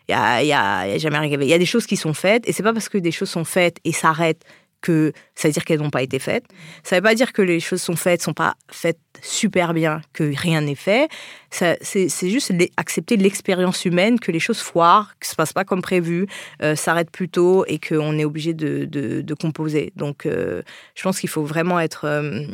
Il 0.09 0.13
y 0.13 0.53
a, 0.53 0.81
a, 0.81 0.99
jamais 0.99 1.19
rien 1.19 1.29
qui 1.29 1.35
est 1.37 1.39
fait. 1.39 1.47
Il 1.47 1.51
y 1.51 1.55
a 1.55 1.59
des 1.59 1.65
choses 1.65 1.87
qui 1.87 1.97
sont 1.97 2.13
faites, 2.13 2.47
et 2.49 2.53
c'est 2.53 2.65
pas 2.65 2.75
parce 2.75 2.89
que 2.91 2.99
des 2.99 3.13
choses 3.13 3.31
sont 3.31 3.45
faites 3.45 3.79
et 3.85 3.93
s'arrêtent 3.93 4.45
que 4.83 5.13
ça 5.35 5.49
veut 5.49 5.53
dire 5.53 5.65
qu'elles 5.65 5.81
n'ont 5.81 5.91
pas 5.91 6.03
été 6.03 6.19
faites. 6.19 6.45
Ça 6.83 6.97
ne 6.97 7.01
veut 7.01 7.05
pas 7.05 7.15
dire 7.15 7.33
que 7.33 7.41
les 7.41 7.61
choses 7.61 7.81
sont 7.81 7.97
faites, 7.97 8.21
sont 8.21 8.35
pas 8.35 8.55
faites 8.71 8.99
super 9.23 9.73
bien, 9.73 10.03
que 10.13 10.25
rien 10.37 10.61
n'est 10.61 10.75
fait. 10.75 11.09
C'est 11.51 12.29
juste 12.29 12.53
accepter 12.77 13.17
l'expérience 13.17 13.85
humaine, 13.87 14.21
que 14.21 14.33
les 14.33 14.41
choses 14.41 14.59
foirent, 14.59 15.15
que 15.19 15.27
ça 15.27 15.33
se 15.33 15.37
passe 15.37 15.53
pas 15.53 15.65
comme 15.65 15.81
prévu, 15.81 16.27
euh, 16.63 16.77
s'arrêtent 16.77 17.11
plus 17.11 17.29
tôt 17.29 17.65
et 17.67 17.79
qu'on 17.79 18.19
est 18.19 18.25
obligé 18.25 18.53
de, 18.53 19.35
composer. 19.41 19.93
Donc, 19.97 20.27
euh, 20.27 20.63
je 20.95 21.03
pense 21.03 21.19
qu'il 21.19 21.31
faut 21.31 21.45
vraiment 21.45 21.81
être, 21.81 22.05
euh, 22.05 22.45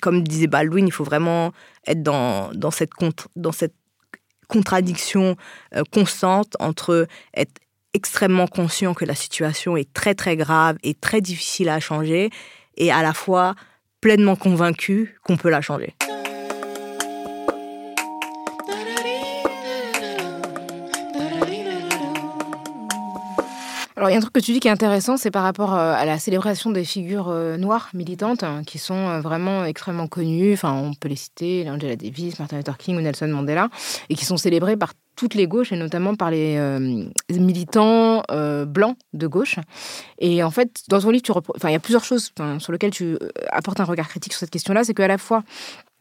comme 0.00 0.22
disait 0.22 0.46
Baldwin, 0.46 0.86
il 0.86 0.92
faut 0.92 1.04
vraiment 1.04 1.52
être 1.86 2.02
dans, 2.02 2.52
cette, 2.70 2.90
dans 3.34 3.52
cette 3.52 3.74
contradiction 4.48 5.36
constante 5.92 6.56
entre 6.58 7.06
être 7.36 7.60
extrêmement 7.98 8.46
conscient 8.46 8.94
que 8.94 9.04
la 9.04 9.16
situation 9.16 9.76
est 9.76 9.92
très 9.92 10.14
très 10.14 10.36
grave 10.36 10.76
et 10.84 10.94
très 10.94 11.20
difficile 11.20 11.68
à 11.68 11.80
changer 11.80 12.30
et 12.76 12.92
à 12.92 13.02
la 13.02 13.12
fois 13.12 13.56
pleinement 14.00 14.36
convaincu 14.36 15.18
qu'on 15.24 15.36
peut 15.36 15.50
la 15.50 15.60
changer. 15.60 15.94
Alors, 23.98 24.10
il 24.10 24.12
y 24.12 24.14
a 24.14 24.18
un 24.18 24.20
truc 24.20 24.32
que 24.32 24.38
tu 24.38 24.52
dis 24.52 24.60
qui 24.60 24.68
est 24.68 24.70
intéressant, 24.70 25.16
c'est 25.16 25.32
par 25.32 25.42
rapport 25.42 25.74
euh, 25.74 25.92
à 25.92 26.04
la 26.04 26.20
célébration 26.20 26.70
des 26.70 26.84
figures 26.84 27.30
euh, 27.30 27.56
noires 27.56 27.88
militantes 27.94 28.44
hein, 28.44 28.62
qui 28.64 28.78
sont 28.78 28.94
euh, 28.94 29.20
vraiment 29.20 29.64
extrêmement 29.64 30.06
connues. 30.06 30.52
Enfin, 30.52 30.72
on 30.72 30.94
peut 30.94 31.08
les 31.08 31.16
citer, 31.16 31.68
Angela 31.68 31.96
Davis, 31.96 32.38
Martin 32.38 32.58
Luther 32.58 32.78
King 32.78 32.96
ou 32.96 33.00
Nelson 33.00 33.26
Mandela, 33.26 33.70
et 34.08 34.14
qui 34.14 34.24
sont 34.24 34.36
célébrées 34.36 34.76
par 34.76 34.92
toutes 35.18 35.34
les 35.34 35.46
gauches 35.46 35.72
et 35.72 35.76
notamment 35.76 36.14
par 36.14 36.30
les 36.30 36.58
militants 37.30 38.22
blancs 38.66 38.96
de 39.12 39.26
gauche. 39.26 39.56
Et 40.18 40.42
en 40.42 40.50
fait, 40.50 40.82
dans 40.88 41.00
ton 41.00 41.10
livre, 41.10 41.24
tu 41.24 41.32
enfin, 41.32 41.68
il 41.68 41.72
y 41.72 41.76
a 41.76 41.80
plusieurs 41.80 42.04
choses 42.04 42.32
sur 42.58 42.72
lesquelles 42.72 42.92
tu 42.92 43.16
apportes 43.50 43.80
un 43.80 43.84
regard 43.84 44.08
critique 44.08 44.32
sur 44.32 44.40
cette 44.40 44.50
question-là. 44.50 44.84
C'est 44.84 44.94
qu'à 44.94 45.08
la 45.08 45.18
fois, 45.18 45.42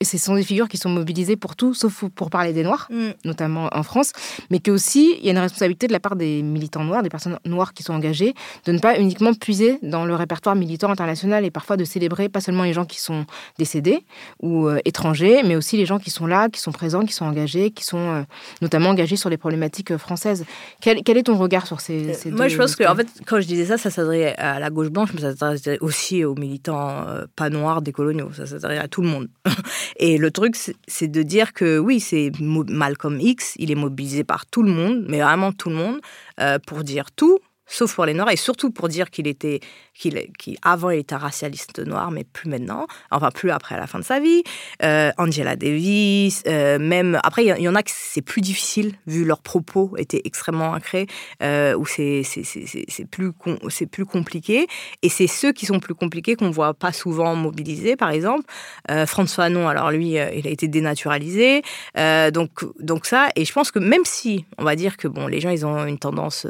ce 0.01 0.17
sont 0.17 0.35
des 0.35 0.43
figures 0.43 0.67
qui 0.67 0.77
sont 0.77 0.89
mobilisées 0.89 1.35
pour 1.35 1.55
tout, 1.55 1.73
sauf 1.73 2.05
pour 2.13 2.29
parler 2.29 2.53
des 2.53 2.63
Noirs, 2.63 2.87
mm. 2.91 3.09
notamment 3.25 3.69
en 3.71 3.83
France, 3.83 4.11
mais 4.49 4.59
qu'aussi, 4.59 5.15
il 5.19 5.25
y 5.25 5.29
a 5.29 5.31
une 5.31 5.37
responsabilité 5.39 5.87
de 5.87 5.91
la 5.91 5.99
part 5.99 6.15
des 6.15 6.43
militants 6.43 6.83
noirs, 6.83 7.01
des 7.03 7.09
personnes 7.09 7.39
noires 7.45 7.73
qui 7.73 7.83
sont 7.83 7.93
engagées, 7.93 8.33
de 8.65 8.71
ne 8.71 8.79
pas 8.79 8.99
uniquement 8.99 9.33
puiser 9.33 9.79
dans 9.81 10.05
le 10.05 10.13
répertoire 10.15 10.55
militant 10.55 10.91
international 10.91 11.45
et 11.45 11.51
parfois 11.51 11.77
de 11.77 11.83
célébrer 11.83 12.29
pas 12.29 12.41
seulement 12.41 12.63
les 12.63 12.73
gens 12.73 12.85
qui 12.85 13.01
sont 13.01 13.25
décédés 13.57 14.05
ou 14.41 14.67
euh, 14.67 14.79
étrangers, 14.85 15.41
mais 15.43 15.55
aussi 15.55 15.77
les 15.77 15.85
gens 15.85 15.99
qui 15.99 16.11
sont 16.11 16.27
là, 16.27 16.49
qui 16.49 16.59
sont 16.59 16.71
présents, 16.71 17.05
qui 17.05 17.13
sont 17.13 17.25
engagés, 17.25 17.71
qui 17.71 17.83
sont 17.83 17.97
euh, 17.97 18.21
notamment 18.61 18.89
engagés 18.89 19.06
sur 19.15 19.29
les 19.29 19.37
problématiques 19.37 19.91
euh, 19.91 19.97
françaises. 19.97 20.45
Quel, 20.81 20.99
est 20.99 21.23
ton 21.23 21.37
regard 21.37 21.67
sur 21.67 21.79
ces, 21.79 22.13
ces 22.13 22.31
Moi, 22.31 22.47
je 22.47 22.57
pense 22.57 22.75
que, 22.75 22.83
en 22.83 22.95
fait, 22.95 23.07
quand 23.25 23.39
je 23.39 23.47
disais 23.47 23.65
ça, 23.65 23.77
ça 23.77 23.89
s'adressait 23.89 24.35
à 24.35 24.59
la 24.59 24.69
gauche 24.69 24.89
blanche, 24.89 25.09
mais 25.13 25.21
ça 25.21 25.35
s'adressait 25.35 25.79
aussi 25.79 26.23
aux 26.23 26.35
militants 26.35 27.05
pas 27.35 27.49
noirs 27.49 27.81
décoloniaux, 27.81 28.31
ça 28.33 28.45
s'adressait 28.45 28.77
à 28.77 28.87
tout 28.87 29.01
le 29.01 29.07
monde. 29.07 29.29
Et 29.97 30.17
le 30.17 30.31
truc, 30.31 30.55
c'est 30.87 31.07
de 31.07 31.23
dire 31.23 31.53
que 31.53 31.77
oui, 31.79 31.99
c'est 31.99 32.31
Malcolm 32.39 33.19
X, 33.19 33.53
il 33.57 33.71
est 33.71 33.75
mobilisé 33.75 34.23
par 34.23 34.45
tout 34.45 34.63
le 34.63 34.71
monde, 34.71 35.05
mais 35.07 35.21
vraiment 35.21 35.51
tout 35.51 35.69
le 35.69 35.75
monde, 35.75 35.99
euh, 36.39 36.59
pour 36.65 36.83
dire 36.83 37.11
tout, 37.11 37.39
sauf 37.67 37.93
pour 37.93 38.05
les 38.05 38.13
Noirs, 38.13 38.31
et 38.31 38.37
surtout 38.37 38.71
pour 38.71 38.87
dire 38.87 39.09
qu'il 39.09 39.27
était, 39.27 39.59
qu'il, 39.93 40.17
il 40.45 40.93
était 40.93 41.15
racialiste 41.15 41.79
noir, 41.79 42.11
mais 42.11 42.23
plus 42.23 42.49
maintenant, 42.49 42.87
enfin 43.11 43.29
plus 43.29 43.51
après 43.51 43.75
à 43.75 43.77
la 43.77 43.87
fin 43.87 43.99
de 43.99 44.03
sa 44.03 44.19
vie. 44.19 44.43
Euh, 44.83 45.11
Angela 45.17 45.55
Davis, 45.55 46.43
euh, 46.47 46.79
même 46.79 47.19
après 47.23 47.45
il 47.45 47.61
y, 47.61 47.69
en 47.69 47.75
a 47.75 47.83
que 47.83 47.91
c'est 47.93 48.21
plus 48.21 48.41
difficile 48.41 48.93
vu 49.05 49.25
leurs 49.25 49.41
propos 49.41 49.93
étaient 49.97 50.21
extrêmement 50.23 50.71
ancrés, 50.71 51.07
euh, 51.43 51.75
où 51.75 51.85
c'est, 51.85 52.21
c'est, 52.23 53.05
plus 53.05 53.31
c'est 53.69 53.85
plus 53.85 54.05
compliqué, 54.05 54.67
et 55.01 55.09
c'est 55.09 55.27
ceux 55.27 55.51
qui 55.51 55.65
sont 55.65 55.79
plus 55.79 55.95
compliqués 55.95 56.35
qu'on 56.35 56.51
voit 56.51 56.73
pas 56.73 56.93
souvent 56.93 57.35
mobilisés, 57.35 57.95
par 57.95 58.09
exemple. 58.11 58.45
François 59.05 59.49
Non, 59.49 59.67
alors 59.67 59.91
lui 59.91 60.11
il 60.11 60.47
a 60.47 60.49
été 60.49 60.67
dénaturalisé, 60.67 61.61
donc 62.31 62.65
donc 62.79 63.05
ça, 63.05 63.27
et 63.35 63.43
je 63.43 63.51
pense 63.51 63.71
que 63.71 63.79
même 63.79 64.05
si 64.05 64.45
on 64.57 64.63
va 64.63 64.75
dire 64.75 64.97
que 64.97 65.07
bon 65.07 65.27
les 65.27 65.41
gens 65.41 65.49
ils 65.49 65.65
ont 65.65 65.85
une 65.85 65.99
tendance 65.99 66.47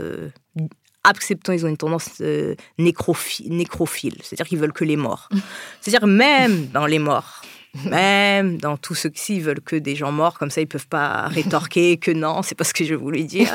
acceptons, 1.07 1.53
ils 1.53 1.65
ont 1.65 1.69
une 1.69 1.77
tendance 1.77 2.09
euh, 2.21 2.55
nécrophile, 2.77 4.15
c'est-à-dire 4.21 4.45
qu'ils 4.45 4.59
veulent 4.59 4.73
que 4.73 4.83
les 4.83 4.97
morts. 4.97 5.29
C'est-à-dire 5.81 6.07
même 6.07 6.67
dans 6.67 6.85
les 6.85 6.99
morts, 6.99 7.41
même 7.85 8.57
dans 8.57 8.77
tous 8.77 8.95
ceux-ci, 8.95 9.37
ils 9.37 9.41
veulent 9.41 9.61
que 9.61 9.75
des 9.75 9.95
gens 9.95 10.11
morts, 10.11 10.37
comme 10.37 10.49
ça 10.49 10.61
ils 10.61 10.67
peuvent 10.67 10.87
pas 10.87 11.27
rétorquer 11.27 11.97
que 11.97 12.11
non, 12.11 12.41
c'est 12.41 12.55
pas 12.55 12.63
ce 12.63 12.73
que 12.73 12.83
je 12.83 12.95
voulais 12.95 13.23
dire. 13.23 13.53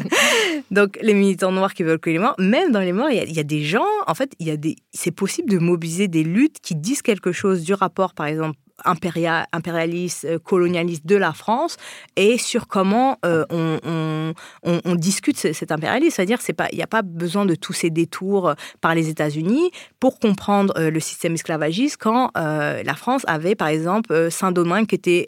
Donc 0.70 0.98
les 1.02 1.14
militants 1.14 1.52
noirs 1.52 1.74
qui 1.74 1.82
veulent 1.82 1.98
que 1.98 2.10
les 2.10 2.18
morts, 2.18 2.34
même 2.38 2.72
dans 2.72 2.80
les 2.80 2.92
morts, 2.92 3.10
il 3.10 3.32
y, 3.32 3.40
a 3.40 3.44
des 3.44 3.62
gens, 3.62 3.84
en 4.06 4.14
fait, 4.14 4.32
il 4.38 4.46
y 4.46 4.50
a 4.50 4.56
des, 4.56 4.76
c'est 4.92 5.10
possible 5.10 5.50
de 5.50 5.58
mobiliser 5.58 6.08
des 6.08 6.24
luttes 6.24 6.58
qui 6.62 6.74
disent 6.74 7.02
quelque 7.02 7.32
chose 7.32 7.62
du 7.62 7.74
rapport, 7.74 8.14
par 8.14 8.26
exemple, 8.26 8.56
impérialiste, 8.84 10.24
euh, 10.24 10.38
colonialiste 10.38 11.06
de 11.06 11.16
la 11.16 11.32
France 11.32 11.76
et 12.16 12.38
sur 12.38 12.66
comment 12.66 13.18
euh, 13.24 13.44
on, 13.50 14.94
discute 14.94 15.36
cet 15.36 15.72
impérialisme. 15.72 16.14
C'est-à-dire 16.16 16.38
qu'il 16.38 16.54
n'y 16.74 16.82
a 16.82 16.86
pas 16.86 17.02
besoin 17.02 17.44
de 17.44 17.54
tous 17.54 17.72
ces 17.72 17.90
détours 17.90 18.50
euh, 18.50 18.54
par 18.80 18.94
les 18.94 19.08
États-Unis 19.08 19.70
pour 19.98 20.18
comprendre 20.18 20.74
le 20.78 21.00
système 21.00 21.34
esclavagiste 21.34 21.96
quand 21.98 22.30
la 22.34 22.94
France 22.94 23.22
avait, 23.26 23.54
par 23.54 23.68
exemple, 23.68 24.30
Saint-Domingue 24.30 24.86
qui 24.86 24.94
était 24.94 25.26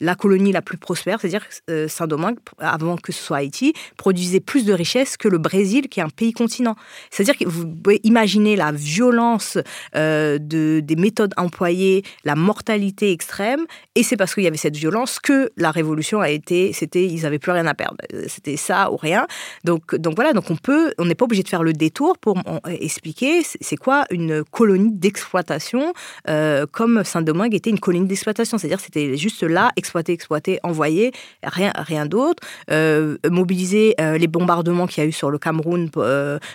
la 0.00 0.14
colonie 0.14 0.52
la 0.52 0.62
plus 0.62 0.78
prospère. 0.78 1.20
C'est-à-dire 1.20 1.46
Saint-Domingue, 1.88 2.38
avant 2.58 2.96
que 2.96 3.12
ce 3.12 3.22
soit 3.22 3.38
Haïti, 3.38 3.74
produisait 3.96 4.40
plus 4.40 4.64
de 4.64 4.72
richesses 4.72 5.16
que 5.16 5.28
le 5.28 5.38
Brésil, 5.38 5.88
qui 5.88 6.00
est 6.00 6.02
un 6.02 6.08
pays 6.08 6.32
continent. 6.32 6.76
C'est-à-dire 7.10 7.36
que 7.36 7.48
vous 7.48 7.66
pouvez 7.68 8.00
imaginer 8.04 8.56
la 8.56 8.72
violence 8.72 9.58
de, 9.94 10.80
des 10.80 10.96
méthodes 10.96 11.34
employées, 11.36 12.02
la 12.24 12.34
mortalité 12.34 12.75
extrême. 13.02 13.66
Et 13.94 14.02
c'est 14.02 14.16
parce 14.16 14.34
qu'il 14.34 14.44
y 14.44 14.46
avait 14.46 14.56
cette 14.56 14.76
violence 14.76 15.18
que 15.18 15.50
la 15.56 15.70
révolution 15.70 16.20
a 16.20 16.30
été, 16.30 16.72
c'était, 16.72 17.04
ils 17.04 17.22
n'avaient 17.22 17.38
plus 17.38 17.52
rien 17.52 17.66
à 17.66 17.74
perdre. 17.74 17.96
C'était 18.28 18.56
ça 18.56 18.90
ou 18.90 18.96
rien. 18.96 19.26
Donc, 19.64 19.94
donc 19.94 20.14
voilà, 20.16 20.32
donc 20.32 20.50
on 20.50 20.56
peut, 20.56 20.92
on 20.98 21.04
n'est 21.04 21.14
pas 21.14 21.24
obligé 21.24 21.42
de 21.42 21.48
faire 21.48 21.62
le 21.62 21.72
détour 21.72 22.18
pour 22.18 22.36
expliquer 22.68 23.42
c'est 23.42 23.76
quoi 23.76 24.04
une 24.10 24.44
colonie 24.44 24.92
d'exploitation, 24.92 25.92
euh, 26.28 26.66
comme 26.70 27.04
Saint-Domingue 27.04 27.54
était 27.54 27.70
une 27.70 27.80
colonie 27.80 28.06
d'exploitation. 28.06 28.58
C'est-à-dire 28.58 28.80
c'était 28.80 29.16
juste 29.16 29.42
là, 29.42 29.72
exploiter, 29.76 30.12
exploiter, 30.12 30.58
envoyer, 30.62 31.12
rien, 31.42 31.72
rien 31.76 32.06
d'autre. 32.06 32.42
Euh, 32.70 33.16
mobiliser 33.28 33.94
euh, 34.00 34.18
les 34.18 34.26
bombardements 34.26 34.86
qu'il 34.86 35.02
y 35.02 35.06
a 35.06 35.08
eu 35.08 35.12
sur 35.12 35.30
le 35.30 35.38
Cameroun 35.38 35.90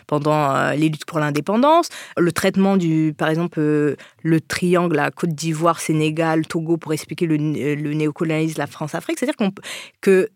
pendant 0.08 0.72
les 0.72 0.90
luttes 0.90 1.06
pour 1.06 1.20
l'indépendance, 1.20 1.90
le 2.18 2.32
traitement 2.32 2.78
du, 2.78 3.14
par 3.18 3.30
exemple, 3.30 3.60
le 3.60 4.42
triangle 4.42 5.00
à 5.00 5.12
Côte 5.12 5.32
d'Ivoire, 5.32 5.80
Sénégal, 5.80 6.11
Togo 6.48 6.78
pour 6.78 6.94
expliquer 6.94 7.26
le, 7.26 7.38
le 7.38 7.94
néocolonialisme, 7.94 8.60
la 8.60 8.68
France-Afrique. 8.68 9.20
C'est-à-dire 9.20 9.38
qu'on 9.38 9.52
que 10.02 10.30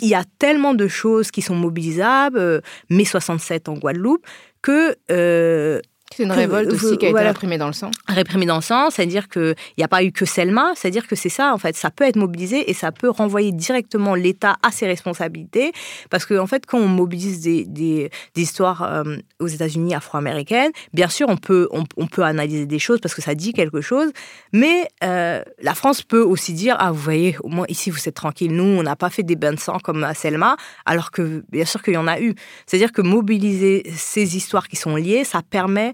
il 0.00 0.08
y 0.08 0.14
a 0.14 0.24
tellement 0.38 0.74
de 0.74 0.88
choses 0.88 1.30
qui 1.30 1.42
sont 1.42 1.54
mobilisables, 1.54 2.38
euh, 2.38 2.60
mai 2.90 3.04
67 3.04 3.68
en 3.68 3.74
Guadeloupe, 3.74 4.26
que 4.60 4.96
euh, 5.10 5.80
c'est 6.16 6.24
une 6.24 6.32
révolte 6.32 6.72
aussi 6.72 6.98
qui 6.98 7.06
a 7.06 7.10
été 7.10 7.20
réprimée 7.20 7.58
dans 7.58 7.66
le 7.66 7.72
sang. 7.72 7.90
Réprimée 8.08 8.46
dans 8.46 8.56
le 8.56 8.62
sang, 8.62 8.90
c'est-à-dire 8.90 9.28
qu'il 9.28 9.54
n'y 9.78 9.84
a 9.84 9.88
pas 9.88 10.02
eu 10.02 10.12
que 10.12 10.24
Selma, 10.24 10.72
c'est-à-dire 10.74 11.06
que 11.06 11.16
c'est 11.16 11.28
ça, 11.28 11.52
en 11.52 11.58
fait, 11.58 11.76
ça 11.76 11.90
peut 11.90 12.04
être 12.04 12.16
mobilisé 12.16 12.70
et 12.70 12.74
ça 12.74 12.92
peut 12.92 13.10
renvoyer 13.10 13.52
directement 13.52 14.14
l'État 14.14 14.56
à 14.62 14.70
ses 14.70 14.86
responsabilités. 14.86 15.72
Parce 16.10 16.26
qu'en 16.26 16.38
en 16.38 16.46
fait, 16.46 16.66
quand 16.66 16.78
on 16.78 16.88
mobilise 16.88 17.40
des, 17.40 17.64
des, 17.64 18.10
histoires 18.36 18.82
euh, 18.82 19.16
aux 19.38 19.46
États-Unis 19.46 19.94
afro-américaines, 19.94 20.72
bien 20.92 21.08
sûr, 21.08 21.28
on 21.28 21.36
peut, 21.36 21.68
on, 21.70 22.06
peut 22.06 22.22
analyser 22.22 22.66
des 22.66 22.78
choses 22.78 23.00
parce 23.00 23.14
que 23.14 23.22
ça 23.22 23.34
dit 23.34 23.52
quelque 23.52 23.80
chose, 23.80 24.10
mais 24.52 24.88
euh, 25.04 25.42
la 25.60 25.74
France 25.74 26.02
peut 26.02 26.22
aussi 26.22 26.52
dire 26.52 26.76
Ah, 26.78 26.92
vous 26.92 27.00
voyez, 27.00 27.36
au 27.42 27.48
moins 27.48 27.66
ici, 27.68 27.90
vous 27.90 28.08
êtes 28.08 28.14
tranquille. 28.14 28.52
Nous, 28.54 28.64
on 28.64 28.82
n'a 28.82 28.96
pas 28.96 29.10
fait 29.10 29.22
des 29.22 29.36
bains 29.36 29.52
de 29.52 29.60
sang 29.60 29.78
comme 29.82 30.04
à 30.04 30.14
Selma, 30.14 30.56
alors 30.84 31.10
que 31.10 31.44
bien 31.50 31.64
sûr 31.64 31.82
qu'il 31.82 31.94
y 31.94 31.98
en 31.98 32.06
a 32.08 32.20
eu. 32.20 32.34
C'est-à-dire 32.66 32.92
que 32.92 33.02
mobiliser 33.02 33.84
ces 33.94 34.36
histoires 34.36 34.68
qui 34.68 34.76
sont 34.76 34.96
liées, 34.96 35.24
ça 35.24 35.42
permet 35.42 35.72
euh, 35.72 35.92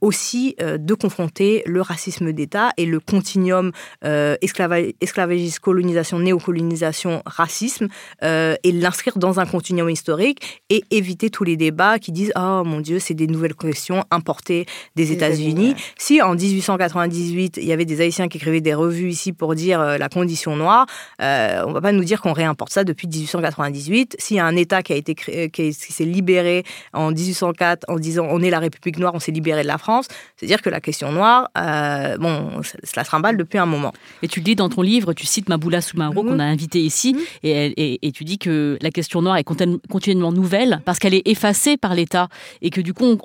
aussi 0.00 0.54
euh, 0.60 0.78
de 0.78 0.94
confronter 0.94 1.62
le 1.66 1.80
racisme 1.80 2.32
d'État 2.32 2.70
et 2.76 2.86
le 2.86 3.00
continuum 3.00 3.72
euh, 4.04 4.36
esclavagisme, 4.42 5.58
colonisation, 5.60 6.18
néocolonisation, 6.18 7.22
racisme, 7.26 7.88
et 8.22 8.72
l'inscrire 8.72 9.18
dans 9.18 9.40
un 9.40 9.46
continuum 9.46 9.90
historique 9.90 10.62
et 10.70 10.82
éviter 10.90 11.30
tous 11.30 11.44
les 11.44 11.56
débats 11.56 11.98
qui 11.98 12.12
disent 12.12 12.32
Oh 12.36 12.62
mon 12.64 12.80
Dieu, 12.80 12.98
c'est 12.98 13.14
des 13.14 13.26
nouvelles 13.26 13.54
questions 13.54 14.04
importées 14.10 14.66
des 14.96 15.12
États-Unis. 15.12 15.74
Si 15.98 16.22
en 16.22 16.34
1898, 16.34 17.58
il 17.58 17.64
y 17.64 17.72
avait 17.72 17.84
des 17.84 18.00
Haïtiens 18.00 18.28
qui 18.28 18.38
écrivaient 18.38 18.60
des 18.60 18.74
revues 18.74 19.10
ici 19.10 19.32
pour 19.32 19.54
dire 19.54 19.80
la 19.98 20.08
condition 20.08 20.56
noire, 20.56 20.86
on 21.18 21.72
va 21.72 21.80
pas 21.80 21.92
nous 21.92 22.04
dire 22.04 22.20
qu'on 22.20 22.32
réimporte 22.32 22.72
ça 22.72 22.84
depuis 22.84 23.08
1898. 23.08 24.16
S'il 24.18 24.36
y 24.36 24.40
a 24.40 24.46
un 24.46 24.56
État 24.56 24.82
qui 24.82 24.92
a 24.92 24.96
été 24.96 25.14
créé, 25.14 25.50
qui 25.50 25.72
s'est 25.72 26.04
libéré 26.04 26.64
en 26.92 27.10
1804 27.10 27.84
en 27.88 27.98
disant 27.98 28.26
on 28.30 28.42
est 28.42 28.50
la 28.50 28.58
République 28.58 28.98
noire, 28.98 29.14
on 29.14 29.20
s'est 29.20 29.32
libéré 29.32 29.43
libérée 29.44 29.62
de 29.62 29.68
la 29.68 29.78
France. 29.78 30.08
C'est-à-dire 30.44 30.60
que 30.60 30.68
la 30.68 30.82
question 30.82 31.10
noire, 31.10 31.48
euh, 31.56 32.18
bon, 32.18 32.60
cela 32.82 33.02
se 33.02 33.10
remballe 33.10 33.38
depuis 33.38 33.56
un 33.56 33.64
moment. 33.64 33.92
Et 34.22 34.28
tu 34.28 34.40
le 34.40 34.44
dis 34.44 34.54
dans 34.54 34.68
ton 34.68 34.82
livre, 34.82 35.14
tu 35.14 35.24
cites 35.24 35.48
Maboula 35.48 35.80
Soumaoro 35.80 36.22
qu'on 36.22 36.38
a 36.38 36.44
invité 36.44 36.80
ici, 36.80 37.16
et, 37.42 38.06
et, 38.06 38.12
tu 38.12 38.24
dis 38.24 38.36
que 38.36 38.76
la 38.82 38.90
question 38.90 39.22
noire 39.22 39.38
est 39.38 39.44
continuellement 39.44 40.32
nouvelle 40.32 40.82
parce 40.84 40.98
qu'elle 40.98 41.14
est 41.14 41.26
effacée 41.26 41.78
par 41.78 41.94
l'État 41.94 42.28
et 42.60 42.68
que 42.68 42.82
du 42.82 42.92
coup, 42.92 43.18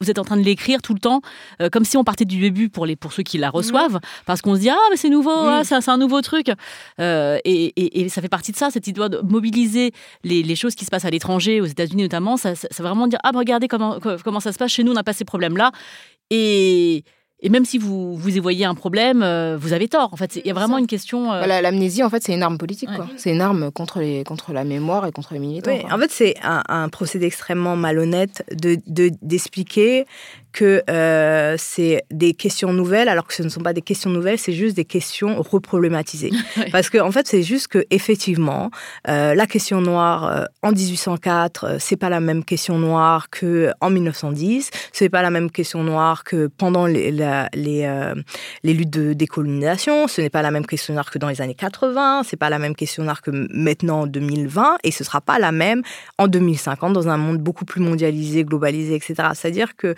vous 0.00 0.10
êtes 0.10 0.18
en 0.18 0.24
train 0.24 0.38
de 0.38 0.42
l'écrire 0.42 0.80
tout 0.80 0.94
le 0.94 0.98
temps 0.98 1.20
comme 1.72 1.84
si 1.84 1.98
on 1.98 2.04
partait 2.04 2.24
du 2.24 2.40
début 2.40 2.70
pour, 2.70 2.86
les, 2.86 2.96
pour 2.96 3.12
ceux 3.12 3.22
qui 3.22 3.36
la 3.36 3.50
reçoivent, 3.50 4.00
parce 4.24 4.40
qu'on 4.40 4.54
se 4.54 4.60
dit, 4.60 4.70
ah, 4.70 4.78
mais 4.90 4.96
c'est 4.96 5.10
nouveau, 5.10 5.30
ah, 5.30 5.62
c'est 5.64 5.88
un 5.88 5.98
nouveau 5.98 6.22
truc. 6.22 6.48
et, 6.98 8.02
et, 8.04 8.08
ça 8.08 8.22
fait 8.22 8.28
partie 8.28 8.52
de 8.52 8.56
ça, 8.56 8.70
cette 8.70 8.86
idée 8.86 8.94
de 9.08 9.20
mobiliser 9.20 9.92
les, 10.22 10.42
les 10.42 10.56
choses 10.56 10.74
qui 10.74 10.86
se 10.86 10.90
passent 10.90 11.04
à 11.04 11.10
l'étranger, 11.10 11.60
aux 11.60 11.66
États-Unis 11.66 12.02
notamment, 12.02 12.36
ça, 12.36 12.54
ça, 12.54 12.68
vraiment 12.82 13.06
dire 13.06 13.18
ah 13.24 13.32
bah, 13.32 13.40
regardez 13.40 13.68
comment 13.68 13.98
comment 14.00 14.40
ça 14.40 14.52
se 14.52 14.58
passe 14.58 14.72
chez 14.72 14.84
nous, 14.84 14.92
on 14.92 14.94
n'a 14.94 15.04
pas 15.04 15.12
ces 15.12 15.24
problèmes 15.24 15.56
là 15.56 15.72
et 16.30 17.04
et 17.44 17.50
même 17.50 17.66
si 17.66 17.76
vous, 17.76 18.16
vous 18.16 18.36
y 18.36 18.38
voyez 18.38 18.64
un 18.64 18.74
problème, 18.74 19.22
euh, 19.22 19.58
vous 19.60 19.74
avez 19.74 19.86
tort. 19.86 20.08
En 20.14 20.16
fait, 20.16 20.36
il 20.36 20.46
y 20.46 20.50
a 20.50 20.54
vraiment 20.54 20.78
une 20.78 20.86
question. 20.86 21.30
Euh, 21.30 21.44
l'amnésie, 21.44 22.02
en 22.02 22.08
fait, 22.08 22.22
c'est 22.22 22.32
une 22.32 22.42
arme 22.42 22.56
politique. 22.56 22.88
C'est 23.16 23.32
une 23.32 23.42
arme 23.42 23.70
contre, 23.70 24.00
les, 24.00 24.24
contre 24.24 24.54
la 24.54 24.64
mémoire 24.64 25.06
et 25.06 25.12
contre 25.12 25.34
les 25.34 25.40
militants. 25.40 25.70
en 25.90 25.98
fait, 25.98 26.10
c'est 26.10 26.34
un, 26.42 26.62
un, 26.68 26.88
procédé 26.88 27.26
extrêmement 27.26 27.76
malhonnête 27.76 28.46
de 28.50 28.78
d'expliquer 29.20 30.06
que 30.54 30.82
euh, 30.88 31.56
c'est 31.58 32.04
des 32.10 32.32
questions 32.32 32.72
nouvelles, 32.72 33.08
alors 33.08 33.26
que 33.26 33.34
ce 33.34 33.42
ne 33.42 33.48
sont 33.48 33.60
pas 33.60 33.72
des 33.72 33.82
questions 33.82 34.08
nouvelles, 34.08 34.38
c'est 34.38 34.52
juste 34.52 34.76
des 34.76 34.84
questions 34.84 35.42
reproblématisées. 35.42 36.30
Parce 36.72 36.88
que 36.88 36.98
en 36.98 37.10
fait, 37.10 37.26
c'est 37.26 37.42
juste 37.42 37.66
que 37.66 37.84
effectivement, 37.90 38.70
euh, 39.08 39.34
la 39.34 39.46
question 39.46 39.80
noire 39.80 40.24
euh, 40.24 40.44
en 40.62 40.70
1804, 40.70 41.64
euh, 41.64 41.76
c'est 41.80 41.96
pas 41.96 42.08
la 42.08 42.20
même 42.20 42.44
question 42.44 42.78
noire 42.78 43.30
que 43.30 43.72
en 43.80 43.90
1910, 43.90 44.70
c'est 44.92 45.08
pas 45.08 45.22
la 45.22 45.30
même 45.30 45.50
question 45.50 45.82
noire 45.82 46.22
que 46.22 46.46
pendant 46.46 46.86
les 46.86 47.10
les, 47.54 48.14
les 48.62 48.74
luttes 48.74 48.90
de 48.90 49.12
décolonisation, 49.12 50.06
ce 50.06 50.20
n'est 50.20 50.30
pas 50.30 50.42
la 50.42 50.52
même 50.52 50.66
question 50.66 50.94
noire 50.94 51.10
que 51.10 51.18
dans 51.18 51.28
les 51.28 51.40
années 51.40 51.54
80, 51.54 52.22
c'est 52.24 52.36
pas 52.36 52.48
la 52.48 52.60
même 52.60 52.76
question 52.76 53.02
noire 53.02 53.22
que 53.22 53.30
maintenant 53.52 54.02
en 54.02 54.06
2020, 54.06 54.78
et 54.84 54.92
ce 54.92 55.02
sera 55.02 55.20
pas 55.20 55.40
la 55.40 55.50
même 55.50 55.82
en 56.18 56.28
2050 56.28 56.92
dans 56.92 57.08
un 57.08 57.16
monde 57.16 57.38
beaucoup 57.38 57.64
plus 57.64 57.80
mondialisé, 57.80 58.44
globalisé, 58.44 58.94
etc. 58.94 59.30
C'est-à-dire 59.34 59.76
que 59.76 59.94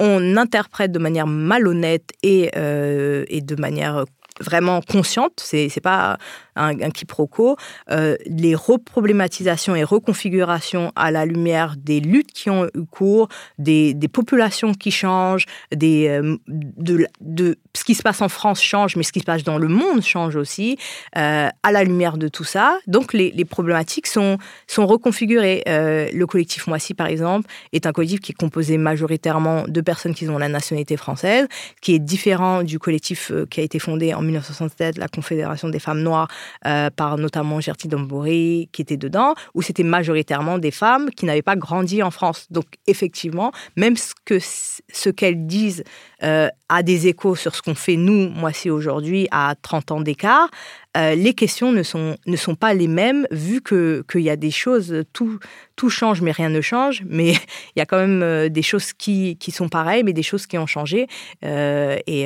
on 0.00 0.36
interprète 0.36 0.90
de 0.90 0.98
manière 0.98 1.26
malhonnête 1.26 2.10
et, 2.22 2.50
euh, 2.56 3.24
et 3.28 3.42
de 3.42 3.54
manière 3.54 4.04
vraiment 4.40 4.80
consciente, 4.80 5.34
c'est 5.36 5.70
pas 5.82 6.16
un, 6.60 6.80
un 6.80 6.90
quiproquo, 6.90 7.56
euh, 7.90 8.16
les 8.26 8.54
reproblématisations 8.54 9.74
et 9.74 9.84
reconfigurations 9.84 10.92
à 10.96 11.10
la 11.10 11.26
lumière 11.26 11.74
des 11.76 12.00
luttes 12.00 12.32
qui 12.32 12.50
ont 12.50 12.66
eu 12.74 12.84
cours, 12.90 13.28
des, 13.58 13.94
populations 14.12 14.74
qui 14.74 14.90
changent, 14.90 15.46
des, 15.74 16.08
euh, 16.08 16.36
de, 16.48 17.56
ce 17.74 17.84
qui 17.84 17.94
se 17.94 18.02
passe 18.02 18.20
en 18.22 18.28
France 18.28 18.62
change, 18.62 18.96
mais 18.96 19.02
ce 19.02 19.12
qui 19.12 19.20
se 19.20 19.24
passe 19.24 19.44
dans 19.44 19.58
le 19.58 19.68
monde 19.68 20.02
change 20.02 20.36
aussi, 20.36 20.76
euh, 21.16 21.48
à 21.62 21.72
la 21.72 21.84
lumière 21.84 22.18
de 22.18 22.28
tout 22.28 22.44
ça. 22.44 22.78
Donc 22.86 23.12
les, 23.12 23.44
problématiques 23.44 24.06
sont, 24.06 24.38
sont 24.66 24.86
reconfigurées. 24.86 25.62
Euh, 25.68 26.08
le 26.12 26.26
collectif 26.26 26.66
Moissy, 26.66 26.94
par 26.94 27.06
exemple, 27.06 27.48
est 27.72 27.86
un 27.86 27.92
collectif 27.92 28.20
qui 28.20 28.32
est 28.32 28.34
composé 28.34 28.78
majoritairement 28.78 29.64
de 29.66 29.80
personnes 29.80 30.14
qui 30.14 30.28
ont 30.28 30.38
la 30.38 30.48
nationalité 30.48 30.96
française, 30.96 31.46
qui 31.80 31.94
est 31.94 31.98
différent 31.98 32.62
du 32.62 32.78
collectif 32.78 33.32
qui 33.50 33.60
a 33.60 33.62
été 33.62 33.78
fondé 33.78 34.14
en 34.14 34.22
1967, 34.22 34.98
la 34.98 35.08
Confédération 35.08 35.68
des 35.68 35.78
femmes 35.78 36.02
noires, 36.02 36.28
euh, 36.66 36.90
par 36.90 37.18
notamment 37.18 37.60
Gertie 37.60 37.88
Dombori, 37.88 38.68
qui 38.72 38.82
était 38.82 38.96
dedans, 38.96 39.34
où 39.54 39.62
c'était 39.62 39.82
majoritairement 39.82 40.58
des 40.58 40.70
femmes 40.70 41.10
qui 41.10 41.24
n'avaient 41.26 41.42
pas 41.42 41.56
grandi 41.56 42.02
en 42.02 42.10
France. 42.10 42.46
Donc 42.50 42.66
effectivement, 42.86 43.52
même 43.76 43.96
ce 43.96 44.12
que 44.24 44.38
ce 44.40 45.10
qu'elles 45.10 45.46
disent 45.46 45.84
euh, 46.22 46.48
a 46.68 46.82
des 46.82 47.08
échos 47.08 47.34
sur 47.34 47.54
ce 47.54 47.62
qu'on 47.62 47.74
fait 47.74 47.96
nous, 47.96 48.28
moi 48.28 48.52
c'est 48.52 48.70
aujourd'hui, 48.70 49.28
à 49.30 49.54
30 49.60 49.92
ans 49.92 50.00
d'écart, 50.00 50.50
euh, 50.96 51.14
les 51.14 51.34
questions 51.34 51.70
ne 51.70 51.84
sont, 51.84 52.16
ne 52.26 52.36
sont 52.36 52.56
pas 52.56 52.74
les 52.74 52.88
mêmes, 52.88 53.26
vu 53.30 53.62
qu'il 53.62 54.22
y 54.22 54.30
a 54.30 54.36
des 54.36 54.50
choses, 54.50 55.04
tout, 55.12 55.38
tout 55.76 55.88
change, 55.88 56.20
mais 56.20 56.32
rien 56.32 56.48
ne 56.48 56.60
change, 56.60 57.02
mais 57.06 57.32
il 57.32 57.38
y 57.76 57.80
a 57.80 57.86
quand 57.86 57.98
même 57.98 58.22
euh, 58.22 58.48
des 58.48 58.62
choses 58.62 58.92
qui, 58.92 59.36
qui 59.36 59.52
sont 59.52 59.68
pareilles, 59.68 60.02
mais 60.02 60.12
des 60.12 60.24
choses 60.24 60.46
qui 60.46 60.58
ont 60.58 60.66
changé. 60.66 61.06
Euh, 61.44 61.96
et, 62.06 62.22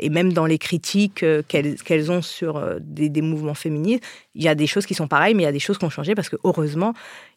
et, 0.00 0.10
même 0.10 0.32
dans 0.32 0.46
les 0.46 0.58
critiques 0.58 1.24
qu'elles 1.46 2.10
ont 2.10 2.22
sur 2.22 2.80
des, 2.80 3.08
des, 3.08 3.22
mouvements 3.22 3.54
féministes, 3.54 4.02
il 4.34 4.42
y 4.42 4.48
a 4.48 4.56
des 4.56 4.66
choses 4.66 4.86
qui 4.86 4.94
sont 4.94 5.06
pareilles, 5.06 5.34
mais 5.34 5.44
il 5.44 5.46
y 5.46 5.48
a 5.48 5.52
des 5.52 5.60
choses 5.60 5.78
qui 5.78 5.84
ont 5.84 5.90
changé, 5.90 6.14
parce 6.14 6.28
que 6.28 6.36
heureusement, 6.42 6.94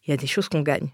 il 0.07 0.11
y 0.11 0.13
a 0.13 0.17
des 0.17 0.27
choses 0.27 0.49
qu'on 0.49 0.61
gagne. 0.61 0.89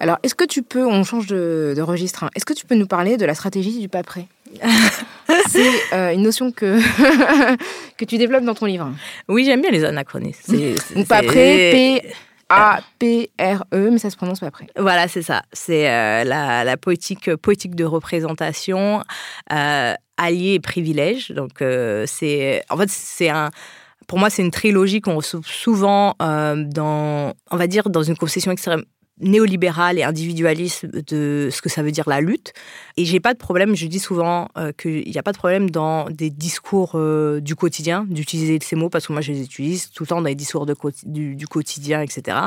Alors, 0.00 0.16
est-ce 0.22 0.34
que 0.34 0.46
tu 0.46 0.62
peux, 0.62 0.86
on 0.86 1.04
change 1.04 1.26
de, 1.26 1.78
registre, 1.78 2.24
hein. 2.24 2.30
est-ce 2.34 2.46
que 2.46 2.54
tu 2.54 2.64
peux 2.64 2.74
nous 2.74 2.86
parler 2.86 3.18
de 3.18 3.26
la 3.26 3.34
stratégie 3.34 3.78
du 3.78 3.88
pas 3.90 4.02
prêt? 4.02 4.26
C'est 5.48 5.94
euh, 5.94 6.12
une 6.12 6.22
notion 6.22 6.52
que, 6.52 6.78
que 7.96 8.04
tu 8.04 8.18
développes 8.18 8.44
dans 8.44 8.54
ton 8.54 8.66
livre. 8.66 8.92
Oui, 9.28 9.44
j'aime 9.44 9.60
bien 9.60 9.70
les 9.70 9.84
anachronismes. 9.84 10.74
pas 11.08 11.22
prêt, 11.22 11.70
P. 11.72 12.12
A-P-R-E, 12.52 13.90
mais 13.92 13.98
ça 13.98 14.10
se 14.10 14.16
prononce 14.16 14.40
pas 14.40 14.48
après. 14.48 14.66
Voilà, 14.76 15.06
c'est 15.06 15.22
ça. 15.22 15.42
C'est 15.52 15.88
euh, 15.88 16.24
la, 16.24 16.64
la, 16.64 16.76
poétique, 16.76 17.36
poétique 17.36 17.76
de 17.76 17.84
représentation, 17.84 19.04
euh, 19.52 19.94
allié 20.16 20.54
et 20.54 20.60
privilège. 20.60 21.30
Donc, 21.30 21.62
c'est. 22.06 22.64
En 22.68 22.76
fait, 22.76 22.90
c'est 22.90 23.28
un 23.28 23.50
pour 24.08 24.18
moi, 24.18 24.30
c'est 24.30 24.42
une 24.42 24.50
trilogie 24.50 25.00
qu'on 25.00 25.14
retrouve 25.14 25.46
souvent 25.46 26.16
dans, 26.18 27.34
on 27.52 27.56
va 27.56 27.66
dire, 27.68 27.88
dans 27.88 28.02
une 28.02 28.16
concession 28.16 28.50
extrême, 28.50 28.82
néolibéral 29.20 29.98
et 29.98 30.02
individualiste 30.02 30.86
de 30.86 31.48
ce 31.50 31.62
que 31.62 31.68
ça 31.68 31.82
veut 31.82 31.92
dire 31.92 32.08
la 32.08 32.20
lutte. 32.20 32.52
Et 32.96 33.04
j'ai 33.04 33.20
pas 33.20 33.32
de 33.32 33.38
problème, 33.38 33.76
je 33.76 33.86
dis 33.86 33.98
souvent 33.98 34.48
euh, 34.58 34.72
qu'il 34.72 35.08
n'y 35.08 35.18
a 35.18 35.22
pas 35.22 35.32
de 35.32 35.38
problème 35.38 35.70
dans 35.70 36.10
des 36.10 36.30
discours 36.30 36.92
euh, 36.94 37.40
du 37.40 37.54
quotidien 37.54 38.06
d'utiliser 38.08 38.58
ces 38.62 38.76
mots, 38.76 38.88
parce 38.88 39.06
que 39.06 39.12
moi 39.12 39.22
je 39.22 39.32
les 39.32 39.42
utilise 39.42 39.90
tout 39.90 40.04
le 40.04 40.08
temps 40.08 40.20
dans 40.20 40.28
les 40.28 40.34
discours 40.34 40.66
du, 41.04 41.46
quotidien, 41.48 42.02
etc. 42.02 42.38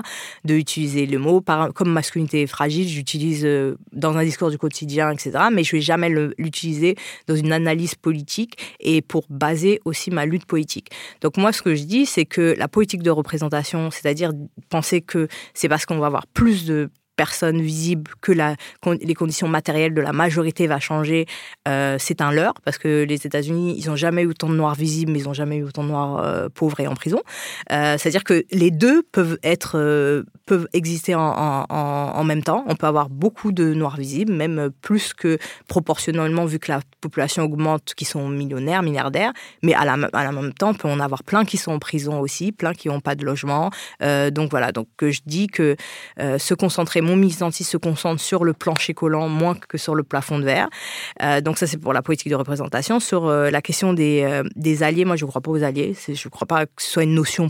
De 0.45 0.55
utiliser 0.55 1.05
le 1.05 1.19
mot 1.19 1.43
comme 1.73 1.91
masculinité 1.91 2.45
fragile, 2.47 2.87
j'utilise 2.87 3.45
euh, 3.45 3.75
dans 3.91 4.17
un 4.17 4.23
discours 4.23 4.49
du 4.49 4.57
quotidien, 4.57 5.11
etc. 5.11 5.31
Mais 5.51 5.63
je 5.63 5.73
vais 5.73 5.81
jamais 5.81 6.09
l'utiliser 6.37 6.95
dans 7.27 7.35
une 7.35 7.51
analyse 7.51 7.95
politique 7.95 8.57
et 8.79 9.01
pour 9.01 9.25
baser 9.29 9.81
aussi 9.85 10.11
ma 10.11 10.25
lutte 10.25 10.45
politique. 10.45 10.89
Donc 11.21 11.37
moi 11.37 11.51
ce 11.51 11.61
que 11.61 11.75
je 11.75 11.83
dis, 11.83 12.05
c'est 12.05 12.25
que 12.25 12.55
la 12.57 12.67
politique 12.67 13.03
de 13.03 13.11
représentation, 13.11 13.91
c'est-à-dire 13.91 14.31
penser 14.69 15.01
que 15.01 15.27
c'est 15.53 15.69
parce 15.69 15.85
qu'on 15.85 15.99
va 15.99 16.07
avoir 16.07 16.27
plus 16.27 16.62
de 16.65 16.89
personnes 17.15 17.61
visibles, 17.61 18.11
que 18.21 18.31
les 18.31 19.13
conditions 19.13 19.47
matérielles 19.47 19.93
de 19.93 20.01
la 20.01 20.13
majorité 20.13 20.67
va 20.67 20.79
changer, 20.79 21.25
euh, 21.67 21.97
c'est 21.99 22.21
un 22.21 22.31
leurre, 22.31 22.55
parce 22.65 22.77
que 22.77 23.03
les 23.03 23.25
États-Unis, 23.25 23.75
ils 23.77 23.87
n'ont 23.87 23.95
jamais 23.95 24.23
eu 24.23 24.27
autant 24.27 24.49
de 24.49 24.55
noirs 24.55 24.75
visibles, 24.75 25.11
mais 25.11 25.19
ils 25.19 25.25
n'ont 25.25 25.33
jamais 25.33 25.57
eu 25.57 25.63
autant 25.63 25.83
de 25.83 25.89
noirs 25.89 26.19
euh, 26.19 26.49
pauvres 26.53 26.79
et 26.79 26.87
en 26.87 26.95
prison. 26.95 27.21
Euh, 27.71 27.97
c'est-à-dire 27.97 28.23
que 28.23 28.43
les 28.51 28.71
deux 28.71 29.03
peuvent 29.03 29.37
être 29.43 30.23
peuvent 30.45 30.67
exister 30.73 31.15
en, 31.15 31.65
en, 31.69 32.23
même 32.23 32.43
temps. 32.43 32.65
On 32.67 32.75
peut 32.75 32.87
avoir 32.87 33.09
beaucoup 33.09 33.51
de 33.51 33.73
noirs 33.73 33.95
visibles, 33.97 34.33
même 34.33 34.69
plus 34.81 35.13
que 35.13 35.37
proportionnellement, 35.67 36.45
vu 36.45 36.59
que 36.59 36.71
la 36.71 36.81
population 36.99 37.43
augmente, 37.43 37.93
qui 37.95 38.05
sont 38.05 38.27
millionnaires, 38.27 38.83
milliardaires, 38.83 39.31
mais 39.61 39.73
à 39.73 39.85
la, 39.85 39.93
à 40.11 40.23
la 40.23 40.31
même 40.31 40.53
temps, 40.53 40.71
on 40.71 40.73
peut 40.73 40.89
en 40.89 40.99
avoir 40.99 41.23
plein 41.23 41.45
qui 41.45 41.57
sont 41.57 41.71
en 41.71 41.79
prison 41.79 42.19
aussi, 42.19 42.51
plein 42.51 42.73
qui 42.73 42.89
n'ont 42.89 42.99
pas 42.99 43.15
de 43.15 43.23
logement. 43.23 43.69
donc 44.31 44.49
voilà, 44.49 44.71
donc 44.71 44.87
je 45.01 45.19
dis 45.25 45.47
que 45.47 45.75
se 46.17 46.53
concentrer 46.53 47.01
mon 47.03 47.15
militantisme 47.15 47.69
se 47.69 47.77
concentre 47.77 48.21
sur 48.21 48.43
le 48.43 48.53
plancher 48.53 48.93
collant 48.93 49.27
moins 49.27 49.55
que 49.55 49.77
sur 49.77 49.95
le 49.95 50.03
plafond 50.03 50.39
de 50.39 50.45
verre. 50.45 50.69
Euh, 51.21 51.41
donc 51.41 51.57
ça, 51.57 51.67
c'est 51.67 51.77
pour 51.77 51.93
la 51.93 52.01
politique 52.01 52.29
de 52.29 52.35
représentation. 52.35 52.99
Sur 52.99 53.27
euh, 53.27 53.49
la 53.49 53.61
question 53.61 53.93
des, 53.93 54.23
euh, 54.23 54.43
des, 54.55 54.83
alliés, 54.83 55.05
moi, 55.05 55.15
je 55.15 55.25
ne 55.25 55.29
crois 55.29 55.41
pas 55.41 55.51
aux 55.51 55.63
alliés. 55.63 55.95
Je 56.07 56.11
ne 56.11 56.29
crois 56.29 56.47
pas 56.47 56.65
que 56.65 56.81
ce 56.81 56.89
soit 56.89 57.03
une 57.03 57.15
notion 57.15 57.49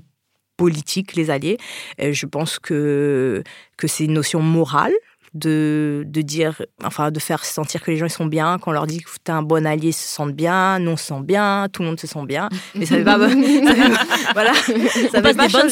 politique, 0.58 1.16
les 1.16 1.30
alliés. 1.30 1.58
je 1.99 2.26
pense 2.28 2.60
que, 2.60 3.43
que 3.78 3.88
c'est 3.88 4.06
une 4.06 4.14
notion 4.14 4.39
morale 4.39 4.93
de, 5.34 6.03
de 6.05 6.21
dire, 6.21 6.61
enfin, 6.84 7.09
de 7.09 7.19
faire 7.19 7.43
sentir 7.43 7.81
que 7.81 7.89
les 7.89 7.97
gens 7.97 8.05
ils 8.05 8.11
sont 8.11 8.27
bien. 8.27 8.59
Quand 8.59 8.71
on 8.71 8.73
leur 8.73 8.86
dit 8.86 8.99
que 8.99 9.09
tu 9.09 9.31
es 9.31 9.31
un 9.31 9.41
bon 9.41 9.65
allié, 9.65 9.89
ils 9.89 9.93
se 9.93 10.07
sentent 10.07 10.36
bien, 10.36 10.77
nous 10.79 10.91
on 10.91 10.97
se 10.97 11.05
sent 11.05 11.21
bien, 11.23 11.67
tout 11.73 11.81
le 11.81 11.88
monde 11.89 11.99
se 11.99 12.05
sent 12.05 12.25
bien. 12.25 12.49
Mais 12.75 12.86
ça 12.86 12.97
fait 12.97 13.03
pas, 13.03 13.17
voilà, 13.17 14.53
ça 15.11 15.21
fait 15.21 15.34
pas 15.34 15.49
changer, 15.49 15.69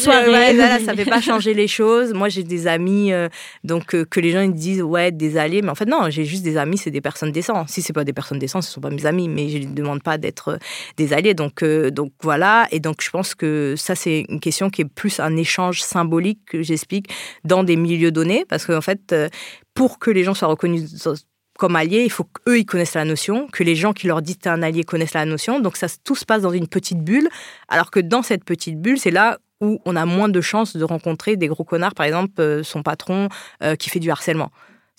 ça 0.85 0.95
fait 0.95 1.05
pas 1.05 1.21
changer 1.21 1.53
les 1.53 1.67
choses. 1.67 2.13
Moi, 2.13 2.29
j'ai 2.29 2.43
des 2.43 2.65
amis, 2.65 3.13
euh, 3.13 3.29
donc 3.63 3.93
euh, 3.93 4.03
que 4.03 4.19
les 4.19 4.31
gens 4.31 4.41
ils 4.41 4.53
disent 4.53 4.81
ouais 4.81 5.11
des 5.11 5.37
alliés, 5.37 5.61
mais 5.61 5.69
en 5.69 5.75
fait 5.75 5.85
non, 5.85 6.09
j'ai 6.09 6.25
juste 6.25 6.43
des 6.43 6.57
amis, 6.57 6.77
c'est 6.77 6.91
des 6.91 7.01
personnes 7.01 7.31
décentes. 7.31 7.69
Si 7.69 7.81
c'est 7.81 7.93
pas 7.93 8.03
des 8.03 8.13
personnes 8.13 8.39
décentes, 8.39 8.63
ce 8.63 8.71
sont 8.71 8.81
pas 8.81 8.89
mes 8.89 9.05
amis, 9.05 9.29
mais 9.29 9.49
je 9.49 9.59
ne 9.59 9.73
demande 9.73 10.01
pas 10.01 10.17
d'être 10.17 10.49
euh, 10.49 10.57
des 10.97 11.13
alliés. 11.13 11.33
Donc 11.33 11.63
donc 11.63 12.13
voilà, 12.21 12.67
et 12.71 12.79
donc 12.79 13.01
je 13.01 13.09
pense 13.11 13.35
que 13.35 13.75
ça 13.77 13.93
c'est 13.93 14.25
une 14.27 14.39
question 14.39 14.69
qui 14.69 14.81
est 14.81 14.85
plus 14.85 15.19
un 15.19 15.37
échange 15.37 15.81
symbolique 15.81 16.39
que 16.47 16.63
j'explique 16.63 17.09
dans 17.43 17.63
des 17.63 17.75
milieux 17.75 18.11
donnés, 18.11 18.45
parce 18.47 18.65
qu'en 18.65 18.81
fait 18.81 19.13
pour 19.73 19.99
que 19.99 20.11
les 20.11 20.23
gens 20.23 20.33
soient 20.33 20.47
reconnus 20.47 21.07
comme 21.57 21.75
alliés, 21.75 22.03
il 22.03 22.11
faut 22.11 22.23
qu'eux, 22.23 22.59
ils 22.59 22.65
connaissent 22.65 22.95
la 22.95 23.05
notion, 23.05 23.47
que 23.47 23.63
les 23.63 23.75
gens 23.75 23.93
qui 23.93 24.07
leur 24.07 24.21
disent 24.21 24.39
un 24.45 24.63
allié 24.63 24.83
connaissent 24.83 25.13
la 25.13 25.25
notion. 25.25 25.59
Donc 25.59 25.77
ça, 25.77 25.87
tout 26.03 26.15
se 26.15 26.25
passe 26.25 26.41
dans 26.41 26.51
une 26.51 26.67
petite 26.67 27.03
bulle, 27.03 27.29
alors 27.67 27.91
que 27.91 27.99
dans 27.99 28.23
cette 28.23 28.43
petite 28.43 28.81
bulle, 28.81 28.97
c'est 28.97 29.11
là 29.11 29.37
où 29.59 29.79
on 29.85 29.95
a 29.95 30.05
moins 30.07 30.27
de 30.27 30.41
chances 30.41 30.75
de 30.75 30.83
rencontrer 30.83 31.35
des 31.35 31.47
gros 31.47 31.63
connards, 31.63 31.93
par 31.93 32.07
exemple 32.07 32.61
son 32.63 32.81
patron 32.81 33.29
qui 33.77 33.91
fait 33.91 33.99
du 33.99 34.09
harcèlement. 34.09 34.49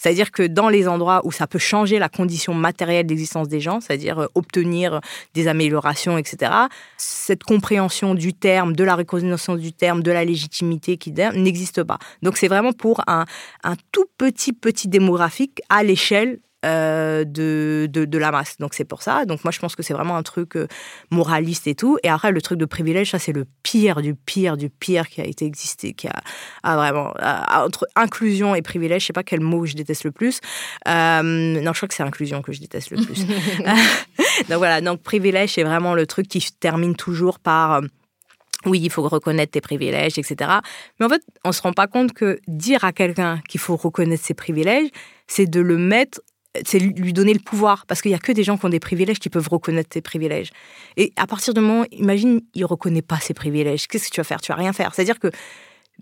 C'est-à-dire 0.02 0.32
que 0.32 0.42
dans 0.42 0.68
les 0.68 0.88
endroits 0.88 1.20
où 1.22 1.30
ça 1.30 1.46
peut 1.46 1.60
changer 1.60 2.00
la 2.00 2.08
condition 2.08 2.54
matérielle 2.54 3.06
d'existence 3.06 3.48
des 3.48 3.60
gens, 3.60 3.80
c'est-à-dire 3.80 4.18
euh, 4.18 4.26
obtenir 4.34 5.00
des 5.32 5.46
améliorations, 5.46 6.18
etc., 6.18 6.50
cette 6.96 7.44
compréhension 7.44 8.16
du 8.16 8.34
terme, 8.34 8.74
de 8.74 8.82
la 8.82 8.96
reconnaissance 8.96 9.60
du 9.60 9.72
terme, 9.72 10.02
de 10.02 10.10
la 10.10 10.24
légitimité 10.24 10.96
qui 10.96 11.12
n'existe 11.12 11.84
pas. 11.84 11.98
Donc 12.20 12.36
c'est 12.36 12.48
vraiment 12.48 12.72
pour 12.72 13.02
un, 13.06 13.26
un 13.62 13.76
tout 13.92 14.06
petit, 14.18 14.52
petit 14.52 14.88
démographique 14.88 15.60
à 15.68 15.84
l'échelle 15.84 16.40
euh, 16.64 17.24
de, 17.24 17.88
de, 17.88 18.18
la 18.18 18.30
masse. 18.30 18.56
Donc 18.58 18.74
c'est 18.74 18.84
pour 18.84 19.02
ça. 19.02 19.24
Donc 19.24 19.42
moi 19.44 19.50
je 19.50 19.58
pense 19.58 19.74
que 19.74 19.82
c'est 19.82 19.94
vraiment 19.94 20.16
un 20.16 20.22
truc 20.22 20.56
euh, 20.56 20.68
moraliste 21.10 21.66
et 21.66 21.74
tout. 21.74 21.98
Et 22.02 22.08
après 22.08 22.30
le 22.30 22.40
truc 22.40 22.58
de 22.58 22.64
privilège, 22.64 23.10
ça 23.10 23.18
c'est 23.18 23.32
le 23.32 23.46
pire 23.62 24.00
du 24.00 24.14
pire 24.14 24.56
du 24.56 24.70
pire 24.70 25.08
qui 25.08 25.20
a 25.20 25.24
été 25.24 25.44
existé, 25.44 25.92
qui 25.92 26.08
a, 26.08 26.20
a 26.62 26.76
vraiment 26.76 27.12
entre 27.50 27.86
inclusion 27.96 28.54
et 28.54 28.62
privilège, 28.62 29.02
je 29.02 29.06
sais 29.08 29.12
pas 29.12 29.24
quel 29.24 29.40
mot 29.40 29.66
je 29.66 29.74
déteste 29.74 30.04
le 30.04 30.12
plus. 30.12 30.40
Euh, 30.86 31.22
non, 31.22 31.72
je 31.72 31.78
crois 31.78 31.88
que 31.88 31.94
c'est 31.94 32.02
inclusion 32.02 32.42
que 32.42 32.52
je 32.52 32.60
déteste 32.60 32.90
le 32.90 33.04
plus. 33.04 33.26
donc 34.48 34.58
voilà. 34.58 34.80
Donc 34.80 35.02
privilège 35.02 35.54
c'est 35.54 35.64
vraiment 35.64 35.94
le 35.94 36.06
truc 36.06 36.28
qui 36.28 36.40
se 36.40 36.52
termine 36.52 36.94
toujours 36.94 37.38
par 37.38 37.82
oui, 38.66 38.80
il 38.82 38.90
faut 38.90 39.02
reconnaître 39.02 39.52
tes 39.52 39.60
privilèges, 39.60 40.18
etc. 40.18 40.50
Mais 40.98 41.06
en 41.06 41.08
fait, 41.08 41.22
on 41.44 41.48
ne 41.48 41.52
se 41.52 41.62
rend 41.62 41.72
pas 41.72 41.86
compte 41.86 42.12
que 42.12 42.38
dire 42.46 42.84
à 42.84 42.92
quelqu'un 42.92 43.40
qu'il 43.48 43.60
faut 43.60 43.76
reconnaître 43.76 44.24
ses 44.24 44.34
privilèges, 44.34 44.88
c'est 45.26 45.46
de 45.46 45.60
le 45.60 45.76
mettre 45.76 46.20
c'est 46.66 46.78
lui 46.78 47.12
donner 47.12 47.32
le 47.32 47.40
pouvoir, 47.40 47.86
parce 47.86 48.02
qu'il 48.02 48.10
n'y 48.10 48.14
a 48.14 48.18
que 48.18 48.32
des 48.32 48.44
gens 48.44 48.58
qui 48.58 48.66
ont 48.66 48.70
des 48.70 48.80
privilèges 48.80 49.18
qui 49.18 49.30
peuvent 49.30 49.48
reconnaître 49.48 49.90
ses 49.92 50.02
privilèges. 50.02 50.50
Et 50.96 51.12
à 51.16 51.26
partir 51.26 51.54
du 51.54 51.60
moment, 51.60 51.84
imagine, 51.92 52.42
il 52.54 52.60
ne 52.60 52.66
reconnaît 52.66 53.02
pas 53.02 53.18
ses 53.20 53.34
privilèges, 53.34 53.88
qu'est-ce 53.88 54.08
que 54.08 54.14
tu 54.14 54.20
vas 54.20 54.24
faire? 54.24 54.40
Tu 54.40 54.52
vas 54.52 54.58
rien 54.58 54.72
faire. 54.72 54.94
C'est-à-dire 54.94 55.18
que 55.18 55.30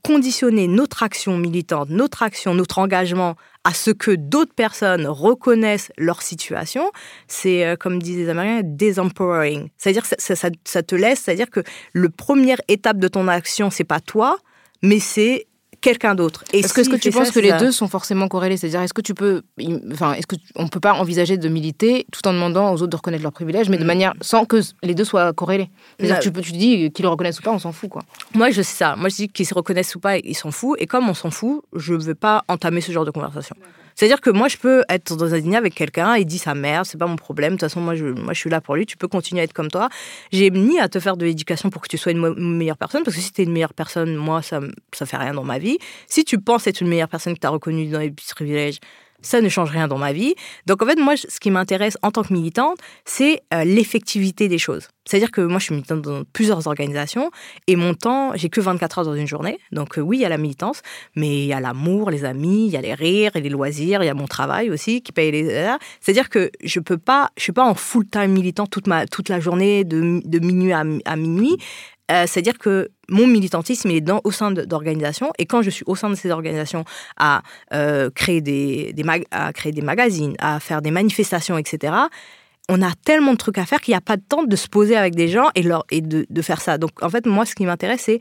conditionner 0.03 0.67
notre 0.67 1.03
action 1.03 1.37
militante, 1.37 1.91
notre 1.91 2.23
action, 2.23 2.55
notre 2.55 2.79
engagement 2.79 3.37
à 3.65 3.75
ce 3.75 3.91
que 3.91 4.13
d'autres 4.13 4.55
personnes 4.55 5.07
reconnaissent 5.07 5.93
leur 5.99 6.23
situation, 6.23 6.91
c'est, 7.29 7.67
euh, 7.67 7.77
comme 7.77 8.03
disent 8.03 8.17
les 8.17 8.29
Américains, 8.29 8.63
disempowering. 8.65 9.69
C'est-à-dire 9.77 10.03
que 10.03 10.15
ça, 10.19 10.35
ça, 10.37 10.83
te 10.83 10.95
laisse, 10.95 11.21
c'est-à-dire 11.21 11.51
que 11.51 11.61
le 11.93 12.09
première 12.09 12.61
étape 12.69 12.99
de 12.99 13.09
ton 13.09 13.29
action, 13.29 13.71
c'est 13.71 13.85
pas 13.85 14.01
toi, 14.01 14.39
mais 14.83 14.99
c'est 14.99 15.47
quelqu'un 15.81 16.15
d'autre. 16.15 16.45
Est-ce 16.53 16.73
que, 16.73 16.97
tu 16.97 17.11
penses 17.11 17.31
que 17.31 17.41
les 17.41 17.53
deux 17.53 17.73
sont 17.73 17.89
forcément 17.89 18.29
corrélés 18.29 18.57
C'est-à-dire, 18.57 18.83
est-ce 18.83 18.95
que 18.95 19.01
tu 19.01 19.15
peux, 19.15 19.43
enfin, 19.93 20.13
est-ce 20.15 20.27
que 20.27 20.37
on 20.55 20.69
peut 20.69 20.81
pas 20.81 20.95
envisager 20.95 21.39
de 21.39 21.49
militer 21.49 22.07
tout 22.13 22.27
en 22.27 22.33
demandant 22.33 22.73
aux 22.73 22.83
autres 22.83 22.89
de 22.89 22.97
reconnaître 22.97 23.23
leurs 23.23 23.33
privilèges, 23.33 23.69
mais 23.69 23.79
de 23.79 23.85
mm. 23.85 23.87
manière 23.87 24.15
sans 24.21 24.45
que 24.45 24.61
les 24.83 24.95
deux 24.95 25.05
soient 25.05 25.33
corrélés 25.33 25.71
C'est-à-dire, 25.99 26.21
tu 26.21 26.33
peux, 26.33 26.41
tu 26.41 26.53
dis 26.53 26.91
qu'ils 26.91 27.05
le 27.05 27.09
reconnaissent 27.09 27.39
ou 27.39 27.43
pas, 27.43 27.53
on 27.53 27.59
s'en 27.59 27.73
fout, 27.73 27.91
quoi. 27.91 28.03
Moi, 28.35 28.51
je 28.51 28.63
sais 28.63 28.77
ça. 28.77 28.97
Moi, 28.97 29.09
je 29.09 29.17
dis 29.17 29.29
qu'ils 29.29 29.47
se 29.47 29.55
reconnaissent 29.55 29.95
ou 29.95 30.01
pas, 30.01 30.19
ils 30.19 30.37
s'en 30.37 30.51
foutent. 30.51 30.81
Et 30.81 30.87
comme 30.87 31.09
on 31.09 31.15
s'en 31.15 31.31
fout, 31.31 31.63
je 31.75 31.95
ne 31.95 32.01
veux 32.01 32.15
pas 32.15 32.45
entamer 32.49 32.81
ce 32.81 32.93
genre 32.93 33.05
de 33.05 33.11
conversation. 33.11 33.57
C'est-à-dire 34.01 34.23
que 34.23 34.31
moi, 34.31 34.49
je 34.49 34.57
peux 34.57 34.83
être 34.89 35.15
dans 35.15 35.35
un 35.35 35.41
dîner 35.41 35.59
avec 35.59 35.75
quelqu'un 35.75 36.15
et 36.15 36.25
dire 36.25 36.41
sa 36.41 36.55
mère, 36.55 36.87
c'est 36.87 36.97
pas 36.97 37.07
mon 37.07 37.17
problème. 37.17 37.51
De 37.51 37.59
toute 37.59 37.69
façon, 37.69 37.83
moi 37.83 37.95
je, 37.95 38.07
moi, 38.07 38.33
je 38.33 38.39
suis 38.39 38.49
là 38.49 38.63
pour 38.63 38.75
lui. 38.75 38.87
Tu 38.87 38.97
peux 38.97 39.09
continuer 39.09 39.43
à 39.43 39.45
être 39.45 39.53
comme 39.53 39.71
toi. 39.71 39.91
J'ai 40.33 40.49
ni 40.49 40.81
à 40.81 40.89
te 40.89 40.99
faire 40.99 41.19
de 41.19 41.27
l'éducation 41.27 41.69
pour 41.69 41.83
que 41.83 41.89
tu 41.89 41.99
sois 41.99 42.13
une, 42.13 42.57
meilleure 42.57 42.79
personne, 42.79 43.03
parce 43.03 43.15
que 43.15 43.21
si 43.21 43.31
tu 43.31 43.43
es 43.43 43.45
une 43.45 43.53
meilleure 43.53 43.75
personne, 43.75 44.17
moi, 44.17 44.41
ça, 44.41 44.61
ça 44.95 45.05
fait 45.05 45.19
rien 45.19 45.35
dans 45.35 45.45
ma 45.45 45.59
vie. 45.59 45.77
Si 46.07 46.25
tu 46.25 46.41
penses 46.41 46.67
être 46.67 46.81
une 46.81 46.89
meilleure 46.89 47.11
personne 47.11 47.35
que 47.35 47.41
tu 47.41 47.47
as 47.47 47.51
reconnue 47.51 47.89
dans 47.89 47.99
les 47.99 48.11
privilèges, 48.11 48.79
ça 49.23 49.41
ne 49.41 49.49
change 49.49 49.71
rien 49.71 49.89
dans 49.89 49.99
ma 49.99 50.13
vie. 50.13 50.35
Donc 50.67 50.83
en 50.83 50.87
fait, 50.87 50.99
moi, 50.99 51.17
ce 51.17 51.41
qui 51.41 51.51
m'intéresse 51.51 51.97
en 52.03 52.11
tant 52.11 52.23
que 52.23 52.33
militante, 52.33 52.79
c'est 53.05 53.43
euh, 53.55 53.65
l'effectivité 53.65 54.49
des 54.49 54.59
choses. 54.59 54.89
C'est-à-dire 55.07 55.31
que 55.31 55.41
moi, 55.41 55.59
je 55.59 55.65
suis 55.65 55.75
militante 55.75 56.03
dans 56.03 56.23
plusieurs 56.33 56.67
organisations 56.67 57.31
et 57.67 57.77
mon 57.77 57.95
temps, 57.95 58.33
j'ai 58.35 58.49
que 58.49 58.61
24 58.61 58.99
heures 58.99 59.05
dans 59.05 59.15
une 59.15 59.27
journée. 59.27 59.59
Donc 59.73 59.99
euh, 59.99 60.01
oui, 60.01 60.19
il 60.19 60.21
y 60.21 60.25
a 60.25 60.29
la 60.29 60.39
militance, 60.39 60.83
mais 61.17 61.43
il 61.43 61.47
y 61.47 61.53
a 61.53 61.61
l'amour, 61.61 62.11
les 62.11 62.25
amis, 62.25 62.67
il 62.67 62.73
y 62.73 62.77
a 62.77 62.81
les 62.81 62.95
rires 62.95 63.35
et 63.35 63.41
les 63.41 63.49
loisirs, 63.49 64.03
il 64.03 64.07
y 64.07 64.11
a 64.11 64.15
mon 64.15 64.27
travail 64.27 64.71
aussi 64.71 65.03
qui 65.03 65.13
paye 65.13 65.33
les... 65.33 65.75
C'est-à-dire 66.01 66.29
que 66.29 66.51
je 66.63 66.81
peux 66.81 66.99
pas, 66.99 67.31
je 67.37 67.43
suis 67.43 67.53
pas 67.53 67.65
en 67.65 67.75
full-time 67.75 68.31
militant 68.31 68.67
toute, 68.67 68.87
la 68.87 69.41
journée 69.41 69.85
de, 69.85 70.39
minuit 70.39 70.73
à 70.73 71.17
minuit. 71.17 71.57
Euh, 72.11 72.25
c'est-à-dire 72.27 72.59
que 72.59 72.91
mon 73.09 73.27
militantisme 73.27 73.91
il 73.91 73.97
est 73.97 74.01
dans, 74.01 74.21
au 74.25 74.31
sein 74.31 74.51
d'organisations 74.51 75.33
et 75.39 75.47
quand 75.47 75.63
je 75.63 75.71
suis 75.71 75.85
au 75.87 75.95
sein 75.95 76.11
de 76.11 76.15
ces 76.15 76.31
organisations 76.31 76.85
à 77.17 77.43
euh, 77.73 78.11
créer 78.11 78.41
des, 78.41 78.95
à 79.31 79.53
créer 79.53 79.73
des 79.73 79.83
magazines, 79.83 80.35
à 80.39 80.61
faire 80.61 80.83
des 80.83 80.91
manifestations, 80.91 81.57
etc. 81.59 81.95
On 82.69 82.83
a 82.83 82.93
tellement 83.05 83.33
de 83.33 83.39
trucs 83.39 83.59
à 83.59 83.67
faire 83.67 83.81
qu'il 83.81 83.93
n'y 83.93 83.99
a 83.99 84.01
pas 84.01 84.17
de 84.17 84.23
temps 84.23 84.45
de 84.45 84.57
se 84.57 84.69
poser 84.69 84.97
avec 84.97 85.15
des 85.15 85.29
gens 85.29 85.51
et, 85.55 85.63
leur, 85.63 85.85
et 85.91 86.01
de, 86.01 86.43
faire 86.43 86.61
ça. 86.61 86.79
Donc 86.79 86.91
en 87.03 87.11
fait, 87.11 87.27
moi, 87.27 87.45
ce 87.45 87.55
qui 87.55 87.67
m'intéresse, 87.67 88.03
c'est 88.03 88.19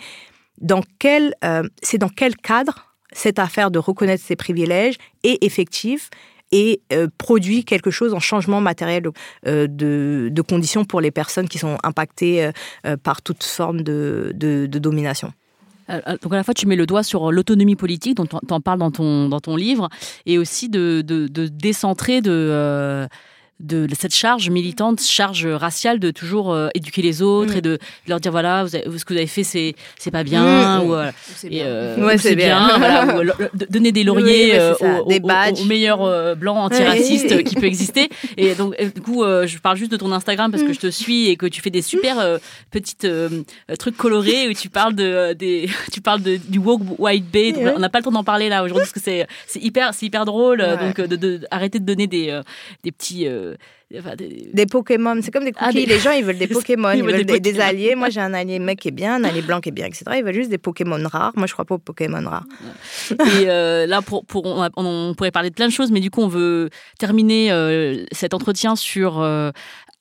dans 0.59 0.81
quel, 0.97 1.33
euh, 1.43 1.63
dans 1.99 2.09
quel 2.09 2.35
cadre 2.35 2.95
cette 3.11 3.39
affaire 3.39 3.71
de 3.71 3.79
reconnaître 3.79 4.23
ses 4.23 4.35
privilèges 4.35 4.95
est 5.23 5.43
effective 5.43 6.09
et 6.51 6.81
euh, 6.91 7.07
produit 7.17 7.63
quelque 7.63 7.91
chose 7.91 8.13
en 8.13 8.19
changement 8.19 8.61
matériel 8.61 9.03
euh, 9.47 9.67
de, 9.67 10.29
de, 10.31 10.41
conditions 10.41 10.85
pour 10.85 11.01
les 11.01 11.11
personnes 11.11 11.47
qui 11.47 11.57
sont 11.57 11.77
impactées 11.83 12.51
euh, 12.85 12.97
par 12.97 13.21
toute 13.21 13.43
forme 13.43 13.81
de, 13.81 14.31
de, 14.35 14.65
de, 14.65 14.79
domination. 14.79 15.33
Donc 16.21 16.33
à 16.33 16.35
la 16.35 16.43
fois 16.43 16.53
tu 16.53 16.67
mets 16.67 16.75
le 16.75 16.85
doigt 16.85 17.01
sur 17.01 17.31
l'autonomie 17.31 17.75
politique 17.75 18.15
dont 18.15 18.27
tu 18.27 18.53
en 18.53 18.61
parles 18.61 18.77
dans 18.77 18.91
ton, 18.91 19.27
dans 19.27 19.39
ton 19.39 19.55
livre 19.55 19.89
et 20.27 20.37
aussi 20.37 20.69
de, 20.69 21.01
de 21.01 21.47
décentrer 21.47 22.21
de 22.21 23.07
de 23.59 23.87
cette 23.93 24.15
charge 24.15 24.49
militante, 24.49 25.01
charge 25.01 25.45
raciale 25.45 25.99
de 25.99 26.11
toujours 26.11 26.53
euh, 26.53 26.69
éduquer 26.75 27.01
les 27.01 27.21
autres 27.21 27.57
et 27.57 27.61
de, 27.61 27.77
leur 28.07 28.19
dire 28.19 28.31
voilà, 28.31 28.65
ce 28.67 28.77
que 28.77 29.13
vous 29.13 29.17
avez 29.17 29.27
fait, 29.27 29.43
c'est 29.43 29.75
c'est 29.97 30.11
pas 30.11 30.23
bien, 30.23 30.81
ou, 30.81 30.95
c'est 31.37 31.49
bien, 32.35 32.77
donner 33.69 33.91
des 33.91 34.03
lauriers 34.03 34.57
euh, 34.57 34.73
aux, 35.03 35.65
meilleurs 35.65 36.03
euh, 36.03 36.35
blancs 36.35 36.57
antiracistes 36.57 37.43
qui 37.43 37.55
peut 37.55 37.65
exister. 37.65 38.09
Et 38.37 38.55
donc, 38.55 38.75
du 38.81 39.01
coup, 39.01 39.23
je 39.23 39.57
parle 39.57 39.77
juste 39.77 39.91
de 39.91 39.97
ton 39.97 40.11
Instagram 40.11 40.51
parce 40.51 40.63
que 40.63 40.73
je 40.73 40.79
te 40.79 40.89
suis 40.89 41.29
et 41.29 41.35
que 41.35 41.45
tu 41.45 41.61
fais 41.61 41.69
des 41.69 41.81
super 41.81 42.39
petites 42.71 43.07
trucs 43.77 43.97
colorés 43.97 44.47
où 44.47 44.53
tu 44.53 44.69
parles 44.69 44.95
de, 44.95 45.33
des, 45.33 45.69
tu 45.91 46.01
parles 46.01 46.21
de, 46.21 46.37
du 46.37 46.59
woke 46.59 46.81
white 46.97 47.29
bait. 47.29 47.53
On 47.75 47.79
n'a 47.79 47.89
pas 47.89 47.99
le 47.99 48.05
temps 48.05 48.11
d'en 48.11 48.23
parler 48.23 48.47
là 48.47 48.63
aujourd'hui 48.63 48.83
parce 48.83 48.93
que 48.93 48.99
c'est 49.01 49.27
hyper, 49.61 49.91
hyper 50.01 50.23
drôle. 50.23 50.59
Donc, 50.79 51.01
de, 51.01 51.15
de, 51.15 51.41
arrêter 51.51 51.79
de 51.79 51.85
donner 51.85 52.07
des, 52.07 52.39
des 52.83 52.91
petits 52.91 53.27
des... 54.53 54.65
Pokémon, 54.67 55.19
c'est 55.21 55.31
comme 55.31 55.45
des 55.45 55.53
ah, 55.57 55.67
cookies. 55.67 55.85
Les 55.85 55.99
gens, 55.99 56.11
ils 56.11 56.23
veulent 56.23 56.37
des 56.37 56.47
Pokémon, 56.59 56.91
ils, 56.91 57.03
veulent 57.03 57.25
des, 57.25 57.59
alliés. 57.59 57.95
Moi, 57.95 58.09
j'ai 58.09 58.19
un 58.19 58.33
allié 58.33 58.59
mec 58.59 58.79
qui 58.79 58.89
est 58.89 58.91
bien, 58.91 59.15
un 59.15 59.23
allié 59.23 59.41
blanc 59.41 59.61
qui 59.61 59.69
est 59.69 59.71
bien, 59.73 59.87
etc. 59.87 60.03
Ils 60.17 60.23
veulent 60.23 60.33
juste 60.33 60.51
des 60.51 60.57
Pokémon 60.57 60.99
rares. 61.05 61.33
Moi, 61.35 61.47
je 61.47 61.53
crois 61.53 61.65
pas 61.65 61.75
aux 61.75 61.79
Pokémon 61.79 62.21
rares. 62.27 62.45
Et 63.11 63.49
euh, 63.49 63.87
là, 63.87 64.01
pour, 64.01 64.25
pour, 64.25 64.45
on, 64.45 65.13
pourrait 65.15 65.31
parler 65.31 65.49
de 65.49 65.55
plein 65.55 65.67
de 65.67 65.73
choses, 65.73 65.91
mais 65.91 66.01
du 66.01 66.11
coup, 66.11 66.21
on 66.21 66.27
veut 66.27 66.69
terminer 66.99 67.51
euh, 67.51 68.05
cet 68.11 68.33
entretien 68.33 68.75
sur 68.75 69.19
euh, 69.19 69.51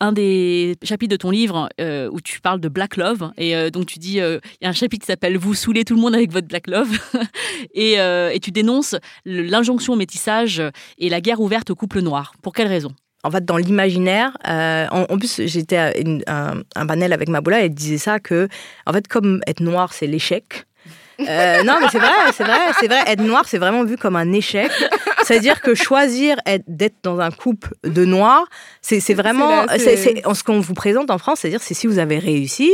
un 0.01 0.13
des 0.13 0.77
chapitres 0.83 1.13
de 1.13 1.17
ton 1.17 1.31
livre 1.31 1.69
où 2.11 2.21
tu 2.21 2.41
parles 2.41 2.61
de 2.61 2.69
Black 2.69 2.97
Love. 2.97 3.33
Et 3.39 3.71
donc, 3.71 3.87
tu 3.87 3.99
dis, 3.99 4.19
il 4.19 4.41
y 4.61 4.67
a 4.67 4.69
un 4.69 4.73
chapitre 4.73 5.05
qui 5.05 5.11
s'appelle 5.11 5.39
Vous 5.39 5.55
saoulez 5.55 5.85
tout 5.85 5.95
le 5.95 6.01
monde 6.01 6.15
avec 6.15 6.31
votre 6.31 6.47
Black 6.47 6.67
Love. 6.67 6.91
et, 7.75 7.95
et 7.95 8.41
tu 8.41 8.51
dénonces 8.51 8.95
l'injonction 9.25 9.95
au 9.95 9.97
métissage 9.97 10.63
et 10.99 11.09
la 11.09 11.21
guerre 11.21 11.41
ouverte 11.41 11.71
au 11.71 11.75
couple 11.75 12.01
noir. 12.01 12.33
Pour 12.43 12.53
quelle 12.53 12.69
raison? 12.69 12.93
En 13.29 13.31
fait, 13.31 13.45
dans 13.45 13.59
l'imaginaire, 13.59 14.37
euh, 14.49 14.87
en, 14.91 15.19
plus, 15.19 15.43
j'étais 15.45 15.77
à 15.77 15.93
un, 16.27 16.63
un, 16.75 16.87
panel 16.87 17.13
avec 17.13 17.29
Maboula 17.29 17.61
et 17.61 17.67
elle 17.67 17.75
disait 17.75 17.99
ça 17.99 18.21
que, 18.21 18.49
en 18.87 18.93
fait, 18.95 19.07
comme 19.07 19.43
être 19.47 19.61
noir, 19.61 19.93
c'est 19.93 20.07
l'échec. 20.07 20.65
Euh, 21.21 21.63
non, 21.65 21.75
mais 21.79 21.89
c'est 21.91 21.99
vrai, 21.99 22.09
c'est 22.33 22.45
vrai, 22.45 22.59
c'est 22.81 22.87
vrai. 22.87 23.03
Être 23.07 23.23
noir, 23.23 23.45
c'est 23.47 23.59
vraiment 23.59 23.85
vu 23.85 23.99
comme 23.99 24.17
un 24.17 24.33
échec. 24.33 24.71
C'est-à-dire 25.25 25.61
que 25.61 25.75
choisir 25.75 26.37
d'être 26.67 26.97
dans 27.03 27.21
un 27.21 27.31
couple 27.31 27.75
de 27.85 28.07
noirs, 28.07 28.47
c'est 28.81 29.13
vraiment, 29.13 29.67
c'est 29.77 29.97
ce 29.97 30.43
qu'on 30.43 30.61
vous 30.61 30.75
présente 30.75 31.11
en 31.11 31.19
France, 31.19 31.41
c'est-à-dire 31.41 31.61
c'est 31.61 31.75
si 31.75 31.87
vous 31.87 31.99
avez 31.99 32.19
réussi, 32.19 32.73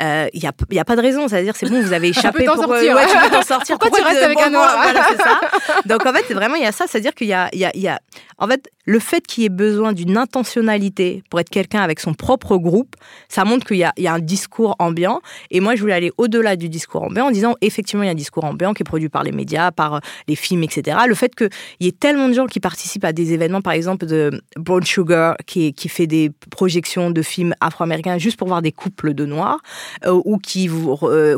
il 0.00 0.04
euh, 0.04 0.28
n'y 0.34 0.46
a, 0.46 0.52
y 0.70 0.78
a 0.78 0.84
pas 0.84 0.96
de 0.96 1.00
raison. 1.00 1.28
C'est-à-dire, 1.28 1.54
c'est 1.56 1.68
bon, 1.68 1.80
vous 1.80 1.92
avez 1.92 2.08
échappé 2.10 2.44
pour. 2.44 2.56
Sortir, 2.56 2.94
ouais, 2.94 3.06
tu 3.06 3.16
peux 3.18 3.30
t'en 3.30 3.42
sortir. 3.46 3.78
Pourquoi, 3.78 3.98
tu 3.98 4.04
restes 4.04 4.22
avec 4.22 4.40
un 4.40 4.50
noir 4.50 4.78
Voilà, 4.82 5.06
c'est 5.10 5.16
ça. 5.16 5.40
Donc, 5.86 6.06
en 6.06 6.12
fait, 6.12 6.32
vraiment, 6.32 6.54
il 6.54 6.62
y 6.62 6.66
a 6.66 6.72
ça. 6.72 6.84
C'est-à-dire 6.86 7.14
qu'il 7.14 7.26
y 7.26 7.32
a, 7.32 7.48
y, 7.52 7.64
a, 7.64 7.76
y 7.76 7.88
a. 7.88 8.00
En 8.38 8.46
fait, 8.46 8.70
le 8.84 9.00
fait 9.00 9.26
qu'il 9.26 9.42
y 9.42 9.46
ait 9.46 9.50
besoin 9.50 9.92
d'une 9.92 10.16
intentionnalité 10.16 11.22
pour 11.28 11.40
être 11.40 11.50
quelqu'un 11.50 11.80
avec 11.80 11.98
son 12.00 12.14
propre 12.14 12.56
groupe, 12.56 12.94
ça 13.28 13.44
montre 13.44 13.66
qu'il 13.66 13.78
y 13.78 13.84
a, 13.84 13.92
y 13.98 14.06
a 14.06 14.14
un 14.14 14.20
discours 14.20 14.76
ambiant. 14.78 15.20
Et 15.50 15.60
moi, 15.60 15.74
je 15.74 15.80
voulais 15.80 15.94
aller 15.94 16.12
au-delà 16.16 16.56
du 16.56 16.68
discours 16.68 17.02
ambiant 17.02 17.26
en 17.26 17.30
disant, 17.30 17.54
effectivement, 17.60 18.04
il 18.04 18.06
y 18.06 18.08
a 18.08 18.12
un 18.12 18.16
discours 18.16 18.44
ambiant 18.44 18.74
qui 18.74 18.82
est 18.82 18.84
produit 18.84 19.08
par 19.08 19.24
les 19.24 19.32
médias, 19.32 19.72
par 19.72 19.94
euh, 19.94 19.98
les 20.28 20.36
films, 20.36 20.62
etc. 20.62 20.98
Le 21.06 21.14
fait 21.14 21.34
qu'il 21.34 21.50
y 21.80 21.88
ait 21.88 21.92
tellement 21.92 22.28
de 22.28 22.34
gens 22.34 22.46
qui 22.46 22.60
participent 22.60 23.04
à 23.04 23.12
des 23.12 23.32
événements, 23.32 23.60
par 23.60 23.72
exemple, 23.72 24.06
de 24.06 24.40
Brown 24.56 24.84
Sugar, 24.84 25.36
qui, 25.46 25.72
qui 25.72 25.88
fait 25.88 26.06
des 26.06 26.30
projections 26.50 27.10
de 27.10 27.22
films 27.22 27.54
afro-américains 27.60 28.18
juste 28.18 28.38
pour 28.38 28.48
voir 28.48 28.62
des 28.62 28.72
couples 28.72 29.14
de 29.14 29.26
noirs, 29.26 29.58
ou 30.06 30.38
qui 30.38 30.70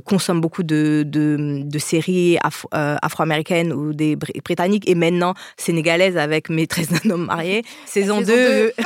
consomment 0.05 0.40
beaucoup 0.40 0.62
de, 0.62 1.05
de, 1.07 1.78
séries 1.78 2.38
afro-américaines 2.42 3.72
ou 3.72 3.92
des 3.92 4.16
britanniques 4.16 4.88
et 4.88 4.94
maintenant 4.94 5.34
sénégalaises 5.57 6.16
avec 6.16 6.51
Maîtresse 6.51 6.88
d'un 6.88 7.11
homme 7.11 7.26
marié, 7.26 7.62
saison, 7.86 8.20
2. 8.20 8.72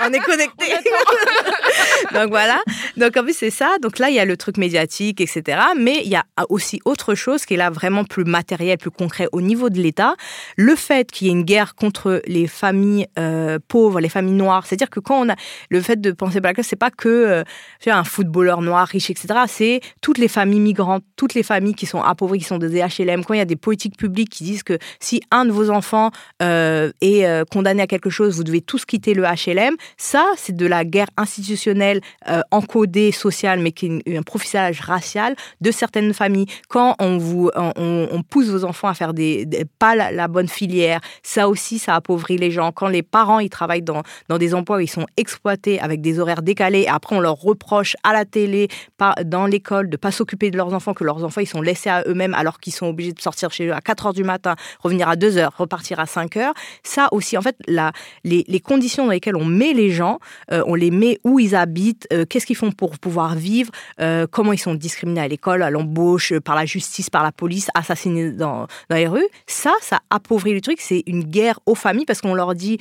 on 0.00 0.12
est 0.12 0.20
connecté. 0.20 0.66
Donc 2.14 2.28
voilà. 2.28 2.60
Donc 2.96 3.16
en 3.16 3.22
plus 3.22 3.36
c'est 3.36 3.50
ça. 3.50 3.76
Donc 3.82 3.98
là 3.98 4.10
il 4.10 4.16
y 4.16 4.20
a 4.20 4.24
le 4.24 4.36
truc 4.36 4.56
médiatique, 4.56 5.20
etc. 5.20 5.58
Mais 5.76 6.00
il 6.04 6.10
y 6.10 6.16
a 6.16 6.24
aussi 6.48 6.80
autre 6.84 7.14
chose 7.14 7.44
qui 7.44 7.54
est 7.54 7.56
là 7.56 7.70
vraiment 7.70 8.04
plus 8.04 8.24
matériel, 8.24 8.78
plus 8.78 8.90
concret 8.90 9.28
au 9.32 9.40
niveau 9.40 9.70
de 9.70 9.78
l'État. 9.78 10.14
Le 10.56 10.74
fait 10.76 11.10
qu'il 11.10 11.26
y 11.26 11.30
ait 11.30 11.32
une 11.32 11.44
guerre 11.44 11.74
contre 11.74 12.22
les 12.26 12.46
familles 12.46 13.06
euh, 13.18 13.58
pauvres, 13.68 14.00
les 14.00 14.08
familles 14.08 14.34
noires. 14.34 14.66
C'est-à-dire 14.66 14.90
que 14.90 15.00
quand 15.00 15.20
on 15.20 15.28
a 15.30 15.36
le 15.70 15.80
fait 15.80 16.00
de 16.00 16.12
penser 16.12 16.40
Black 16.40 16.58
c'est 16.62 16.76
pas 16.76 16.90
que 16.90 17.08
euh, 17.08 17.44
un 17.86 18.04
footballeur 18.04 18.47
noir 18.56 18.86
riche, 18.86 19.10
etc. 19.10 19.40
C'est 19.46 19.80
toutes 20.00 20.18
les 20.18 20.28
familles 20.28 20.60
migrantes, 20.60 21.04
toutes 21.16 21.34
les 21.34 21.42
familles 21.42 21.74
qui 21.74 21.86
sont 21.86 22.02
appauvries, 22.02 22.38
qui 22.38 22.44
sont 22.44 22.58
des 22.58 22.80
HLM. 22.80 23.24
Quand 23.24 23.34
il 23.34 23.38
y 23.38 23.40
a 23.40 23.44
des 23.44 23.56
politiques 23.56 23.96
publiques 23.96 24.30
qui 24.30 24.44
disent 24.44 24.62
que 24.62 24.78
si 25.00 25.20
un 25.30 25.44
de 25.44 25.52
vos 25.52 25.70
enfants 25.70 26.10
euh, 26.42 26.90
est 27.00 27.48
condamné 27.50 27.82
à 27.82 27.86
quelque 27.86 28.10
chose, 28.10 28.36
vous 28.36 28.44
devez 28.44 28.60
tous 28.60 28.84
quitter 28.84 29.14
le 29.14 29.24
HLM. 29.24 29.74
Ça, 29.96 30.24
c'est 30.36 30.56
de 30.56 30.66
la 30.66 30.84
guerre 30.84 31.08
institutionnelle 31.16 32.00
encodée 32.50 33.12
sociale, 33.12 33.60
mais 33.60 33.72
qui 33.72 34.00
est 34.06 34.16
un 34.16 34.22
profilage 34.22 34.80
racial 34.80 35.36
de 35.60 35.70
certaines 35.70 36.14
familles. 36.14 36.46
Quand 36.68 36.96
on 36.98 37.18
vous 37.18 37.50
on, 37.54 38.22
pousse 38.28 38.48
vos 38.48 38.64
enfants 38.64 38.88
à 38.88 38.94
faire 38.94 39.14
des, 39.14 39.46
pas 39.78 39.94
la, 39.94 40.28
bonne 40.28 40.48
filière, 40.48 41.00
ça 41.22 41.48
aussi, 41.48 41.78
ça 41.78 41.94
appauvrit 41.94 42.36
les 42.36 42.50
gens. 42.50 42.72
Quand 42.72 42.88
les 42.88 43.02
parents 43.02 43.38
ils 43.38 43.50
travaillent 43.50 43.82
dans, 43.82 44.02
dans 44.28 44.38
des 44.38 44.54
emplois 44.54 44.78
où 44.78 44.80
ils 44.80 44.88
sont 44.88 45.06
exploités 45.16 45.80
avec 45.80 46.00
des 46.00 46.18
horaires 46.18 46.42
décalés, 46.42 46.82
et 46.82 46.88
après 46.88 47.16
on 47.16 47.20
leur 47.20 47.36
reproche 47.36 47.96
à 48.02 48.12
la 48.12 48.24
télé, 48.24 48.37
pas 48.96 49.14
dans 49.24 49.46
l'école, 49.46 49.88
de 49.88 49.96
pas 49.96 50.10
s'occuper 50.10 50.50
de 50.50 50.56
leurs 50.56 50.74
enfants, 50.74 50.94
que 50.94 51.04
leurs 51.04 51.24
enfants 51.24 51.40
ils 51.40 51.46
sont 51.46 51.62
laissés 51.62 51.90
à 51.90 52.02
eux-mêmes 52.06 52.34
alors 52.34 52.60
qu'ils 52.60 52.72
sont 52.72 52.86
obligés 52.86 53.12
de 53.12 53.20
sortir 53.20 53.50
chez 53.50 53.66
eux 53.66 53.74
à 53.74 53.80
4 53.80 54.06
heures 54.06 54.12
du 54.12 54.24
matin, 54.24 54.56
revenir 54.80 55.08
à 55.08 55.16
2 55.16 55.38
heures, 55.38 55.54
repartir 55.56 56.00
à 56.00 56.06
5 56.06 56.36
heures. 56.36 56.54
Ça 56.82 57.08
aussi, 57.12 57.36
en 57.36 57.42
fait, 57.42 57.56
la, 57.66 57.92
les, 58.24 58.44
les 58.48 58.60
conditions 58.60 59.06
dans 59.06 59.12
lesquelles 59.12 59.36
on 59.36 59.44
met 59.44 59.72
les 59.72 59.90
gens, 59.90 60.18
euh, 60.52 60.62
on 60.66 60.74
les 60.74 60.90
met 60.90 61.18
où 61.24 61.38
ils 61.38 61.54
habitent, 61.54 62.06
euh, 62.12 62.24
qu'est-ce 62.24 62.46
qu'ils 62.46 62.56
font 62.56 62.72
pour 62.72 62.98
pouvoir 62.98 63.34
vivre, 63.34 63.70
euh, 64.00 64.26
comment 64.30 64.52
ils 64.52 64.58
sont 64.58 64.74
discriminés 64.74 65.20
à 65.20 65.28
l'école, 65.28 65.62
à 65.62 65.70
l'embauche, 65.70 66.38
par 66.40 66.54
la 66.54 66.66
justice, 66.66 67.10
par 67.10 67.22
la 67.22 67.32
police, 67.32 67.68
assassinés 67.74 68.32
dans, 68.32 68.66
dans 68.88 68.96
les 68.96 69.08
rues. 69.08 69.28
Ça, 69.46 69.72
ça 69.80 70.00
appauvrit 70.10 70.54
le 70.54 70.60
truc. 70.60 70.80
C'est 70.80 71.02
une 71.06 71.24
guerre 71.24 71.60
aux 71.66 71.74
familles 71.74 72.06
parce 72.06 72.20
qu'on 72.20 72.34
leur 72.34 72.54
dit, 72.54 72.78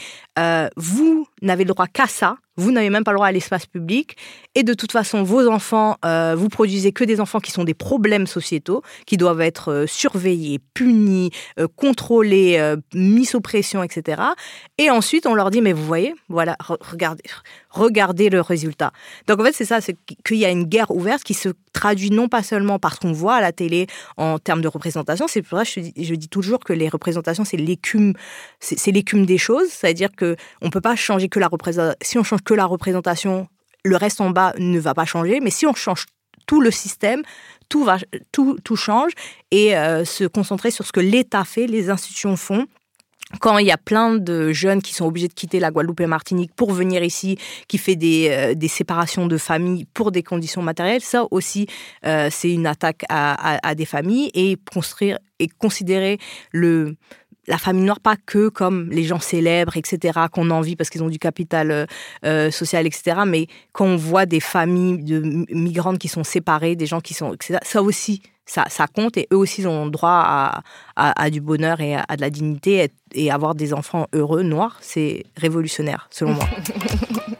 vous 0.76 1.28
n'avez 1.41 1.63
le 1.63 1.69
droit 1.69 1.88
qu'à 1.88 2.07
ça 2.07 2.38
vous 2.57 2.71
n'avez 2.71 2.89
même 2.89 3.03
pas 3.03 3.11
le 3.11 3.17
droit 3.17 3.27
à 3.27 3.31
l'espace 3.31 3.65
public. 3.65 4.17
Et 4.55 4.63
de 4.63 4.73
toute 4.73 4.91
façon, 4.91 5.23
vos 5.23 5.47
enfants, 5.47 5.97
euh, 6.03 6.35
vous 6.35 6.49
produisez 6.49 6.91
que 6.91 7.03
des 7.03 7.21
enfants 7.21 7.39
qui 7.39 7.51
sont 7.51 7.63
des 7.63 7.75
problèmes 7.75 8.27
sociétaux, 8.27 8.81
qui 9.05 9.15
doivent 9.15 9.41
être 9.41 9.71
euh, 9.71 9.88
surveillés, 9.88 10.59
punis, 10.73 11.29
euh, 11.59 11.67
contrôlés, 11.75 12.75
mis 12.93 13.25
sous 13.25 13.41
pression, 13.41 13.83
etc. 13.83 14.21
Et 14.77 14.89
ensuite, 14.89 15.27
on 15.27 15.35
leur 15.35 15.51
dit, 15.51 15.61
mais 15.61 15.73
vous 15.73 15.85
voyez, 15.85 16.15
voilà, 16.29 16.57
regardez, 16.59 17.23
regardez 17.78 18.30
le 18.30 18.41
résultat. 18.41 18.91
Donc 19.28 19.39
en 19.39 19.43
fait, 19.43 19.53
c'est 19.53 19.65
ça, 19.65 19.82
c'est 19.82 19.95
qu'il 20.25 20.38
y 20.38 20.45
a 20.45 20.49
une 20.49 20.65
guerre 20.65 20.91
ouverte 20.91 21.23
qui 21.23 21.34
se 21.34 21.49
traduit 21.73 22.11
non 22.11 22.28
pas 22.28 22.43
seulement 22.43 22.80
par 22.80 22.95
ce 22.95 22.99
qu'on 22.99 23.11
voit 23.11 23.36
à 23.36 23.41
la 23.41 23.51
télé 23.51 23.88
en 24.17 24.39
termes 24.39 24.61
de 24.61 24.67
représentation, 24.67 25.28
c'est 25.28 25.41
pour 25.41 25.57
ça 25.57 25.63
que 25.63 25.71
je 25.71 25.80
dis, 25.80 25.93
je 26.03 26.15
dis 26.15 26.30
toujours 26.30 26.59
que 26.59 26.73
les 26.73 26.89
représentations, 26.89 27.45
c'est 27.45 27.57
l'écume, 27.57 28.13
c'est 28.59 28.91
l'écume 28.91 29.25
des 29.25 29.38
choses, 29.38 29.69
c'est-à-dire 29.69 30.09
que 30.15 30.36
on 30.61 30.69
peut 30.69 30.82
pas 30.82 30.95
changer 30.95 31.30
que 31.30 31.39
la 31.39 31.47
représentation. 31.47 31.97
Si 32.01 32.17
on 32.17 32.23
change 32.23 32.41
que 32.41 32.53
la 32.53 32.65
représentation, 32.65 33.47
le 33.84 33.95
reste 33.95 34.21
en 34.21 34.30
bas 34.30 34.53
ne 34.57 34.80
va 34.80 34.93
pas 34.93 35.05
changer. 35.05 35.39
Mais 35.39 35.51
si 35.51 35.65
on 35.65 35.73
change 35.73 36.05
tout 36.45 36.61
le 36.61 36.71
système, 36.71 37.21
tout, 37.69 37.84
va, 37.84 37.97
tout, 38.32 38.57
tout 38.63 38.75
change 38.75 39.11
et 39.51 39.78
euh, 39.78 40.05
se 40.05 40.23
concentrer 40.23 40.71
sur 40.71 40.86
ce 40.86 40.91
que 40.91 40.99
l'État 40.99 41.43
fait, 41.43 41.67
les 41.67 41.89
institutions 41.89 42.36
font. 42.36 42.65
Quand 43.41 43.57
il 43.57 43.67
y 43.67 43.71
a 43.71 43.78
plein 43.78 44.15
de 44.15 44.53
jeunes 44.53 44.82
qui 44.82 44.93
sont 44.93 45.05
obligés 45.05 45.28
de 45.28 45.34
quitter 45.34 45.59
la 45.59 45.69
Guadeloupe 45.69 45.99
et 45.99 46.05
Martinique 46.05 46.51
pour 46.55 46.71
venir 46.71 47.03
ici, 47.03 47.38
qui 47.67 47.78
fait 47.78 47.97
des, 47.97 48.30
euh, 48.30 48.53
des 48.55 48.69
séparations 48.69 49.28
de 49.28 49.38
familles 49.38 49.86
pour 49.93 50.11
des 50.11 50.23
conditions 50.23 50.61
matérielles, 50.61 51.01
ça 51.01 51.25
aussi, 51.32 51.67
euh, 52.05 52.30
c'est 52.32 52.51
une 52.51 52.65
attaque 52.65 53.03
à, 53.09 53.67
à, 53.67 53.75
des 53.75 53.86
familles 53.86 54.32
et 54.34 54.57
construire 54.71 55.19
et 55.39 55.49
considérer 55.49 56.19
le, 56.51 56.95
la 57.47 57.57
famille 57.57 57.83
noire, 57.83 57.99
pas 57.99 58.15
que 58.17 58.49
comme 58.49 58.89
les 58.89 59.03
gens 59.03 59.19
célèbres, 59.19 59.77
etc., 59.77 60.19
qu'on 60.31 60.49
envie 60.49 60.75
parce 60.75 60.89
qu'ils 60.89 61.03
ont 61.03 61.09
du 61.09 61.19
capital 61.19 61.71
euh, 61.71 61.85
euh, 62.25 62.51
social, 62.51 62.85
etc., 62.85 63.21
mais 63.25 63.47
quand 63.71 63.85
on 63.85 63.95
voit 63.95 64.25
des 64.25 64.39
familles 64.39 65.03
de 65.03 65.45
migrantes 65.53 65.99
qui 65.99 66.07
sont 66.07 66.23
séparées, 66.23 66.75
des 66.75 66.85
gens 66.85 67.01
qui 67.01 67.13
sont, 67.13 67.33
etc., 67.33 67.59
ça 67.63 67.81
aussi, 67.81 68.21
ça, 68.45 68.87
compte 68.87 69.17
et 69.17 69.27
eux 69.33 69.37
aussi 69.37 69.61
ils 69.61 69.67
ont 69.67 69.87
droit 69.87 70.61
à, 70.95 71.29
du 71.29 71.41
bonheur 71.41 71.81
et 71.81 71.95
à, 71.95 72.15
de 72.15 72.21
la 72.21 72.29
dignité 72.29 72.89
et 73.13 73.31
avoir 73.31 73.55
des 73.55 73.73
enfants 73.73 74.07
heureux, 74.13 74.43
noirs, 74.43 74.77
c'est 74.81 75.25
révolutionnaire, 75.35 76.07
selon 76.11 76.33
moi. 76.33 76.47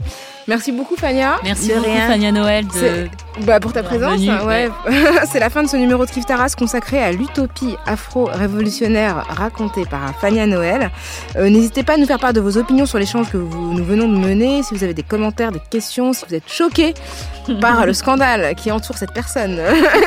Merci 0.48 0.72
beaucoup, 0.72 0.96
Fania. 0.96 1.40
Merci 1.44 1.74
beaucoup, 1.74 1.84
Fania 1.84 2.32
Noël, 2.32 2.66
de... 2.68 3.10
bah, 3.46 3.60
pour 3.60 3.74
ta 3.74 3.84
présence. 3.84 4.22
Ouais. 4.46 4.70
c'est 5.32 5.40
la 5.40 5.50
fin 5.50 5.62
de 5.62 5.68
ce 5.68 5.76
numéro 5.76 6.06
de 6.06 6.10
Kif 6.10 6.26
Taras 6.26 6.54
consacré 6.58 7.04
à 7.04 7.12
l'utopie 7.12 7.76
afro-révolutionnaire 7.86 9.26
racontée 9.28 9.84
par 9.86 10.18
Fania 10.22 10.46
Noël. 10.48 10.90
Euh, 11.36 11.50
n'hésitez 11.50 11.84
pas 11.84 11.96
à 11.96 11.98
nous 11.98 12.06
faire 12.06 12.20
part 12.20 12.32
de 12.32 12.40
vos 12.40 12.58
opinions 12.58 12.86
sur 12.86 12.98
l'échange 12.98 13.30
que 13.30 13.36
vous, 13.36 13.74
nous 13.74 13.84
venons 13.84 14.08
de 14.08 14.18
mener. 14.18 14.64
Si 14.64 14.74
vous 14.74 14.86
avez 14.86 14.94
des 14.94 15.04
commentaires, 15.04 15.52
des 15.52 15.62
questions, 15.70 16.14
si 16.14 16.24
vous 16.30 16.36
êtes 16.36 16.48
choqués 16.48 16.94
par 17.62 17.86
le 17.86 17.92
scandale 17.92 18.56
qui 18.56 18.72
entoure 18.72 18.98
cette 18.98 19.14
personne, 19.14 19.60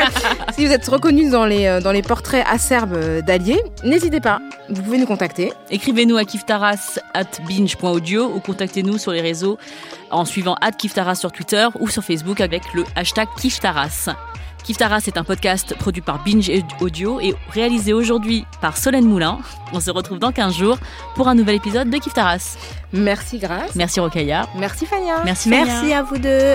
si 0.56 0.64
vous 0.64 0.72
êtes 0.72 0.88
reconnu 0.88 1.28
dans 1.28 1.44
les, 1.44 1.66
euh, 1.66 1.80
dans 1.82 1.92
les 1.92 2.02
portraits 2.02 2.46
acerbes 2.50 3.20
d'Allier, 3.26 3.60
n'hésitez 3.84 4.20
pas. 4.20 4.40
Vous 4.70 4.82
pouvez 4.82 4.96
nous 4.96 5.06
contacter. 5.06 5.52
Écrivez-nous 5.70 6.16
à 6.16 6.24
kiftaras 6.24 6.98
at 7.12 7.24
binge.audio 7.46 8.32
ou 8.34 8.40
contactez-nous 8.40 8.96
sur 8.96 9.12
les 9.12 9.20
réseaux 9.20 9.58
en 10.10 10.24
suivant 10.30 10.56
@kiftaras 10.78 11.16
sur 11.16 11.32
Twitter 11.32 11.66
ou 11.80 11.88
sur 11.88 12.04
Facebook 12.04 12.40
avec 12.40 12.62
le 12.72 12.84
hashtag 12.94 13.28
Kiftaras. 13.36 14.08
Kiftaras 14.62 15.02
est 15.06 15.16
un 15.16 15.24
podcast 15.24 15.74
produit 15.76 16.02
par 16.02 16.22
Binge 16.22 16.50
Audio 16.80 17.18
et 17.20 17.34
réalisé 17.50 17.92
aujourd'hui 17.92 18.44
par 18.60 18.76
Solène 18.76 19.06
Moulin. 19.06 19.38
On 19.72 19.80
se 19.80 19.90
retrouve 19.90 20.18
dans 20.18 20.32
15 20.32 20.54
jours 20.54 20.78
pour 21.14 21.28
un 21.28 21.34
nouvel 21.34 21.56
épisode 21.56 21.90
de 21.90 21.96
Kiftaras. 21.96 22.56
Merci 22.92 23.38
Grace. 23.38 23.74
Merci 23.74 24.00
Rokaya. 24.00 24.46
Merci 24.56 24.86
Fania. 24.86 25.22
Merci 25.24 25.48
Merci 25.48 25.92
à 25.92 26.02
vous 26.02 26.18
deux. 26.18 26.54